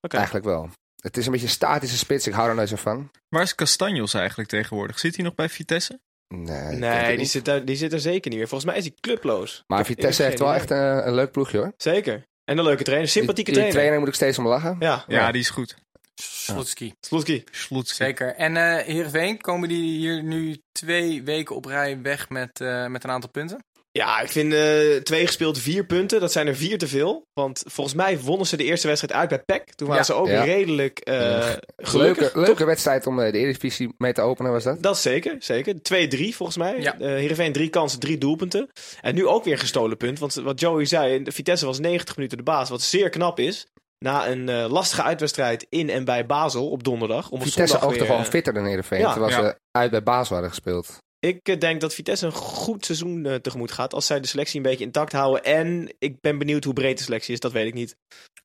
Oké. 0.00 0.16
eigenlijk 0.16 0.46
wel. 0.46 0.70
Het 1.02 1.16
is 1.16 1.26
een 1.26 1.32
beetje 1.32 1.46
een 1.46 1.52
statische 1.52 1.96
spits, 1.98 2.26
ik 2.26 2.32
hou 2.32 2.48
er 2.48 2.54
nooit 2.54 2.68
zo 2.68 2.76
van. 2.76 3.10
Waar 3.28 3.42
is 3.42 3.54
Castanjos 3.54 4.14
eigenlijk 4.14 4.48
tegenwoordig? 4.48 4.98
Zit 4.98 5.14
hij 5.16 5.24
nog 5.24 5.34
bij 5.34 5.48
Vitesse? 5.48 6.00
Nee, 6.34 6.76
Nee, 6.76 7.16
die 7.16 7.26
zit, 7.26 7.44
daar, 7.44 7.64
die 7.64 7.76
zit 7.76 7.92
er 7.92 8.00
zeker 8.00 8.30
niet 8.30 8.38
meer. 8.38 8.48
Volgens 8.48 8.70
mij 8.70 8.78
is 8.80 8.84
hij 8.86 8.94
clubloos. 9.00 9.64
Maar 9.66 9.84
Vitesse 9.84 10.22
heeft 10.22 10.38
wel 10.38 10.54
echt 10.54 10.64
idee. 10.64 10.78
een, 10.78 11.06
een 11.06 11.14
leuk 11.14 11.30
ploegje 11.30 11.58
hoor. 11.58 11.72
Zeker. 11.76 12.22
En 12.44 12.58
een 12.58 12.64
leuke 12.64 12.82
trainer. 12.82 13.08
Sympathieke 13.08 13.50
die, 13.50 13.60
die 13.60 13.70
trainer. 13.70 13.72
trainer 13.80 13.98
moet 13.98 14.08
ik 14.08 14.14
steeds 14.14 14.38
om 14.38 14.46
lachen. 14.46 14.76
Ja, 14.78 15.04
Ja, 15.06 15.32
die 15.32 15.40
is 15.40 15.50
goed. 15.50 15.76
Slotski. 16.20 16.94
Slotski. 17.00 17.44
Slotski. 17.50 18.04
Zeker. 18.04 18.34
En 18.34 18.56
eh 18.56 18.84
Heerenveen, 18.86 19.40
komen 19.40 19.68
die 19.68 19.98
hier 19.98 20.22
nu 20.22 20.60
twee 20.72 21.22
weken 21.22 21.56
op 21.56 21.64
rij 21.64 21.98
weg 22.02 22.28
met, 22.28 22.60
eh, 22.60 22.86
met 22.86 23.04
een 23.04 23.10
aantal 23.10 23.30
punten? 23.30 23.64
Ja, 23.92 24.20
ik 24.20 24.28
vind 24.30 24.52
eh, 24.52 24.96
twee 25.02 25.26
gespeeld 25.26 25.58
vier 25.58 25.84
punten. 25.86 26.20
Dat 26.20 26.32
zijn 26.32 26.46
er 26.46 26.56
vier 26.56 26.78
te 26.78 26.88
veel. 26.88 27.26
Want 27.32 27.62
volgens 27.66 27.96
mij 27.96 28.18
wonnen 28.20 28.46
ze 28.46 28.56
de 28.56 28.64
eerste 28.64 28.86
wedstrijd 28.86 29.14
uit 29.14 29.28
bij 29.28 29.38
PEC. 29.58 29.74
Toen 29.74 29.88
waren 29.88 30.02
Ja. 30.06 30.12
ze 30.12 30.20
ook 30.20 30.26
Ja. 30.28 30.42
redelijk 30.42 30.98
eh, 30.98 31.14
Leuke, 31.16 31.60
gelukkig. 31.76 32.34
leuke 32.34 32.64
wedstrijd 32.64 33.06
om 33.06 33.20
eh, 33.20 33.32
de 33.32 33.38
Eredivisie 33.38 33.94
mee 33.98 34.12
te 34.12 34.20
openen 34.20 34.52
was 34.52 34.64
dat. 34.64 34.82
Dat 34.82 34.94
is 34.96 35.02
zeker, 35.02 35.36
zeker. 35.38 35.74
2-3 35.82 36.36
volgens 36.36 36.58
mij. 36.58 36.80
Ja. 36.80 36.98
Eh 36.98 37.06
Heerenveen 37.06 37.52
drie 37.52 37.68
kansen, 37.68 38.00
drie 38.00 38.18
doelpunten. 38.18 38.68
En 39.00 39.14
nu 39.14 39.26
ook 39.26 39.44
weer 39.44 39.52
een 39.52 39.58
gestolen 39.58 39.96
punt. 39.96 40.18
Want 40.18 40.34
wat 40.34 40.60
Joey 40.60 40.84
zei, 40.84 41.22
de 41.22 41.32
Vitesse 41.32 41.66
was 41.66 41.78
90 41.78 42.16
minuten 42.16 42.38
de 42.38 42.44
baas. 42.44 42.68
Wat 42.68 42.82
zeer 42.82 43.08
knap 43.08 43.38
is. 43.38 43.66
Na 44.04 44.28
een 44.28 44.48
eh, 44.48 44.70
lastige 44.70 45.02
uitwedstrijd 45.02 45.66
in 45.68 45.90
en 45.90 46.04
bij 46.04 46.26
Basel 46.26 46.70
op 46.70 46.84
donderdag. 46.84 47.30
Om 47.30 47.42
Vitesse 47.42 47.80
oogde 47.80 47.96
weer, 47.98 48.06
gewoon 48.06 48.20
eh, 48.20 48.26
fitter 48.28 48.52
dan 48.52 48.64
Heerenveen. 48.64 48.98
ja. 48.98 49.12
terwijl 49.12 49.32
Ja. 49.32 49.48
ze 49.48 49.58
uit 49.70 49.90
bij 49.90 50.02
Basel 50.02 50.32
hadden 50.32 50.50
gespeeld. 50.50 50.98
Ik 51.18 51.48
eh, 51.48 51.58
denk 51.58 51.80
dat 51.80 51.94
Vitesse 51.94 52.26
een 52.26 52.32
goed 52.32 52.84
seizoen 52.84 53.38
tegemoet 53.42 53.72
gaat. 53.72 53.94
Als 53.94 54.06
zij 54.06 54.20
de 54.20 54.26
selectie 54.26 54.56
een 54.56 54.62
beetje 54.62 54.84
intact 54.84 55.12
houden. 55.12 55.44
En 55.44 55.94
ik 55.98 56.20
ben 56.20 56.38
benieuwd 56.38 56.64
hoe 56.64 56.72
breed 56.72 56.98
de 56.98 57.04
selectie 57.04 57.34
is. 57.34 57.40
Dat 57.40 57.52
weet 57.52 57.66
ik 57.66 57.74
niet. 57.74 57.96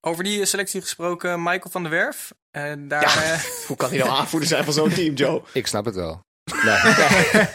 Over 0.02 0.24
die 0.24 0.46
selectie 0.46 0.82
gesproken, 0.82 1.44
Michael 1.44 1.70
van 1.72 1.82
der 1.82 1.92
Werf. 1.92 2.34
Daar, 2.52 2.88
Ja. 2.88 3.38
Hoe 3.68 3.78
kan 3.78 3.90
hij 3.90 3.98
nou 3.98 4.10
aanvoerder 4.10 4.50
zijn 4.50 4.64
van 4.64 4.74
zo'n 4.74 4.90
team, 4.90 5.14
Joe? 5.14 5.42
Ik 5.54 5.68
snap 5.68 5.86
het 5.86 5.96
wel. 5.96 6.22
Nee, 6.64 6.78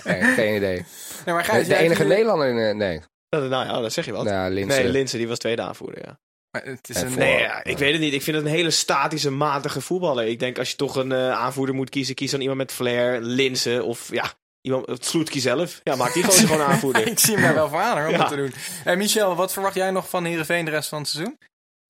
nee, 0.20 0.34
geen 0.34 0.55
idee. 0.57 0.84
nee, 1.24 1.34
maar 1.34 1.42
De, 1.42 1.48
Gijs, 1.48 1.66
de 1.68 1.76
enige 1.76 2.05
Nederlander 2.05 2.48
in... 2.48 2.76
nee, 2.76 3.01
Nou, 3.28 3.48
nou 3.48 3.66
ja, 3.66 3.80
dat 3.80 3.92
zeg 3.92 4.05
je 4.05 4.12
wel. 4.12 4.22
nou, 4.22 4.53
Linse. 4.53 4.78
Nee, 4.82 4.88
Linse, 4.88 5.16
die 5.16 5.28
was 5.28 5.38
tweede 5.38 5.62
aanvoerder, 5.62 6.05
ja. 6.07 6.18
Maar 6.51 6.62
Het 6.64 6.88
is 6.88 6.96
En 6.96 7.07
een, 7.07 7.18
Nee, 7.18 7.38
ja, 7.38 7.64
ik 7.64 7.78
weet 7.78 7.92
het 7.92 8.01
niet. 8.01 8.12
Ik 8.12 8.22
vind 8.22 8.36
het 8.36 8.44
een 8.46 8.51
hele 8.53 8.70
statische, 8.70 9.30
matige 9.30 9.80
voetballer. 9.80 10.26
Ik 10.26 10.38
denk 10.38 10.59
als 10.59 10.70
je 10.70 10.76
toch 10.76 10.96
een 10.96 11.12
eh, 11.12 11.30
aanvoerder 11.32 11.74
moet 11.74 11.90
kiezen, 11.90 12.14
kies 12.14 12.30
dan 12.30 12.40
iemand 12.40 12.59
met 12.59 12.72
flair, 12.72 13.20
Linse 13.20 13.82
of 13.84 14.09
ja, 14.12 14.32
iemand, 14.61 15.05
Sloetski 15.05 15.40
zelf. 15.40 15.80
Ja, 15.84 15.96
maak 15.96 16.12
die 16.12 16.22
gewoon, 16.22 16.38
gewoon 16.48 16.66
aanvoerder. 16.70 17.07
ik 17.07 17.18
zie 17.18 17.34
hem 17.34 17.42
daar 17.42 17.55
wel 17.55 17.68
voor 17.68 17.80
aan 17.80 17.96
hoor, 17.98 18.07
om 18.07 18.12
Ja. 18.12 18.18
dat 18.18 18.28
te 18.28 18.36
doen. 18.36 18.53
Eh, 18.84 18.96
Michel, 18.96 19.34
wat 19.34 19.53
verwacht 19.53 19.74
jij 19.74 19.90
nog 19.90 20.09
van 20.09 20.24
Heerenveen 20.24 20.64
de 20.64 20.70
rest 20.70 20.88
van 20.88 20.98
het 21.01 21.09
seizoen? 21.09 21.38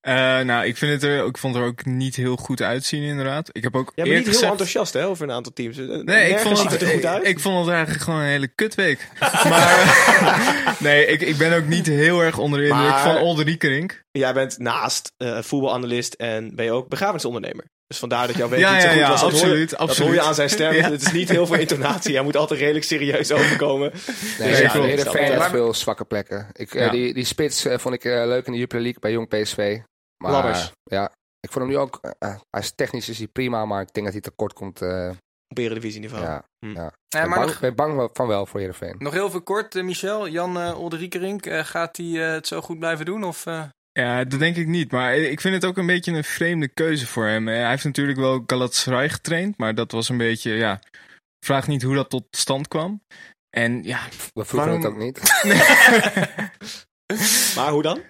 Eh, 0.01 0.15
nou, 0.41 0.67
ik, 0.67 0.77
vind 0.77 0.93
het 0.93 1.03
er, 1.03 1.27
ik 1.27 1.39
vond 1.39 1.55
het 1.55 1.63
er 1.65 1.69
ook 1.71 1.85
niet 1.85 2.17
heel 2.17 2.37
goed 2.37 2.63
uitzien, 2.63 3.03
inderdaad. 3.03 3.49
Ik 3.53 3.63
heb 3.63 3.77
ook 3.77 3.93
Ja, 3.95 4.03
maar 4.03 4.07
eerlijk 4.07 4.27
niet 4.27 4.41
heel 4.41 4.51
enthousiast 4.51 4.93
hè, 4.93 5.07
over 5.07 5.25
een 5.29 5.35
aantal 5.35 5.53
teams. 5.53 5.79
Eh, 5.79 5.87
Nee, 5.89 6.31
ik 6.31 6.39
vond, 6.39 6.59
het, 6.63 6.71
het 6.71 6.83
er 6.83 6.89
goed 6.89 7.05
uit. 7.05 7.23
ik, 7.23 7.29
ik 7.29 7.41
vond 7.41 7.59
het 7.67 7.75
eigenlijk 7.75 8.05
gewoon 8.05 8.21
een 8.21 8.27
hele 8.27 8.49
kutweek. 8.55 9.09
maar 9.51 10.77
nee, 10.79 11.07
ik, 11.07 11.21
ik 11.21 11.37
ben 11.37 11.57
ook 11.57 11.67
niet 11.67 11.87
heel 11.87 12.21
erg 12.21 12.39
onder 12.39 12.59
de 12.59 12.67
indruk 12.67 12.89
Maar- 12.89 13.03
van 13.03 13.17
Olde 13.19 13.43
Riekerink. 13.43 14.03
Jij 14.11 14.33
bent 14.33 14.59
naast 14.59 15.13
eh, 15.17 15.39
voetbalanalist 15.43 16.15
en 16.15 16.55
ben 16.55 16.65
je 16.65 16.73
ook 16.73 16.89
begrafenisondernemer. 16.89 17.65
Dus 17.87 17.99
vandaar 17.99 18.27
dat 18.27 18.37
jouw 18.37 18.49
week 18.49 18.61
Ja, 18.61 18.73
niet 18.73 18.83
zo 18.83 18.87
ja, 18.87 18.93
goed 18.93 19.03
ja, 19.03 19.09
was. 19.11 19.21
Dat 19.21 19.31
hoor 19.31 19.39
je- 19.41 19.45
absoluut, 19.47 19.71
Dat 19.79 19.97
hoor 19.97 20.13
je 20.15 20.21
aan 20.21 20.35
zijn 20.35 20.51
stem. 20.51 20.73
Ja. 20.81 20.91
Het 20.91 21.03
is 21.03 21.13
niet 21.13 21.29
heel 21.29 21.47
veel 21.47 21.57
intonatie. 21.57 22.15
Hij 22.15 22.25
moet 22.25 22.37
altijd 22.37 22.61
redelijk 22.61 22.85
serieus 22.85 23.33
overkomen. 23.33 23.93
Nee, 24.39 24.49
Dus 24.49 24.59
ja, 24.59 24.83
heeft 24.83 25.47
veel 25.51 25.75
zwakke 25.75 26.05
plekken. 26.05 26.47
Ik, 26.53 26.91
die, 26.91 27.15
die 27.15 27.25
spits 27.25 27.67
vond 27.77 27.95
ik 27.95 28.05
leuk 28.05 28.47
in 28.47 28.53
de 28.53 28.59
Jupiler 28.59 28.83
League 28.83 29.01
bij 29.01 29.13
Jong 29.13 29.29
PSV. 29.29 29.79
Maar 30.23 30.73
ja, 30.85 31.13
ik 31.41 31.51
vond 31.53 31.65
hem 31.65 31.69
nu 31.75 31.77
ook... 31.77 31.99
eh, 32.03 32.11
eh, 32.19 32.39
hij 32.51 32.61
is 32.61 32.73
technisch 32.75 33.09
is 33.09 33.19
hij 33.19 33.27
prima, 33.27 33.65
maar 33.65 33.81
ik 33.83 33.93
denk 33.93 34.05
dat 34.07 34.15
hij 34.15 34.23
tekort 34.25 34.53
komt. 34.53 34.83
eh 34.83 35.11
Op 35.49 35.59
eredivisieniveau. 35.59 36.23
ja, 36.25 36.45
Hm. 36.67 36.73
ja. 36.75 36.87
Ik 36.87 36.93
ben 37.09 37.29
maar 37.29 37.39
bang, 37.39 37.51
nog, 37.51 37.61
ben 37.61 37.75
bang 37.75 37.97
wel- 37.97 38.11
van 38.13 38.27
wel 38.27 38.47
voor 38.47 38.61
Heerenveen. 38.61 38.95
nog 38.99 39.13
heel 39.13 39.31
veel 39.31 39.43
kort, 39.43 39.75
Michel. 39.75 40.29
Jan 40.29 40.57
uh, 40.57 40.79
Olderiekerink, 40.79 41.47
eh, 41.47 41.65
gaat 41.65 41.97
hij 41.97 42.07
eh, 42.27 42.33
het 42.33 42.47
zo 42.47 42.61
goed 42.61 42.79
blijven 42.79 43.05
doen? 43.05 43.25
Of, 43.25 43.47
eh? 43.47 43.65
Ja, 43.93 44.25
dat 44.25 44.39
denk 44.39 44.57
ik 44.57 44.67
niet. 44.67 44.91
Maar 44.91 45.17
ik 45.17 45.41
vind 45.41 45.55
het 45.55 45.65
ook 45.65 45.77
een 45.77 45.87
beetje 45.87 46.13
een 46.13 46.25
vreemde 46.25 46.69
keuze 46.69 47.07
voor 47.07 47.27
hem. 47.27 47.47
Hij 47.47 47.69
heeft 47.69 47.85
natuurlijk 47.85 48.19
wel 48.19 48.43
Galatasaray 48.47 49.09
getraind, 49.09 49.59
maar 49.59 49.75
dat 49.75 49.93
was 49.93 50.09
een 50.09 50.17
beetje, 50.19 50.53
ja... 50.53 50.81
Vraag 51.47 51.67
niet 51.67 51.83
hoe 51.83 51.95
dat 51.95 52.11
tot 52.11 52.25
stand 52.31 52.69
kwam. 52.69 53.03
En 53.57 53.83
ja, 53.83 54.01
We 54.35 54.45
vroegen 54.45 54.57
Waarom- 54.71 54.83
het 54.83 54.93
ook 54.93 54.99
niet. 54.99 55.21
Maar 57.57 57.71
hoe 57.71 57.83
dan? 57.83 58.01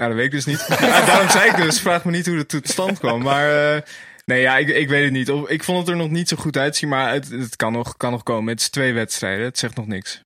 Ja, 0.00 0.06
dat 0.06 0.16
weet 0.16 0.24
ik 0.24 0.30
dus 0.30 0.44
niet. 0.44 0.66
Ja, 0.80 1.06
daarom 1.06 1.28
zei 1.30 1.50
ik 1.50 1.56
dus, 1.56 1.80
vraag 1.80 2.04
me 2.04 2.10
niet 2.10 2.26
hoe 2.26 2.36
het 2.36 2.48
tot 2.48 2.68
stand 2.68 2.98
kwam. 2.98 3.22
Maar 3.22 3.74
eh, 3.76 3.82
nee, 4.24 4.40
ja, 4.40 4.56
ik, 4.58 4.68
ik 4.68 4.88
weet 4.88 5.04
het 5.04 5.12
niet. 5.12 5.30
Of- 5.30 5.48
Ik 5.48 5.64
vond 5.64 5.78
het 5.78 5.88
er 5.88 5.96
nog 5.96 6.10
niet 6.10 6.28
zo 6.28 6.36
goed 6.36 6.56
uitzien, 6.56 6.88
maar 6.88 7.12
het, 7.12 7.28
het 7.30 7.56
kan, 7.56 7.72
nog, 7.72 7.96
kan 7.96 8.10
nog 8.10 8.22
komen. 8.22 8.52
Het 8.52 8.60
is 8.60 8.68
twee 8.68 8.92
wedstrijden, 8.92 9.44
het 9.44 9.58
zegt 9.58 9.76
nog 9.76 9.86
niks. 9.86 10.22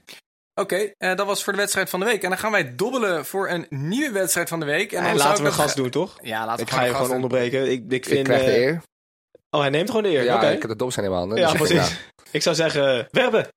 Oké, 0.54 0.76
eh, 0.98 1.16
dat 1.16 1.26
was 1.26 1.44
voor 1.44 1.52
de 1.52 1.58
wedstrijd 1.58 1.90
van 1.90 2.00
de 2.00 2.06
week. 2.06 2.22
En 2.22 2.28
dan 2.28 2.38
gaan 2.38 2.50
wij 2.52 2.74
dobbelen 2.76 3.26
voor 3.26 3.48
een 3.48 3.66
nieuwe 3.68 4.12
wedstrijd 4.12 4.48
van 4.48 4.60
de 4.60 4.66
week. 4.66 4.92
En 4.92 5.02
dan 5.04 5.16
laten 5.16 5.44
ik 5.44 5.50
we 5.50 5.56
gast 5.56 5.76
doen, 5.76 5.90
toch? 5.90 6.18
Ja, 6.22 6.46
laten 6.46 6.62
Ik 6.64 6.68
we 6.70 6.74
ga 6.74 6.80
je 6.80 6.86
gewoon 6.86 6.96
gast 7.06 7.12
doen. 7.14 7.22
onderbreken. 7.22 7.70
Ik, 7.70 7.82
ik 7.84 7.92
Ik 7.92 8.04
vind... 8.04 8.24
krijg 8.26 8.44
de 8.44 8.50
eh, 8.50 8.60
eer. 8.62 8.82
Oh, 9.50 9.60
hij 9.60 9.70
neemt 9.70 9.88
gewoon 9.88 10.02
de 10.02 10.08
eer. 10.08 10.24
Ja, 10.24 10.42
ik 10.42 10.60
heb 10.60 10.70
de 10.70 10.76
dop 10.76 10.92
zijn 10.92 11.04
in 11.06 11.10
mijn 11.12 11.22
handen. 11.26 11.40
Ja, 11.44 11.52
dus 11.52 11.60
ik- 11.60 11.66
precies. 11.76 11.98
Ik 12.30 12.42
zou 12.42 12.54
zeggen, 12.56 13.08
werpen. 13.10 13.48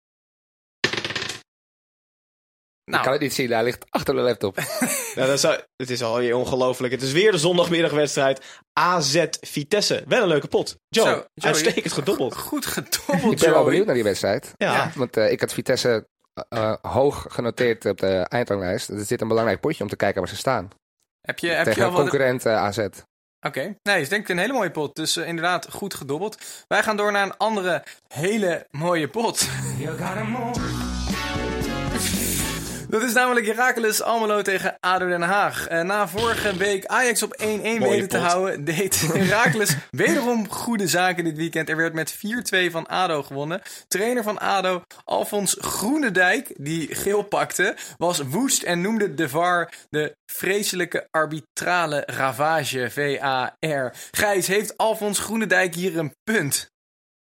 Ik 2.86 2.91
Nou, 2.91 3.03
kan 3.03 3.11
het 3.14 3.22
niet 3.22 3.34
zien, 3.34 3.51
hij 3.51 3.64
ligt 3.64 3.86
achter 3.89 4.16
de 4.16 4.22
laptop. 4.22 4.57
Nou, 5.16 5.28
dat 5.28 5.39
zou, 5.39 5.59
het 5.76 5.89
is 5.89 6.03
alweer 6.03 6.36
ongelooflijk. 6.36 6.93
Het 6.93 7.01
is 7.01 7.11
weer 7.11 7.32
de 7.32 7.38
zondagmiddagwedstrijd. 7.38 8.45
AZ 8.74 9.26
Vitesse. 9.41 10.03
Wel 10.07 10.22
een 10.22 10.28
leuke 10.28 10.47
pot. 10.47 10.78
Joe, 10.88 11.05
Zo, 11.05 11.11
Joey. 11.11 11.26
uitstekend 11.34 11.93
gedobbeld. 11.93 12.36
goed 12.38 12.66
Ik 12.66 12.72
gedobbeld, 12.72 13.39
ben 13.39 13.51
wel 13.51 13.64
benieuwd 13.64 13.86
naar 13.86 13.95
die 13.95 14.03
wedstrijd. 14.03 14.53
Ja. 14.57 14.74
Ja. 14.74 14.91
Want 14.95 15.18
eh, 15.18 15.32
ik 15.32 15.39
had 15.39 15.53
Vitesse 15.53 16.07
eh, 16.34 16.59
eh, 16.59 16.76
hoog 16.82 17.26
genoteerd 17.30 17.86
op 17.86 17.99
de 17.99 18.26
eindranglijst. 18.30 18.89
Er 18.89 19.05
zit 19.05 19.22
een 19.22 19.28
belangrijk 19.28 19.59
potje 19.59 19.84
om 19.84 19.89
te 19.89 19.95
kijken 19.95 20.22
waar 20.22 20.30
ze 20.30 20.36
staan. 20.36 20.70
Heb 21.22 21.39
je, 21.39 21.47
heb 21.47 21.57
je 21.57 21.64
Tegen 21.64 21.82
al 21.84 21.89
een 21.89 21.93
wat... 21.93 22.01
concurrent 22.01 22.45
AZ. 22.45 22.88
Oké, 23.47 23.76
nee, 23.84 24.01
is 24.01 24.09
denk 24.09 24.22
ik 24.22 24.30
een 24.30 24.38
hele 24.38 24.53
mooie 24.53 24.72
pot. 24.72 24.95
Dus 24.95 25.18
inderdaad, 25.18 25.68
goed 25.72 25.93
gedobbeld. 25.93 26.38
Wij 26.68 26.84
gaan 26.84 26.97
door 26.97 27.11
naar 27.11 27.24
een 27.24 27.38
andere 27.38 27.84
hele 28.07 28.68
mooie 28.72 29.09
pot. 29.09 29.47
Dat 32.93 33.03
is 33.03 33.13
namelijk 33.13 33.45
Heracles 33.45 34.01
Almelo 34.01 34.41
tegen 34.41 34.77
ADO 34.79 35.07
Den 35.07 35.21
Haag. 35.21 35.67
Eh, 35.67 35.81
na 35.81 36.07
vorige 36.07 36.57
week 36.57 36.85
Ajax 36.85 37.23
op 37.23 37.33
1-1 37.37 37.79
weten 37.79 38.09
te 38.09 38.17
houden, 38.17 38.63
deed 38.63 39.01
Heracles 39.13 39.75
wederom 39.91 40.49
goede 40.49 40.87
zaken 40.87 41.23
dit 41.23 41.37
weekend. 41.37 41.69
Er 41.69 41.75
werd 41.75 41.93
met 41.93 42.15
4-2 42.15 42.71
van 42.71 42.87
ADO 42.87 43.23
gewonnen. 43.23 43.61
Trainer 43.87 44.23
van 44.23 44.39
ADO, 44.39 44.81
Alfons 45.03 45.55
Groenendijk, 45.59 46.53
die 46.57 46.95
geel 46.95 47.21
pakte, 47.23 47.75
was 47.97 48.19
woest 48.19 48.63
en 48.63 48.81
noemde 48.81 49.13
de 49.13 49.29
VAR 49.29 49.73
de 49.89 50.15
vreselijke 50.25 51.07
arbitrale 51.11 52.03
ravage, 52.05 52.89
VAR. 52.91 53.93
Gijs, 54.11 54.47
heeft 54.47 54.77
Alfons 54.77 55.19
Groenendijk 55.19 55.75
hier 55.75 55.97
een 55.97 56.15
punt? 56.23 56.71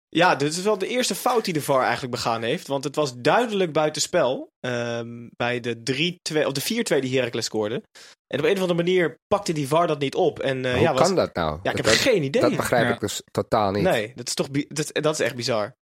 Ja, 0.10 0.36
dit 0.36 0.52
is 0.58 0.62
wel 0.64 0.78
de 0.78 0.88
eerste 0.88 1.16
fout 1.16 1.46
die 1.46 1.54
de 1.54 1.62
VAR 1.62 1.82
eigenlijk 1.82 2.12
begaan 2.12 2.42
heeft. 2.42 2.68
Want 2.68 2.84
het 2.84 2.96
was 2.96 3.14
duidelijk 3.18 3.74
buitenspel. 3.74 4.48
ehm 4.60 5.28
bij 5.38 5.60
de 5.60 5.82
3-2 5.84 6.46
of 6.46 6.54
de 6.54 6.62
4-2 6.98 7.00
die 7.02 7.18
Heracles 7.18 7.46
scoorde. 7.46 7.82
En 8.28 8.40
op 8.40 8.46
een 8.46 8.52
of 8.56 8.60
andere 8.62 8.74
manier 8.84 9.18
pakte 9.28 9.54
die 9.54 9.68
VAR 9.68 9.88
dat 9.88 10.00
niet 10.00 10.16
op. 10.16 10.40
En, 10.40 10.66
eh, 10.66 10.72
Hoe 10.72 10.82
ja, 10.82 10.94
was- 10.94 11.02
kan 11.02 11.16
dat 11.16 11.36
nou? 11.36 11.60
Ja, 11.64 11.72
ik 11.72 11.78
heb 11.78 11.86
geen 11.86 12.24
idee. 12.24 12.42
dat 12.42 12.56
begrijp 12.56 12.88
Ja. 12.88 12.94
ik 12.94 13.00
dus 13.00 13.22
totaal 13.32 13.72
niet. 13.72 13.84
Nee, 13.84 14.12
dat 14.16 14.28
is 14.28 14.34
toch 14.34 14.48
dat 14.88 15.14
is 15.14 15.26
echt 15.26 15.36
bizar. 15.36 15.76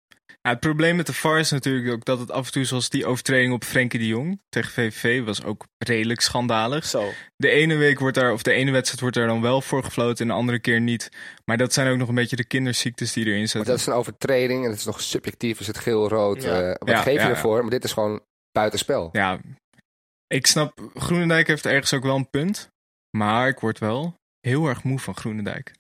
Ja, 0.47 0.53
het 0.53 0.61
probleem 0.61 0.95
met 0.95 1.05
de 1.05 1.13
VAR 1.13 1.39
is 1.39 1.51
natuurlijk 1.51 1.93
ook 1.93 2.05
dat 2.05 2.19
het 2.19 2.31
af 2.31 2.45
en 2.45 2.51
toe, 2.51 2.63
zoals 2.63 2.89
die 2.89 3.05
overtreding 3.05 3.53
op 3.53 3.63
Frenkie 3.63 3.99
de 3.99 4.07
Jong 4.07 4.41
tegen 4.49 4.71
VVV, 4.71 5.23
was 5.23 5.43
ook 5.43 5.65
redelijk 5.77 6.21
schandalig. 6.21 6.85
Zo. 6.85 7.09
De 7.35 7.49
ene 7.49 7.75
week 7.75 7.99
wordt 7.99 8.15
daar, 8.17 8.31
of 8.31 8.41
de 8.41 8.51
ene 8.51 8.71
wedstrijd 8.71 9.01
wordt 9.01 9.15
daar 9.15 9.27
dan 9.27 9.41
wel 9.41 9.61
voor 9.61 9.83
gefloten 9.83 10.17
en 10.21 10.27
de 10.27 10.37
andere 10.37 10.59
keer 10.59 10.81
niet. 10.81 11.09
Maar 11.45 11.57
dat 11.57 11.73
zijn 11.73 11.91
ook 11.91 11.97
nog 11.97 12.07
een 12.09 12.15
beetje 12.15 12.35
de 12.35 12.45
kinderziektes 12.45 13.13
die 13.13 13.25
erin 13.25 13.37
Maar 13.37 13.47
zitten. 13.47 13.71
dat 13.71 13.79
is 13.79 13.85
een 13.85 13.93
overtreding 13.93 14.63
en 14.63 14.69
het 14.69 14.79
is 14.79 14.85
nog 14.85 15.01
subjectief. 15.01 15.59
Is 15.59 15.67
het 15.67 15.77
geel-rood? 15.77 16.43
Ja. 16.43 16.61
eh, 16.61 16.75
wat 16.77 16.89
Ja, 16.89 17.01
geef 17.01 17.13
je 17.13 17.19
ja, 17.19 17.25
ja. 17.25 17.29
ervoor? 17.29 17.61
Maar 17.61 17.69
dit 17.71 17.83
is 17.83 17.91
gewoon 17.93 18.21
buitenspel. 18.51 19.09
Ja, 19.11 19.39
ik 20.27 20.47
snap, 20.47 20.89
Groenendijk 20.93 21.47
heeft 21.47 21.65
ergens 21.65 21.93
ook 21.93 22.03
wel 22.03 22.15
een 22.15 22.29
punt. 22.29 22.69
Maar 23.17 23.47
ik 23.47 23.59
word 23.59 23.79
wel 23.79 24.15
heel 24.39 24.67
erg 24.67 24.83
moe 24.83 24.99
van 24.99 25.15
Groenendijk. 25.15 25.73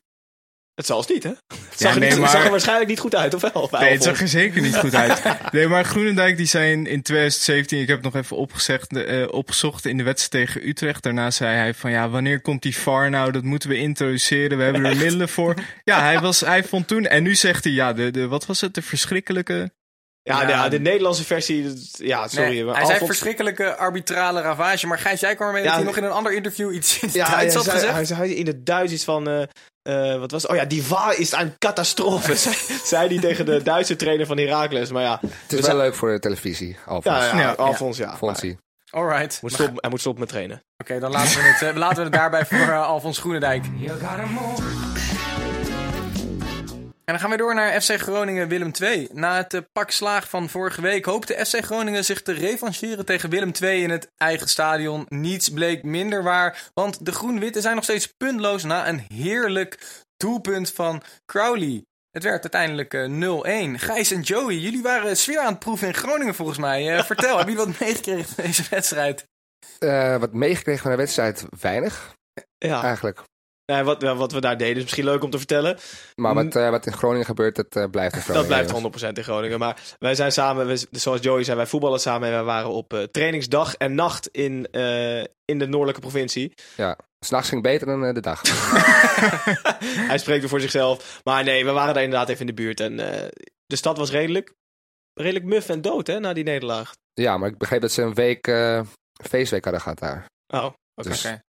Het 0.77 0.85
zal 0.85 0.99
het 0.99 1.09
niet, 1.09 1.23
hè? 1.23 1.29
Het 1.29 1.59
zag, 1.75 1.93
er 1.93 1.99
nee, 1.99 2.09
niet- 2.09 2.19
maar- 2.19 2.29
zag 2.29 2.43
er 2.43 2.49
waarschijnlijk 2.51 2.89
niet 2.89 2.99
goed 2.99 3.15
uit, 3.15 3.33
of 3.33 3.41
wel? 3.53 3.67
Nee, 3.71 3.91
het 3.91 4.03
zag 4.03 4.21
er 4.21 4.27
zeker 4.27 4.61
niet 4.61 4.75
goed 4.77 4.95
uit. 4.95 5.21
Nee, 5.51 5.67
maar 5.67 5.85
Groenendijk 5.85 6.37
die 6.37 6.45
zijn 6.45 6.85
in 6.87 7.01
2017, 7.01 7.79
ik 7.79 7.87
heb 7.87 8.03
het 8.03 8.13
nog 8.13 8.23
even 8.23 8.37
opgezegd, 8.37 8.95
eh, 8.97 9.27
opgezocht 9.31 9.85
in 9.85 9.97
de 9.97 10.03
wedstrijd 10.03 10.45
tegen 10.47 10.67
Utrecht. 10.67 11.03
Daarna 11.03 11.31
zei 11.31 11.55
hij 11.55 11.73
van 11.73 11.91
ja, 11.91 12.09
wanneer 12.09 12.41
komt 12.41 12.61
die 12.61 12.77
VAR 12.77 13.09
nou? 13.09 13.31
Dat 13.31 13.43
moeten 13.43 13.69
we 13.69 13.77
introduceren, 13.77 14.57
we 14.57 14.63
hebben 14.63 14.85
er 14.85 14.95
middelen 14.97 15.29
voor. 15.29 15.53
Ja, 15.83 16.01
hij, 16.01 16.19
was, 16.19 16.39
hij 16.39 16.63
vond 16.63 16.87
toen, 16.87 17.05
en 17.05 17.23
nu 17.23 17.35
zegt 17.35 17.63
hij 17.63 17.73
ja, 17.73 17.93
de, 17.93 18.11
de, 18.11 18.27
wat 18.27 18.45
was 18.45 18.61
het, 18.61 18.73
de 18.73 18.81
verschrikkelijke... 18.81 19.71
Ja, 20.27 20.45
de, 20.45 20.51
ja, 20.51 20.69
de 20.69 20.79
Nederlandse 20.79 21.23
versie, 21.23 21.73
ja, 21.91 22.27
sorry. 22.27 22.49
Nee, 22.49 22.65
maar 22.65 22.75
hij 22.75 22.85
zei 22.85 23.05
verschrikkelijke 23.05 23.75
arbitrale 23.75 24.41
ravage. 24.41 24.87
Maar 24.87 24.99
Gijs, 24.99 25.19
jij 25.19 25.35
kwam 25.35 25.47
ermee 25.47 25.61
Ja, 25.63 25.67
dat 25.67 25.77
hij 25.77 25.85
nog 25.85 25.97
in 25.97 26.03
een 26.03 26.11
ander 26.11 26.33
interview 26.33 26.73
iets 26.73 26.99
in 26.99 27.07
het 27.07 27.15
Ja, 27.17 27.25
hij 27.27 27.35
Duits 27.35 27.55
had 27.55 27.63
zei, 27.63 27.75
gezegd. 27.75 27.93
hij 27.93 28.05
zei 28.05 28.33
in 28.35 28.47
het 28.47 28.65
Duits 28.65 28.91
iets 28.93 29.03
van... 29.03 29.27
eh, 29.27 29.41
eh, 30.13 30.19
wat 30.19 30.31
was 30.31 30.41
het? 30.41 30.51
Oh 30.51 30.57
ja, 30.57 30.65
die 30.65 30.83
VAR 30.83 31.17
is 31.19 31.31
een 31.31 31.53
catastrofe, 31.57 32.35
zei, 32.85 33.07
hij 33.07 33.19
tegen 33.19 33.45
de 33.45 33.63
Duitse 33.63 33.95
trainer 33.95 34.25
van 34.25 34.37
Heracles. 34.37 34.91
Maar 34.91 35.03
ja, 35.03 35.17
Het 35.21 35.31
is 35.31 35.47
Dus 35.47 35.59
wel 35.59 35.75
hij- 35.75 35.85
leuk 35.85 35.95
voor 35.95 36.11
de 36.11 36.19
televisie, 36.19 36.77
Alfons. 36.85 37.15
ja, 37.15 37.25
ja, 37.25 37.39
Ja. 37.39 37.51
Alfons, 37.51 37.97
ja. 37.97 38.17
Fonsie. 38.17 38.57
Alright. 38.89 39.39
Moet 39.41 39.51
Maar- 39.57 39.61
stop, 39.67 39.81
hij 39.81 39.89
moet 39.89 39.99
stoppen 39.99 40.21
met 40.21 40.31
trainen. 40.31 40.61
Oké, 40.77 40.99
dan 40.99 41.11
laten 41.11 41.37
we, 41.41 41.43
het, 41.47 41.61
eh, 41.61 41.75
laten 41.75 41.97
we 41.97 42.03
het 42.03 42.11
daarbij 42.13 42.45
voor 42.45 42.57
eh, 42.57 42.87
Alfons 42.87 43.17
Groenendijk. 43.19 43.63
En 47.07 47.13
dan 47.13 47.19
gaan 47.19 47.29
we 47.31 47.37
door 47.37 47.55
naar 47.55 47.81
FC 47.81 47.91
Groningen 47.91 48.47
Willem 48.47 48.71
II. 48.81 49.07
Na 49.13 49.35
het 49.35 49.53
eh, 49.53 49.61
pak 49.71 49.91
slaag 49.91 50.29
van 50.29 50.49
vorige 50.49 50.81
week 50.81 51.05
hoopte 51.05 51.45
FC 51.45 51.65
Groningen 51.65 52.05
zich 52.05 52.21
te 52.21 52.31
revancheren 52.31 53.05
tegen 53.05 53.29
Willem 53.29 53.51
II 53.61 53.83
in 53.83 53.89
het 53.89 54.11
eigen 54.17 54.47
stadion. 54.47 55.05
Niets 55.09 55.49
bleek 55.49 55.83
minder 55.83 56.23
waar, 56.23 56.69
want 56.73 57.05
de 57.05 57.11
Groen-Witte 57.11 57.61
zijn 57.61 57.75
nog 57.75 57.83
steeds 57.83 58.07
puntloos 58.17 58.63
na 58.63 58.87
een 58.87 59.05
heerlijk 59.13 60.05
doelpunt 60.17 60.71
van 60.71 61.03
Crowley. 61.25 61.83
Het 62.11 62.23
werd 62.23 62.41
uiteindelijk 62.41 62.93
eh, 62.93 63.75
0-1. 63.75 63.79
Gijs 63.79 64.11
en 64.11 64.21
Joey, 64.21 64.55
jullie 64.55 64.81
waren 64.81 65.17
sfeer 65.17 65.39
aan 65.39 65.51
het 65.51 65.59
proeven 65.59 65.87
in 65.87 65.93
Groningen 65.93 66.35
volgens 66.35 66.57
mij. 66.57 66.97
Eh, 66.97 67.03
vertel, 67.13 67.37
hebben 67.37 67.53
jullie 67.55 67.71
wat 67.71 67.79
meegekregen 67.79 68.25
van 68.25 68.43
deze 68.43 68.63
wedstrijd? 68.69 69.27
Eh, 69.79 70.17
wat 70.17 70.33
meegekregen 70.33 70.81
van 70.81 70.91
de 70.91 70.97
wedstrijd? 70.97 71.45
Weinig, 71.59 72.15
Ja, 72.57 72.83
eigenlijk. 72.83 73.23
Nee, 73.67 73.83
wat, 73.83 74.01
wat 74.01 74.31
we 74.31 74.41
daar 74.41 74.57
deden 74.57 74.75
is 74.75 74.81
misschien 74.81 75.03
leuk 75.03 75.23
om 75.23 75.29
te 75.29 75.37
vertellen. 75.37 75.77
Maar 76.15 76.33
wat, 76.33 76.55
eh, 76.55 76.69
wat 76.69 76.85
in 76.85 76.93
Groningen 76.93 77.25
gebeurt, 77.25 77.55
dat 77.55 77.75
eh, 77.75 77.89
blijft 77.89 78.15
in 78.15 78.21
Groningen. 78.21 78.49
Dat 78.49 78.67
blijft 78.67 79.09
100% 79.09 79.17
in 79.17 79.23
Groningen. 79.23 79.59
Maar 79.59 79.81
wij 79.99 80.15
zijn 80.15 80.31
samen, 80.31 80.67
we, 80.67 80.87
zoals 80.91 81.21
Joey 81.21 81.43
zei, 81.43 81.57
wij 81.57 81.65
voetballen 81.65 81.99
samen. 81.99 82.27
En 82.27 82.33
wij 82.33 82.43
waren 82.43 82.69
op 82.69 82.93
eh, 82.93 83.03
trainingsdag 83.03 83.75
en 83.75 83.95
nacht 83.95 84.27
in, 84.27 84.67
in 85.45 85.59
de 85.59 85.67
noordelijke 85.67 86.01
provincie. 86.01 86.53
Ja, 86.75 86.97
s'nachts 87.25 87.49
ging 87.49 87.61
beter 87.61 87.87
dan 87.87 88.13
de 88.13 88.19
dag. 88.19 88.41
Hij 90.11 90.17
spreekt 90.17 90.39
weer 90.39 90.49
voor 90.49 90.61
zichzelf. 90.61 91.21
Maar 91.23 91.43
nee, 91.43 91.65
we 91.65 91.71
waren 91.71 91.93
daar 91.93 92.03
inderdaad 92.03 92.29
even 92.29 92.41
in 92.41 92.55
de 92.55 92.61
buurt. 92.61 92.79
En 92.79 92.95
de 93.65 93.75
stad 93.75 93.97
was 93.97 94.11
redelijk, 94.11 94.53
redelijk 95.13 95.45
muf 95.45 95.69
en 95.69 95.81
dood 95.81 96.07
hè, 96.07 96.19
na 96.19 96.33
die 96.33 96.43
nederlaag. 96.43 96.91
ja, 97.13 97.37
maar 97.37 97.49
ik 97.49 97.57
begreep 97.57 97.81
dat 97.81 97.91
ze 97.91 98.01
een 98.01 98.13
week 98.13 98.51
feestweek 99.29 99.63
hadden 99.63 99.81
gehad 99.81 99.99
daar. 99.99 100.25
Oh, 100.47 100.65
oké. 100.65 101.09
Dus 101.09 101.25
Oké. 101.25 101.45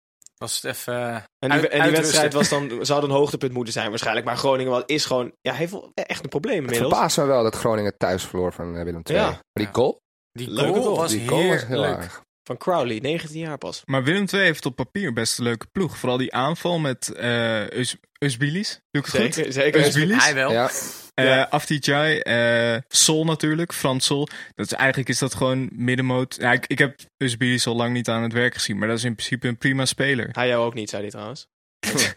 Was 0.43 0.61
het 0.61 0.63
even... 0.75 0.93
eh, 0.93 1.15
En 1.15 1.23
die, 1.39 1.51
Uit- 1.51 1.67
en 1.67 1.81
die 1.83 1.91
wedstrijd 1.91 2.33
was 2.33 2.49
dan, 2.49 2.69
zou 2.85 3.01
dan 3.01 3.09
een 3.09 3.15
hoogtepunt 3.15 3.53
moeten 3.53 3.73
zijn 3.73 3.89
waarschijnlijk. 3.89 4.25
Maar 4.25 4.37
Groningen 4.37 4.83
is 4.85 5.05
gewoon, 5.05 5.31
ja, 5.41 5.53
heeft 5.53 5.71
wel 5.71 5.91
echt 5.93 6.23
een 6.23 6.29
probleem 6.29 6.53
het 6.55 6.63
inmiddels. 6.63 6.91
verbaast 6.93 7.17
me 7.17 7.25
wel 7.25 7.43
dat 7.43 7.55
Groningen 7.55 7.97
thuis 7.97 8.23
verloor 8.23 8.53
van 8.53 8.75
eh, 8.77 8.83
Willem 8.83 9.01
II. 9.03 9.17
Ja. 9.19 9.25
Maar 9.29 9.39
die 9.53 9.67
goal, 9.71 9.99
die 10.31 10.57
goal 10.57 10.73
goal. 10.73 10.95
was 10.95 11.11
die 11.11 11.27
goal 11.27 11.47
was 11.47 11.65
heel 11.65 11.85
erg. 11.85 12.21
Van 12.43 12.57
Crowley, 12.57 12.99
19 12.99 13.39
jaar 13.39 13.57
pas. 13.57 13.81
Maar 13.85 14.03
Willem 14.03 14.25
II 14.33 14.43
heeft 14.43 14.65
op 14.65 14.75
papier 14.75 15.13
best 15.13 15.37
een 15.37 15.43
leuke 15.43 15.65
ploeg. 15.71 15.97
Vooral 15.97 16.17
die 16.17 16.33
aanval 16.33 16.79
met 16.79 17.13
eh 17.13 17.69
Us 17.69 17.95
Usbilis. 18.19 18.79
Doe 18.91 19.03
ik 19.03 19.11
het 19.11 19.21
goed? 19.21 19.33
Zeker, 19.33 19.53
zeker. 19.53 19.87
Usbilis. 19.87 20.23
Hij 20.23 20.33
wel. 20.33 20.51
Ja, 20.51 20.69
Eh 21.13 22.75
eh 22.75 22.81
Sol 22.87 23.25
natuurlijk, 23.25 23.73
Frans 23.73 24.05
Sol. 24.05 24.27
Dat 24.55 24.65
is, 24.65 24.73
eigenlijk 24.73 25.09
is 25.09 25.19
dat 25.19 25.35
gewoon 25.35 25.69
middenmoot. 25.71 26.35
Ja, 26.39 26.51
ik, 26.51 26.67
ik 26.67 26.77
heb 26.77 26.99
Usbilis 27.17 27.67
al 27.67 27.75
lang 27.75 27.93
niet 27.93 28.09
aan 28.09 28.23
het 28.23 28.33
werk 28.33 28.53
gezien, 28.53 28.77
maar 28.77 28.87
dat 28.87 28.97
is 28.97 29.03
in 29.03 29.15
principe 29.15 29.47
een 29.47 29.57
prima 29.57 29.85
speler. 29.85 30.29
Hij 30.31 30.47
jou 30.47 30.65
ook 30.65 30.73
niet, 30.73 30.89
zei 30.89 31.01
hij 31.01 31.11
trouwens. 31.11 31.47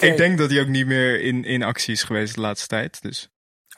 Ik 0.00 0.16
denk 0.16 0.38
dat 0.38 0.50
hij 0.50 0.60
ook 0.60 0.68
niet 0.68 0.86
meer 0.86 1.20
in, 1.20 1.44
in 1.44 1.62
actie 1.62 1.92
is 1.92 2.02
geweest 2.02 2.34
de 2.34 2.40
laatste 2.40 2.66
tijd. 2.66 3.02
Dus. 3.02 3.28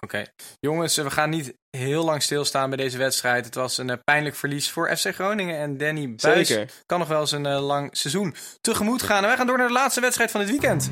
Oké. 0.00 0.24
Jongens, 0.60 0.96
we 0.96 1.10
gaan 1.10 1.30
niet 1.30 1.54
heel 1.76 2.04
lang 2.04 2.22
stilstaan 2.22 2.68
bij 2.68 2.78
deze 2.78 2.98
wedstrijd. 2.98 3.44
Het 3.44 3.54
was 3.54 3.78
een 3.78 3.90
eh, 3.90 3.96
pijnlijk 4.04 4.36
verlies 4.36 4.70
voor 4.70 4.96
FC 4.96 5.14
Groningen. 5.14 5.58
En 5.58 5.76
Danny 5.76 6.14
Buis 6.14 6.48
Zeker. 6.48 6.70
kan 6.86 6.98
nog 6.98 7.08
wel 7.08 7.20
eens 7.20 7.32
een 7.32 7.46
eh, 7.46 7.66
lang 7.66 7.88
seizoen 7.96 8.34
tegemoet 8.60 9.02
gaan. 9.02 9.22
En 9.22 9.26
wij 9.28 9.36
gaan 9.36 9.46
door 9.46 9.58
naar 9.58 9.66
de 9.66 9.72
laatste 9.72 10.00
wedstrijd 10.00 10.30
van 10.30 10.40
dit 10.40 10.50
weekend. 10.50 10.90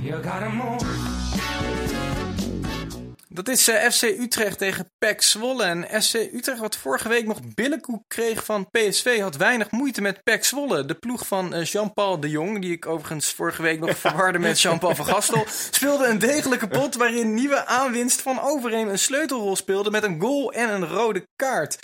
Dat 3.34 3.48
is 3.48 3.68
eh, 3.68 3.90
FC 3.90 4.02
Utrecht 4.02 4.58
tegen 4.58 4.90
PEC 4.98 5.22
Zwolle. 5.22 5.64
En 5.64 6.02
FC 6.02 6.14
Utrecht, 6.14 6.58
wat 6.58 6.76
vorige 6.76 7.08
week 7.08 7.26
nog 7.26 7.40
billenkoek 7.54 8.02
kreeg 8.06 8.44
van 8.44 8.68
PSV, 8.70 9.20
had 9.20 9.36
weinig 9.36 9.70
moeite 9.70 10.00
met 10.00 10.22
PEC 10.22 10.44
Zwolle. 10.44 10.84
De 10.84 10.94
ploeg 10.94 11.26
van 11.26 11.54
eh, 11.54 11.64
Jean-Paul 11.64 12.20
de 12.20 12.28
Jong, 12.28 12.60
die 12.60 12.72
ik 12.72 12.86
overigens 12.86 13.32
vorige 13.32 13.62
week 13.62 13.80
nog 13.80 13.98
verwarde 13.98 14.38
met 14.38 14.60
Jean-Paul 14.62 14.94
van 14.94 15.06
Gastel, 15.06 15.44
speelde 15.70 16.06
een 16.06 16.18
degelijke 16.18 16.68
pot 16.68 16.94
waarin 16.94 17.34
nieuwe 17.34 17.66
aanwinst 17.66 18.20
van 18.20 18.40
Overheem 18.40 18.88
een 18.88 18.98
sleutelrol 18.98 19.56
speelde 19.56 19.90
met 19.90 20.02
een 20.02 20.20
goal 20.20 20.52
en 20.52 20.68
een 20.68 20.88
rode 20.88 21.26
kaart. 21.36 21.78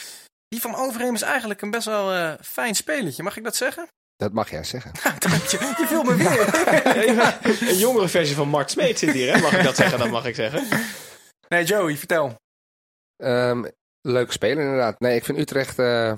Die 0.48 0.60
van 0.60 0.74
Overheem 0.74 1.14
is 1.14 1.22
eigenlijk 1.22 1.62
een 1.62 1.70
best 1.70 1.86
wel 1.86 2.12
eh, 2.12 2.32
fijn 2.42 2.74
spelletje, 2.74 3.22
mag 3.22 3.36
ik 3.36 3.44
dat 3.44 3.56
zeggen? 3.56 3.88
dat 4.16 4.32
mag 4.32 4.50
jij 4.50 4.64
zeggen. 4.64 4.92
Dank 5.18 5.44
je. 5.44 5.74
Je 5.78 5.86
viel 5.86 6.02
me 6.02 6.14
weer. 6.14 7.68
Een 7.68 7.78
jongere 7.78 8.08
versie 8.08 8.36
van 8.36 8.48
Mart 8.48 8.70
Smeet 8.70 8.98
zit 8.98 9.12
hier, 9.12 9.34
hè? 9.34 9.40
Mag 9.40 9.56
ik 9.56 9.62
dat 9.62 9.76
zeggen? 9.76 9.98
Dat 9.98 10.10
mag 10.10 10.26
ik 10.26 10.34
zeggen. 10.34 10.66
Nee, 11.48 11.64
Joey, 11.64 11.96
vertel. 11.96 12.34
Ehm, 13.16 13.64
leuke 14.00 14.32
speler 14.32 14.62
inderdaad. 14.64 15.00
Nee, 15.00 15.16
ik 15.16 15.24
vind 15.24 15.38
Utrecht 15.38 15.78
eh, 15.78 16.12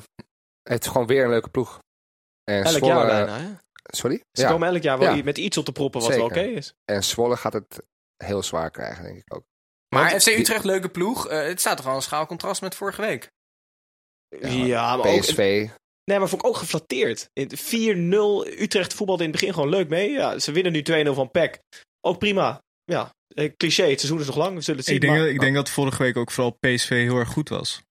heeft 0.63 0.87
gewoon 0.87 1.07
weer 1.07 1.25
een 1.25 1.31
leuke 1.31 1.51
ploeg. 1.51 1.79
En 2.45 2.65
Elk 2.65 2.67
Zwolle, 2.77 2.95
jaar 2.95 3.07
bijna, 3.07 3.39
hè? 3.39 3.53
Sorry? 3.83 4.21
Ze 4.33 4.43
Ja, 4.43 4.49
komen 4.51 4.69
elk 4.69 4.83
jaar 4.83 4.99
wel 4.99 5.15
Ja. 5.15 5.23
met 5.25 5.39
iets 5.39 5.57
op 5.57 5.65
te 5.65 5.73
proppen 5.73 6.01
wat 6.01 6.15
wel 6.15 6.25
oké 6.25 6.41
is. 6.41 6.73
en 6.85 7.05
Zwolle 7.05 7.37
gaat 7.37 7.53
het 7.53 7.83
heel 8.25 8.43
zwaar 8.43 8.71
krijgen, 8.71 9.05
denk 9.05 9.17
ik 9.17 9.35
ook. 9.35 9.45
Maar 9.95 10.11
Want 10.11 10.23
FC 10.23 10.29
die- 10.29 10.39
Utrecht, 10.39 10.65
leuke 10.65 10.89
ploeg. 10.89 11.29
Eh, 11.29 11.43
het 11.43 11.61
staat 11.61 11.77
toch 11.77 11.87
wel 11.87 11.95
een 11.95 12.03
schaal 12.03 12.27
contrast 12.27 12.61
met 12.61 12.75
vorige 12.75 13.01
week. 13.01 13.29
Ja, 14.41 14.97
maar 14.97 15.07
ook... 15.07 15.21
PSV, 15.21 15.69
Nee, 16.05 16.19
maar 16.19 16.29
vond 16.29 16.43
ik 16.43 16.49
ook 16.49 16.57
geflatteerd. 16.57 17.29
In 17.33 17.51
4-0, 17.57 18.47
Utrecht 18.61 18.95
voetbalde 18.95 19.25
in 19.25 19.31
het 19.31 19.39
begin 19.41 19.55
gewoon 19.55 19.69
leuk 19.69 19.89
mee. 19.89 20.11
Ja, 20.11 20.39
ze 20.39 20.53
winnen 20.53 20.73
nu 20.73 20.83
2-0 20.83 21.15
van 21.15 21.31
PEC. 21.31 21.59
Ook 22.01 22.19
prima. 22.19 22.61
Ja, 22.91 23.15
eh, 23.35 23.51
cliché, 23.57 23.83
het 23.83 23.99
seizoen 24.01 24.21
is 24.21 24.27
nog 24.27 24.37
lang, 24.37 24.55
we 24.55 24.61
zullen 24.61 24.79
het 24.81 24.89
zien. 24.89 24.95
Ik 24.97 25.01
denk, 25.01 25.13
maar- 25.15 25.23
dat, 25.23 25.33
ik 25.35 25.41
denk 25.41 25.55
dat 25.55 25.71
vorige 25.71 26.03
week 26.03 26.17
ook 26.17 26.31
vooral 26.31 26.57
PSV 26.61 26.89
heel 26.89 27.17
erg 27.19 27.29
goed 27.29 27.49
was. 27.49 27.83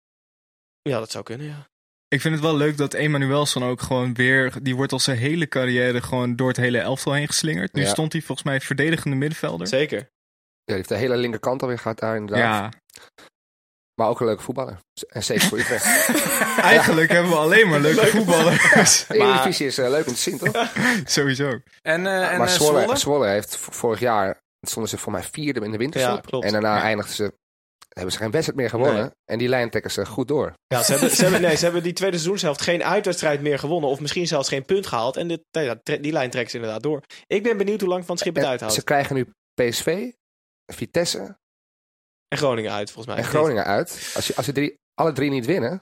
Ja, 0.81 0.99
dat 0.99 1.11
zou 1.11 1.23
kunnen, 1.23 1.47
ja. 1.47 1.67
Ik 2.07 2.21
vind 2.21 2.33
het 2.33 2.43
wel 2.43 2.55
leuk 2.55 2.77
dat 2.77 2.93
Emanuelson 2.93 3.63
ook 3.63 3.81
gewoon 3.81 4.13
weer... 4.13 4.53
Die 4.61 4.75
wordt 4.75 4.91
al 4.91 4.99
zijn 4.99 5.17
hele 5.17 5.47
carrière 5.47 6.01
gewoon 6.01 6.35
door 6.35 6.47
het 6.47 6.57
hele 6.57 6.79
elftal 6.79 7.13
heen 7.13 7.27
geslingerd. 7.27 7.73
Nu 7.73 7.81
Ja. 7.81 7.87
stond 7.89 8.11
hij 8.13 8.21
volgens 8.21 8.47
mij 8.47 8.61
verdedigende 8.61 9.15
middenvelder. 9.17 9.67
Zeker. 9.67 9.97
ja, 9.97 10.05
die 10.65 10.75
heeft 10.75 10.89
de 10.89 10.95
hele 10.95 11.17
linkerkant 11.17 11.61
alweer 11.61 11.79
gehad 11.79 11.99
daar 11.99 12.15
inderdaad. 12.15 12.73
Ja, 12.73 12.79
Maar 13.95 14.07
ook 14.07 14.19
een 14.19 14.25
leuke 14.25 14.41
voetballer. 14.43 14.79
En 15.07 15.23
zeker 15.23 15.47
voor 15.47 15.59
Utrecht. 15.59 15.85
eigenlijk 16.75 17.11
hebben 17.11 17.31
we 17.31 17.37
alleen 17.37 17.69
maar 17.69 17.79
leuke 17.79 18.07
voetballers. 18.07 19.05
De 19.07 19.15
Eredivisie 19.17 19.65
is 19.67 19.77
eh, 19.77 19.89
leuk 19.89 20.07
om 20.07 20.13
te 20.13 20.19
zien, 20.19 20.37
toch? 20.37 20.71
Sowieso. 21.05 21.59
En, 21.81 22.07
eh 22.07 22.31
en 22.31 22.37
maar 22.37 22.49
Zwolle, 22.49 22.79
Zwolle? 22.81 22.97
Zwolle 22.97 23.27
heeft 23.27 23.55
vorig 23.57 23.99
jaar... 23.99 24.37
stonden 24.67 24.89
ze 24.91 24.97
voor 24.97 25.11
mij 25.11 25.23
vierde 25.23 25.59
in 25.59 25.71
de 25.71 25.77
winterstop. 25.77 26.15
Ja, 26.15 26.21
klopt. 26.21 26.45
En 26.45 26.51
daarna 26.51 26.75
Ja. 26.75 26.81
eindigden 26.81 27.15
ze... 27.15 27.33
hebben 27.89 28.11
ze 28.13 28.17
geen 28.19 28.31
wedstrijd 28.31 28.59
meer 28.59 28.69
gewonnen. 28.69 29.01
Nee. 29.01 29.11
En 29.25 29.37
die 29.37 29.47
lijn 29.47 29.69
trekken 29.69 29.91
ze 29.91 30.05
goed 30.05 30.27
door. 30.27 30.53
Ja, 30.67 30.83
ze 30.83 30.91
hebben, 30.91 31.09
ze, 31.09 31.21
hebben, 31.21 31.41
nee, 31.41 31.55
ze 31.55 31.63
hebben 31.63 31.83
die 31.83 31.93
tweede 31.93 32.15
seizoenshelft 32.15 32.61
geen 32.61 32.83
uitwedstrijd 32.83 33.41
meer 33.41 33.59
gewonnen. 33.59 33.89
Of 33.89 33.99
misschien 33.99 34.27
zelfs 34.27 34.49
geen 34.49 34.65
punt 34.65 34.87
gehaald. 34.87 35.17
En 35.17 35.27
dit, 35.27 35.41
die 36.01 36.11
lijn 36.11 36.29
trekken 36.29 36.51
ze 36.51 36.57
inderdaad 36.57 36.83
door. 36.83 37.01
Ik 37.27 37.43
ben 37.43 37.57
benieuwd 37.57 37.79
hoe 37.79 37.89
lang 37.89 38.05
Van 38.05 38.15
het 38.15 38.19
Schip 38.23 38.35
het 38.35 38.45
uithoudt. 38.45 38.73
ze 38.73 38.83
krijgen 38.83 39.15
nu 39.15 39.31
PSV, 39.53 40.11
Vitesse 40.73 41.37
En 42.27 42.37
Groningen 42.37 42.71
uit, 42.71 42.91
volgens 42.91 43.15
mij. 43.15 43.23
en 43.23 43.29
Groningen 43.29 43.65
uit. 43.65 44.11
Als, 44.15 44.27
je, 44.27 44.35
als 44.35 44.45
ze 44.45 44.51
drie, 44.51 44.75
alle 44.93 45.11
drie 45.11 45.29
niet 45.29 45.45
winnen... 45.45 45.81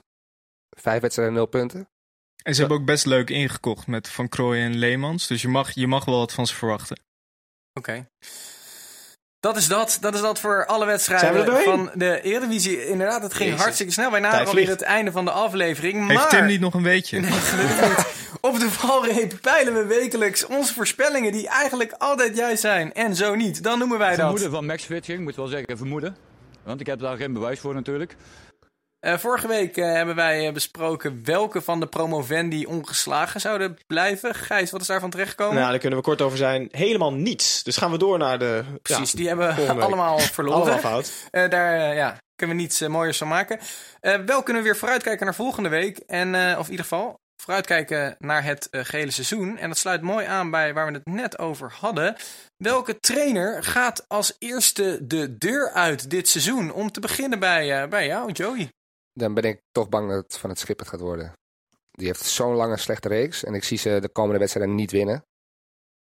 Vijf 0.78 1.02
wedstrijden, 1.02 1.34
nul 1.36 1.46
punten. 1.46 1.88
En 2.44 2.54
ze 2.54 2.60
hebben 2.60 2.80
ook 2.80 2.86
best 2.86 3.06
leuk 3.06 3.30
ingekocht 3.30 3.88
met 3.88 4.08
Van 4.10 4.30
Krooijen 4.30 4.66
en 4.72 4.78
Leemans. 4.78 5.28
Dus 5.28 5.42
je 5.42 5.48
mag, 5.48 5.72
je 5.72 5.88
mag 5.88 6.06
wel 6.06 6.18
wat 6.18 6.34
van 6.34 6.48
ze 6.48 6.56
verwachten. 6.56 7.00
Oké. 7.74 8.08
Dat 9.48 9.58
is 9.58 9.68
dat. 9.68 9.98
Dat 10.02 10.14
is 10.14 10.22
dat 10.22 10.40
voor 10.40 10.66
alle 10.66 10.86
wedstrijden 10.86 11.64
van 11.64 11.90
de 11.94 12.22
Eredivisie. 12.22 12.88
Inderdaad, 12.88 13.22
het 13.22 13.34
ging 13.34 13.50
Jezus. 13.50 13.64
hartstikke 13.64 13.94
snel. 13.94 14.12
Wij 14.12 14.20
naderen 14.20 14.48
alweer 14.48 14.70
het 14.70 14.82
einde 14.82 15.12
van 15.12 15.26
de 15.26 15.32
aflevering. 15.32 16.00
Maar 16.00 16.10
Heeft 16.10 16.30
Tim 16.30 16.46
niet 16.46 16.60
nog 16.60 16.74
een 16.74 16.84
weetje? 16.84 17.18
op 18.42 18.60
de 18.60 18.70
valreep 18.70 19.34
peilen 19.42 19.74
we 19.74 19.86
wekelijks 19.86 20.46
onze 20.46 20.74
voorspellingen 20.74 21.32
die 21.32 21.48
eigenlijk 21.48 21.94
altijd 21.98 22.38
juist 22.38 22.62
zijn. 22.62 22.94
En 22.94 23.16
zo 23.16 23.36
niet. 23.36 23.64
Dan 23.64 23.80
noemen 23.80 23.98
wij 23.98 24.10
dat. 24.10 24.20
Vermoeden 24.20 24.52
van 24.52 24.66
Max 24.66 24.84
Switching, 24.84 25.24
moet 25.24 25.36
wel 25.36 25.48
zeggen 25.48 25.78
vermoeden. 25.78 26.16
Want 26.64 26.80
ik 26.80 26.86
heb 26.86 27.00
daar 27.00 27.18
geen 27.18 27.34
bewijs 27.34 27.60
voor 27.60 27.74
natuurlijk. 27.74 28.16
Eh, 29.00 29.18
vorige 29.18 29.48
week 29.48 29.78
eh, 29.78 29.92
hebben 29.92 30.16
wij 30.16 30.48
eh, 30.48 30.54
besproken 30.54 31.22
welke 31.24 31.62
van 31.62 31.80
de 31.80 31.88
promovendi 31.88 32.66
ongeslagen 32.66 33.42
zouden 33.42 33.78
blijven. 33.88 34.36
Gijs, 34.36 34.72
wat 34.72 34.82
is 34.82 34.88
daarvan 34.88 35.10
terechtgekomen? 35.10 35.56
Nou, 35.56 35.70
daar 35.70 35.80
kunnen 35.80 36.00
we 36.00 36.06
kort 36.06 36.22
over 36.22 36.38
zijn. 36.38 36.68
Helemaal 36.72 37.14
niets. 37.14 37.64
Dus 37.64 37.78
gaan 37.78 37.92
we 37.92 37.98
door 37.98 38.18
naar 38.18 38.40
de... 38.40 38.64
Precies, 38.82 39.12
ja, 39.12 39.18
die 39.18 39.28
hebben 39.28 39.82
allemaal 39.82 40.20
verloren. 40.38 40.62
Allemaal 40.62 40.80
fout. 40.80 41.12
Daar 41.32 41.96
ja, 41.96 42.18
kunnen 42.36 42.56
we 42.56 42.62
niets 42.62 42.80
mooiers 42.80 43.18
van 43.18 43.28
maken. 43.28 43.60
Wel 44.02 44.44
kunnen 44.44 44.64
we 44.64 44.70
weer 44.70 44.78
vooruitkijken 44.78 45.26
naar 45.26 45.36
volgende 45.36 45.70
week. 45.70 45.98
En, 45.98 46.36
of 46.36 46.66
in 46.66 46.72
ieder 46.72 46.86
geval 46.86 47.20
vooruitkijken 47.42 48.16
naar 48.20 48.44
het 48.44 48.68
gehele 48.72 49.12
seizoen. 49.12 49.58
En 49.58 49.68
dat 49.68 49.78
sluit 49.78 50.02
mooi 50.02 50.26
aan 50.26 50.52
bij 50.52 50.74
waar 50.74 50.88
we 50.88 50.94
het 50.94 51.06
net 51.06 51.40
over 51.40 51.74
hadden. 51.80 52.16
Welke 52.58 53.00
trainer 53.00 53.64
gaat 53.64 54.06
als 54.08 54.36
eerste 54.40 55.00
de 55.02 55.38
deur 55.38 55.72
uit 55.72 56.10
dit 56.10 56.30
seizoen? 56.30 56.72
Om 56.72 56.92
te 56.92 57.00
beginnen 57.00 57.40
bij, 57.40 57.88
bij 57.88 58.06
jou, 58.06 58.32
Joey. 58.32 58.70
Dan 59.18 59.34
ben 59.34 59.44
ik 59.44 59.62
toch 59.72 59.90
bang 59.90 60.10
dat 60.10 60.24
het 60.24 60.38
van 60.38 60.50
het 60.50 60.60
schip 60.60 60.80
het 60.80 60.88
gaat 60.88 61.00
worden. 61.00 61.34
Die 61.92 62.08
heeft 62.08 62.26
zo'n 62.26 62.56
lange 62.56 62.78
slechte 62.78 63.08
reeks. 63.08 63.44
En 63.44 63.54
ik 63.54 63.64
zie 63.64 63.78
ze 63.78 64.00
de 64.02 64.10
komende 64.10 64.40
wedstrijden 64.40 64.76
niet 64.76 64.92
winnen. 64.92 65.26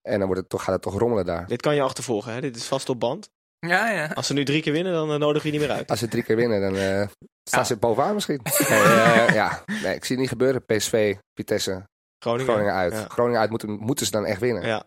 En 0.02 0.18
dan 0.18 0.26
wordt 0.28 0.42
het 0.42 0.50
toch, 0.50 0.64
gaat 0.64 0.74
het 0.74 0.82
toch 0.82 0.98
rommelen 1.00 1.26
daar. 1.26 1.48
Dit 1.48 1.62
kan 1.62 1.76
je 1.76 1.82
achtervolgen, 1.82 2.34
hè? 2.34 2.42
Dit 2.42 2.56
is 2.56 2.66
vast 2.66 2.90
op 2.90 3.00
band. 3.00 3.30
Ja, 3.60 3.90
ja. 3.90 4.08
Als 4.14 4.28
ze 4.28 4.34
nu 4.34 4.44
drie 4.46 4.62
keer 4.62 4.74
winnen, 4.74 4.94
dan 4.94 5.12
eh, 5.12 5.18
nodig 5.20 5.44
je 5.44 5.52
niet 5.52 5.60
meer 5.60 5.72
uit. 5.72 5.90
Als 5.90 6.00
ze 6.00 6.08
drie 6.08 6.24
keer 6.24 6.36
winnen, 6.36 6.62
dan 6.62 6.76
eh, 6.76 7.08
staan 7.44 7.60
Ja. 7.60 7.64
ze 7.64 7.78
bovenaan 7.78 8.14
misschien. 8.14 8.40
Nee, 8.70 8.80
eh, 8.80 9.34
ja. 9.34 9.64
nee, 9.84 9.96
ik 9.96 10.06
zie 10.06 10.16
het 10.16 10.20
niet 10.20 10.30
gebeuren. 10.30 10.66
PSV, 10.66 11.16
Vitesse, 11.34 11.88
Groningen, 12.20 12.48
Groningen 12.48 12.74
uit. 12.74 12.94
Ja. 12.94 13.08
Groningen 13.08 13.40
uit 13.40 13.50
moeten, 13.50 13.70
moeten 13.70 14.06
ze 14.06 14.12
dan 14.12 14.26
echt 14.26 14.40
winnen. 14.40 14.66
Ja. 14.68 14.84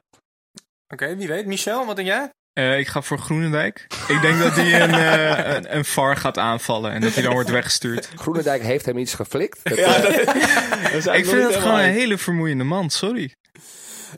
Oké, 0.93 1.17
wie 1.17 1.29
weet. 1.29 1.47
Michel, 1.47 1.87
wat 1.87 1.97
denk 1.97 2.09
jij? 2.09 2.31
Eh, 2.59 2.79
ik 2.79 2.89
ga 2.89 3.03
voor 3.03 3.19
Groenendijk. 3.19 3.87
Ik 4.09 4.21
denk 4.21 4.39
dat 4.39 4.53
hij 4.57 4.83
een, 4.83 4.95
eh, 5.15 5.55
een, 5.55 5.77
een 5.77 5.85
VAR 5.85 6.17
gaat 6.17 6.39
aanvallen 6.39 6.93
en 6.93 7.01
dat 7.01 7.15
hij 7.15 7.23
dan 7.23 7.33
wordt 7.33 7.51
weggestuurd. 7.51 8.11
Groenendijk 8.15 8.63
heeft 8.63 8.87
hem 8.87 8.99
iets 8.99 9.15
geflikt. 9.15 9.61
Dat, 9.63 9.79
Ja, 9.79 9.95
eh, 9.95 10.03
dat, 10.03 10.35
dat 10.83 10.95
is 10.95 11.07
Ik 11.21 11.27
vind 11.27 11.43
het 11.43 11.57
gewoon 11.57 11.79
een 11.79 11.93
hele 11.93 12.19
vermoeiende 12.19 12.65
man, 12.65 12.91
sorry. 12.91 13.35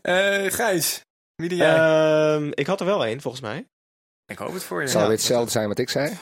Eh 0.03 0.53
Gijs, 0.53 1.01
wie 1.34 1.49
doe 1.49 1.59
jij? 1.59 1.76
Ehm, 1.76 2.51
ik 2.55 2.66
had 2.66 2.80
er 2.80 2.86
wel 2.86 3.07
één, 3.07 3.20
volgens 3.20 3.43
mij. 3.43 3.66
Ik 4.31 4.39
hoop 4.39 4.53
het 4.55 4.64
voor 4.64 4.76
je. 4.76 4.83
het 4.83 4.91
zal 4.93 5.01
Ja. 5.01 5.07
weer 5.07 5.16
hetzelfde 5.16 5.51
zijn 5.51 5.68
wat 5.68 5.78
ik 5.78 5.91
zei. 5.91 6.11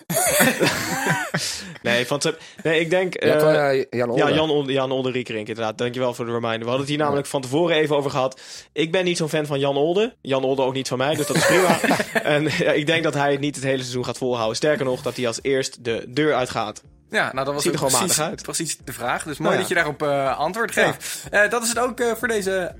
Nee, 1.82 2.06
van, 2.06 2.20
het- 2.22 2.38
nee 2.62 2.80
ik 2.80 2.90
denk... 2.90 3.22
Ja, 3.24 3.36
eh, 3.36 3.80
eh, 3.80 3.86
Jan 3.90 4.08
Ja, 4.08 4.22
Older. 4.22 4.34
Jan, 4.34 4.50
Ol- 4.50 4.68
Jan 4.70 4.90
Olderiekerink, 4.90 5.48
inderdaad. 5.48 5.78
Dankjewel 5.78 6.14
voor 6.14 6.24
de 6.24 6.30
reminder. 6.32 6.58
We 6.58 6.64
hadden 6.64 6.80
het 6.80 6.88
hier 6.88 6.98
namelijk 6.98 7.26
van 7.26 7.40
tevoren 7.40 7.76
even 7.76 7.96
over 7.96 8.10
gehad. 8.10 8.40
Ik 8.72 8.92
ben 8.92 9.04
niet 9.04 9.16
zo'n 9.16 9.28
fan 9.28 9.46
van 9.46 9.58
Jan 9.58 9.76
Olde. 9.76 10.14
Jan 10.20 10.44
Olde 10.44 10.62
ook 10.62 10.74
niet 10.74 10.88
van 10.88 10.98
mij, 10.98 11.14
dus 11.14 11.26
dat 11.26 11.36
is 11.36 11.46
prima. 11.46 11.80
en 12.22 12.42
ja, 12.42 12.72
ik 12.72 12.86
denk 12.86 13.02
dat 13.02 13.14
hij 13.14 13.30
het 13.30 13.40
niet 13.40 13.54
het 13.54 13.64
hele 13.64 13.78
seizoen 13.78 14.04
gaat 14.04 14.18
volhouden. 14.18 14.56
Sterker 14.56 14.84
nog, 14.84 15.02
dat 15.02 15.16
hij 15.16 15.26
als 15.26 15.38
eerst 15.42 15.84
de 15.84 16.04
deur 16.08 16.34
uitgaat. 16.34 16.82
Ja, 17.10 17.32
nou 17.32 17.44
dat 17.44 17.54
was 17.54 17.64
er 17.64 17.78
gewoon 17.78 17.92
precies, 17.92 18.20
uit. 18.20 18.42
precies 18.42 18.76
de 18.84 18.92
vraag. 18.92 19.22
Dus 19.24 19.38
mooi 19.38 19.40
Nou 19.40 19.52
ja. 19.52 19.58
dat 19.58 19.68
je 19.68 19.74
daarop 19.74 20.02
eh, 20.02 20.38
antwoord 20.38 20.72
geeft. 20.72 21.22
Eh, 21.30 21.50
dat 21.50 21.62
is 21.62 21.68
het 21.68 21.78
ook 21.78 22.00
eh, 22.00 22.12
voor 22.14 22.28
deze 22.28 22.74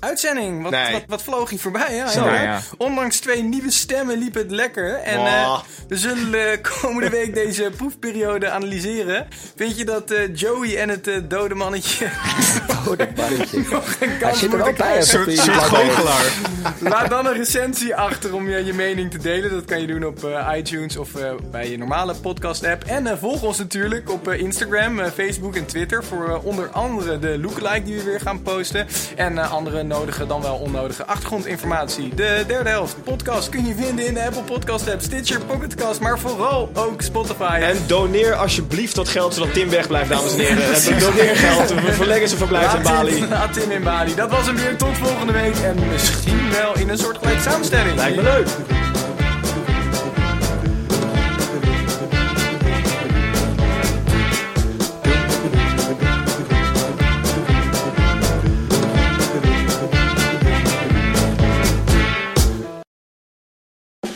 uitzending. 0.00 0.62
Wat, 0.62 0.70
Nee. 0.70 0.92
wat, 0.92 1.02
wat 1.06 1.22
vloog 1.22 1.50
hier 1.50 1.58
voorbij, 1.58 1.94
ja. 1.94 2.06
Zo, 2.06 2.24
ja. 2.24 2.42
ja. 2.42 2.60
Ondanks 2.76 3.16
twee 3.20 3.42
nieuwe 3.42 3.70
stemmen 3.70 4.18
liep 4.18 4.34
het 4.34 4.50
lekker. 4.50 4.94
En 4.94 5.18
Oh. 5.18 5.26
eh, 5.26 5.60
we 5.88 5.96
zullen 5.96 6.50
eh, 6.52 6.58
komende 6.80 7.10
week 7.10 7.34
deze 7.34 7.70
proefperiode 7.76 8.50
analyseren. 8.50 9.26
Vind 9.56 9.78
je 9.78 9.84
dat 9.84 10.10
eh, 10.10 10.34
Joey 10.34 10.76
en 10.78 10.88
het 10.88 11.08
eh, 11.08 11.16
dode 11.28 11.54
mannetje 11.54 12.06
dat 12.96 13.16
mannetje. 13.16 13.58
nog 13.70 13.86
een 14.00 14.08
Hij 14.08 14.18
kans 14.18 14.38
zit 14.38 14.50
er 14.50 14.56
moeten 14.56 14.74
krijgen? 14.74 15.20
Een 15.28 15.36
soort, 15.36 15.50
goochelaar. 15.60 16.32
Laat 16.78 17.10
dan 17.10 17.26
een 17.26 17.32
recensie 17.36 17.96
achter 17.96 18.34
om 18.34 18.48
je, 18.48 18.64
je 18.64 18.72
mening 18.72 19.10
te 19.10 19.18
delen. 19.18 19.50
Dat 19.50 19.64
kan 19.64 19.80
je 19.80 19.86
doen 19.86 20.04
op 20.04 20.24
eh, 20.24 20.52
iTunes 20.56 20.96
of 20.96 21.14
eh, 21.14 21.30
bij 21.50 21.70
je 21.70 21.78
normale 21.78 22.14
podcast-app. 22.14 22.84
En 22.84 23.06
eh, 23.06 23.16
volg 23.20 23.42
ons 23.42 23.58
natuurlijk 23.58 24.10
op 24.10 24.28
eh, 24.28 24.40
Instagram, 24.40 25.00
Facebook 25.14 25.56
en 25.56 25.66
Twitter. 25.66 26.04
Voor 26.04 26.40
onder 26.44 26.68
andere 26.70 27.18
de 27.18 27.38
lookalike 27.38 27.82
die 27.84 27.96
we 27.96 28.02
weer 28.02 28.20
gaan 28.20 28.42
posten. 28.42 28.86
En 29.16 29.38
eh, 29.38 29.52
andere 29.52 29.81
nodige 29.86 30.26
dan 30.26 30.42
wel 30.42 30.54
onnodige 30.54 31.06
achtergrondinformatie. 31.06 32.14
De 32.14 32.44
derde 32.46 32.68
helft 32.68 32.96
podcast 33.04 33.48
kun 33.48 33.66
je 33.66 33.74
vinden 33.74 34.06
in 34.06 34.14
de 34.14 34.24
Apple 34.24 34.42
Podcast-app, 34.42 35.00
Stitcher, 35.00 35.40
Pocketcast. 35.40 36.00
Maar 36.00 36.18
vooral 36.18 36.70
ook 36.74 37.02
Spotify. 37.02 37.58
En 37.62 37.76
doneer 37.86 38.34
alsjeblieft 38.34 38.94
dat 38.94 39.08
geld 39.08 39.34
zodat 39.34 39.54
Tim 39.54 39.68
wegblijft, 39.70 40.08
dames 40.08 40.32
en 40.32 40.38
heren. 40.38 40.74
En 40.92 40.98
doneer 40.98 41.36
geld. 41.36 41.74
We 41.74 41.92
verlengen 41.92 42.28
zijn 42.28 42.40
verblijf 42.40 42.74
in 42.74 42.82
Bali. 42.82 43.28
Laat 43.28 43.52
Tim 43.52 43.70
in 43.70 43.82
Bali. 43.82 44.14
Dat 44.14 44.30
was 44.30 44.46
hem 44.46 44.56
weer. 44.56 44.76
Tot 44.76 44.98
volgende 44.98 45.32
week. 45.32 45.56
En 45.56 45.76
misschien 45.90 46.50
wel 46.50 46.78
in 46.78 46.88
een 46.88 46.98
soortgelijke 46.98 47.42
samenstelling. 47.42 47.96
Lijkt 47.96 48.16
me 48.16 48.22
leuk. 48.22 48.48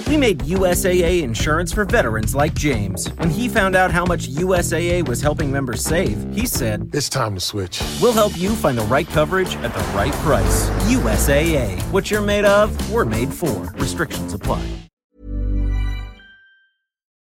We 0.06 0.16
made 0.16 0.38
USAA 0.40 1.22
insurance 1.22 1.72
for 1.72 1.84
veterans 1.84 2.34
like 2.34 2.54
James. 2.54 3.08
When 3.18 3.30
he 3.30 3.48
found 3.48 3.74
out 3.74 3.90
how 3.90 4.04
much 4.04 4.28
USAA 4.28 5.06
was 5.06 5.20
helping 5.20 5.50
members 5.50 5.82
save, 5.82 6.16
he 6.34 6.46
said, 6.46 6.90
It's 6.92 7.08
time 7.08 7.34
to 7.34 7.40
switch. 7.40 7.82
We'll 8.00 8.12
help 8.12 8.36
you 8.38 8.54
find 8.54 8.78
the 8.78 8.84
right 8.84 9.08
coverage 9.08 9.56
at 9.56 9.74
the 9.74 9.84
right 9.96 10.12
price. 10.24 10.70
USAA. 10.86 11.80
What 11.92 12.10
you're 12.10 12.20
made 12.20 12.44
of, 12.44 12.70
we're 12.90 13.04
made 13.04 13.32
for. 13.32 13.64
Restrictions 13.74 14.32
apply. 14.32 14.66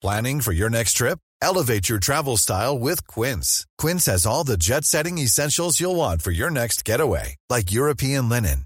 Planning 0.02 0.42
for 0.42 0.52
your 0.52 0.72
next 0.72 0.94
trip? 0.94 1.20
Elevate 1.44 1.88
your 1.88 2.00
travel 2.00 2.38
style 2.38 2.78
with 2.78 3.06
Quince. 3.06 3.68
Quince 3.78 4.08
has 4.08 4.26
all 4.26 4.44
the 4.44 4.58
jet 4.58 4.84
setting 4.86 5.20
essentials 5.20 5.80
you'll 5.80 5.96
want 5.96 6.24
for 6.24 6.32
your 6.32 6.50
next 6.50 6.86
getaway, 6.86 7.36
like 7.50 7.72
European 7.72 8.28
linen, 8.28 8.66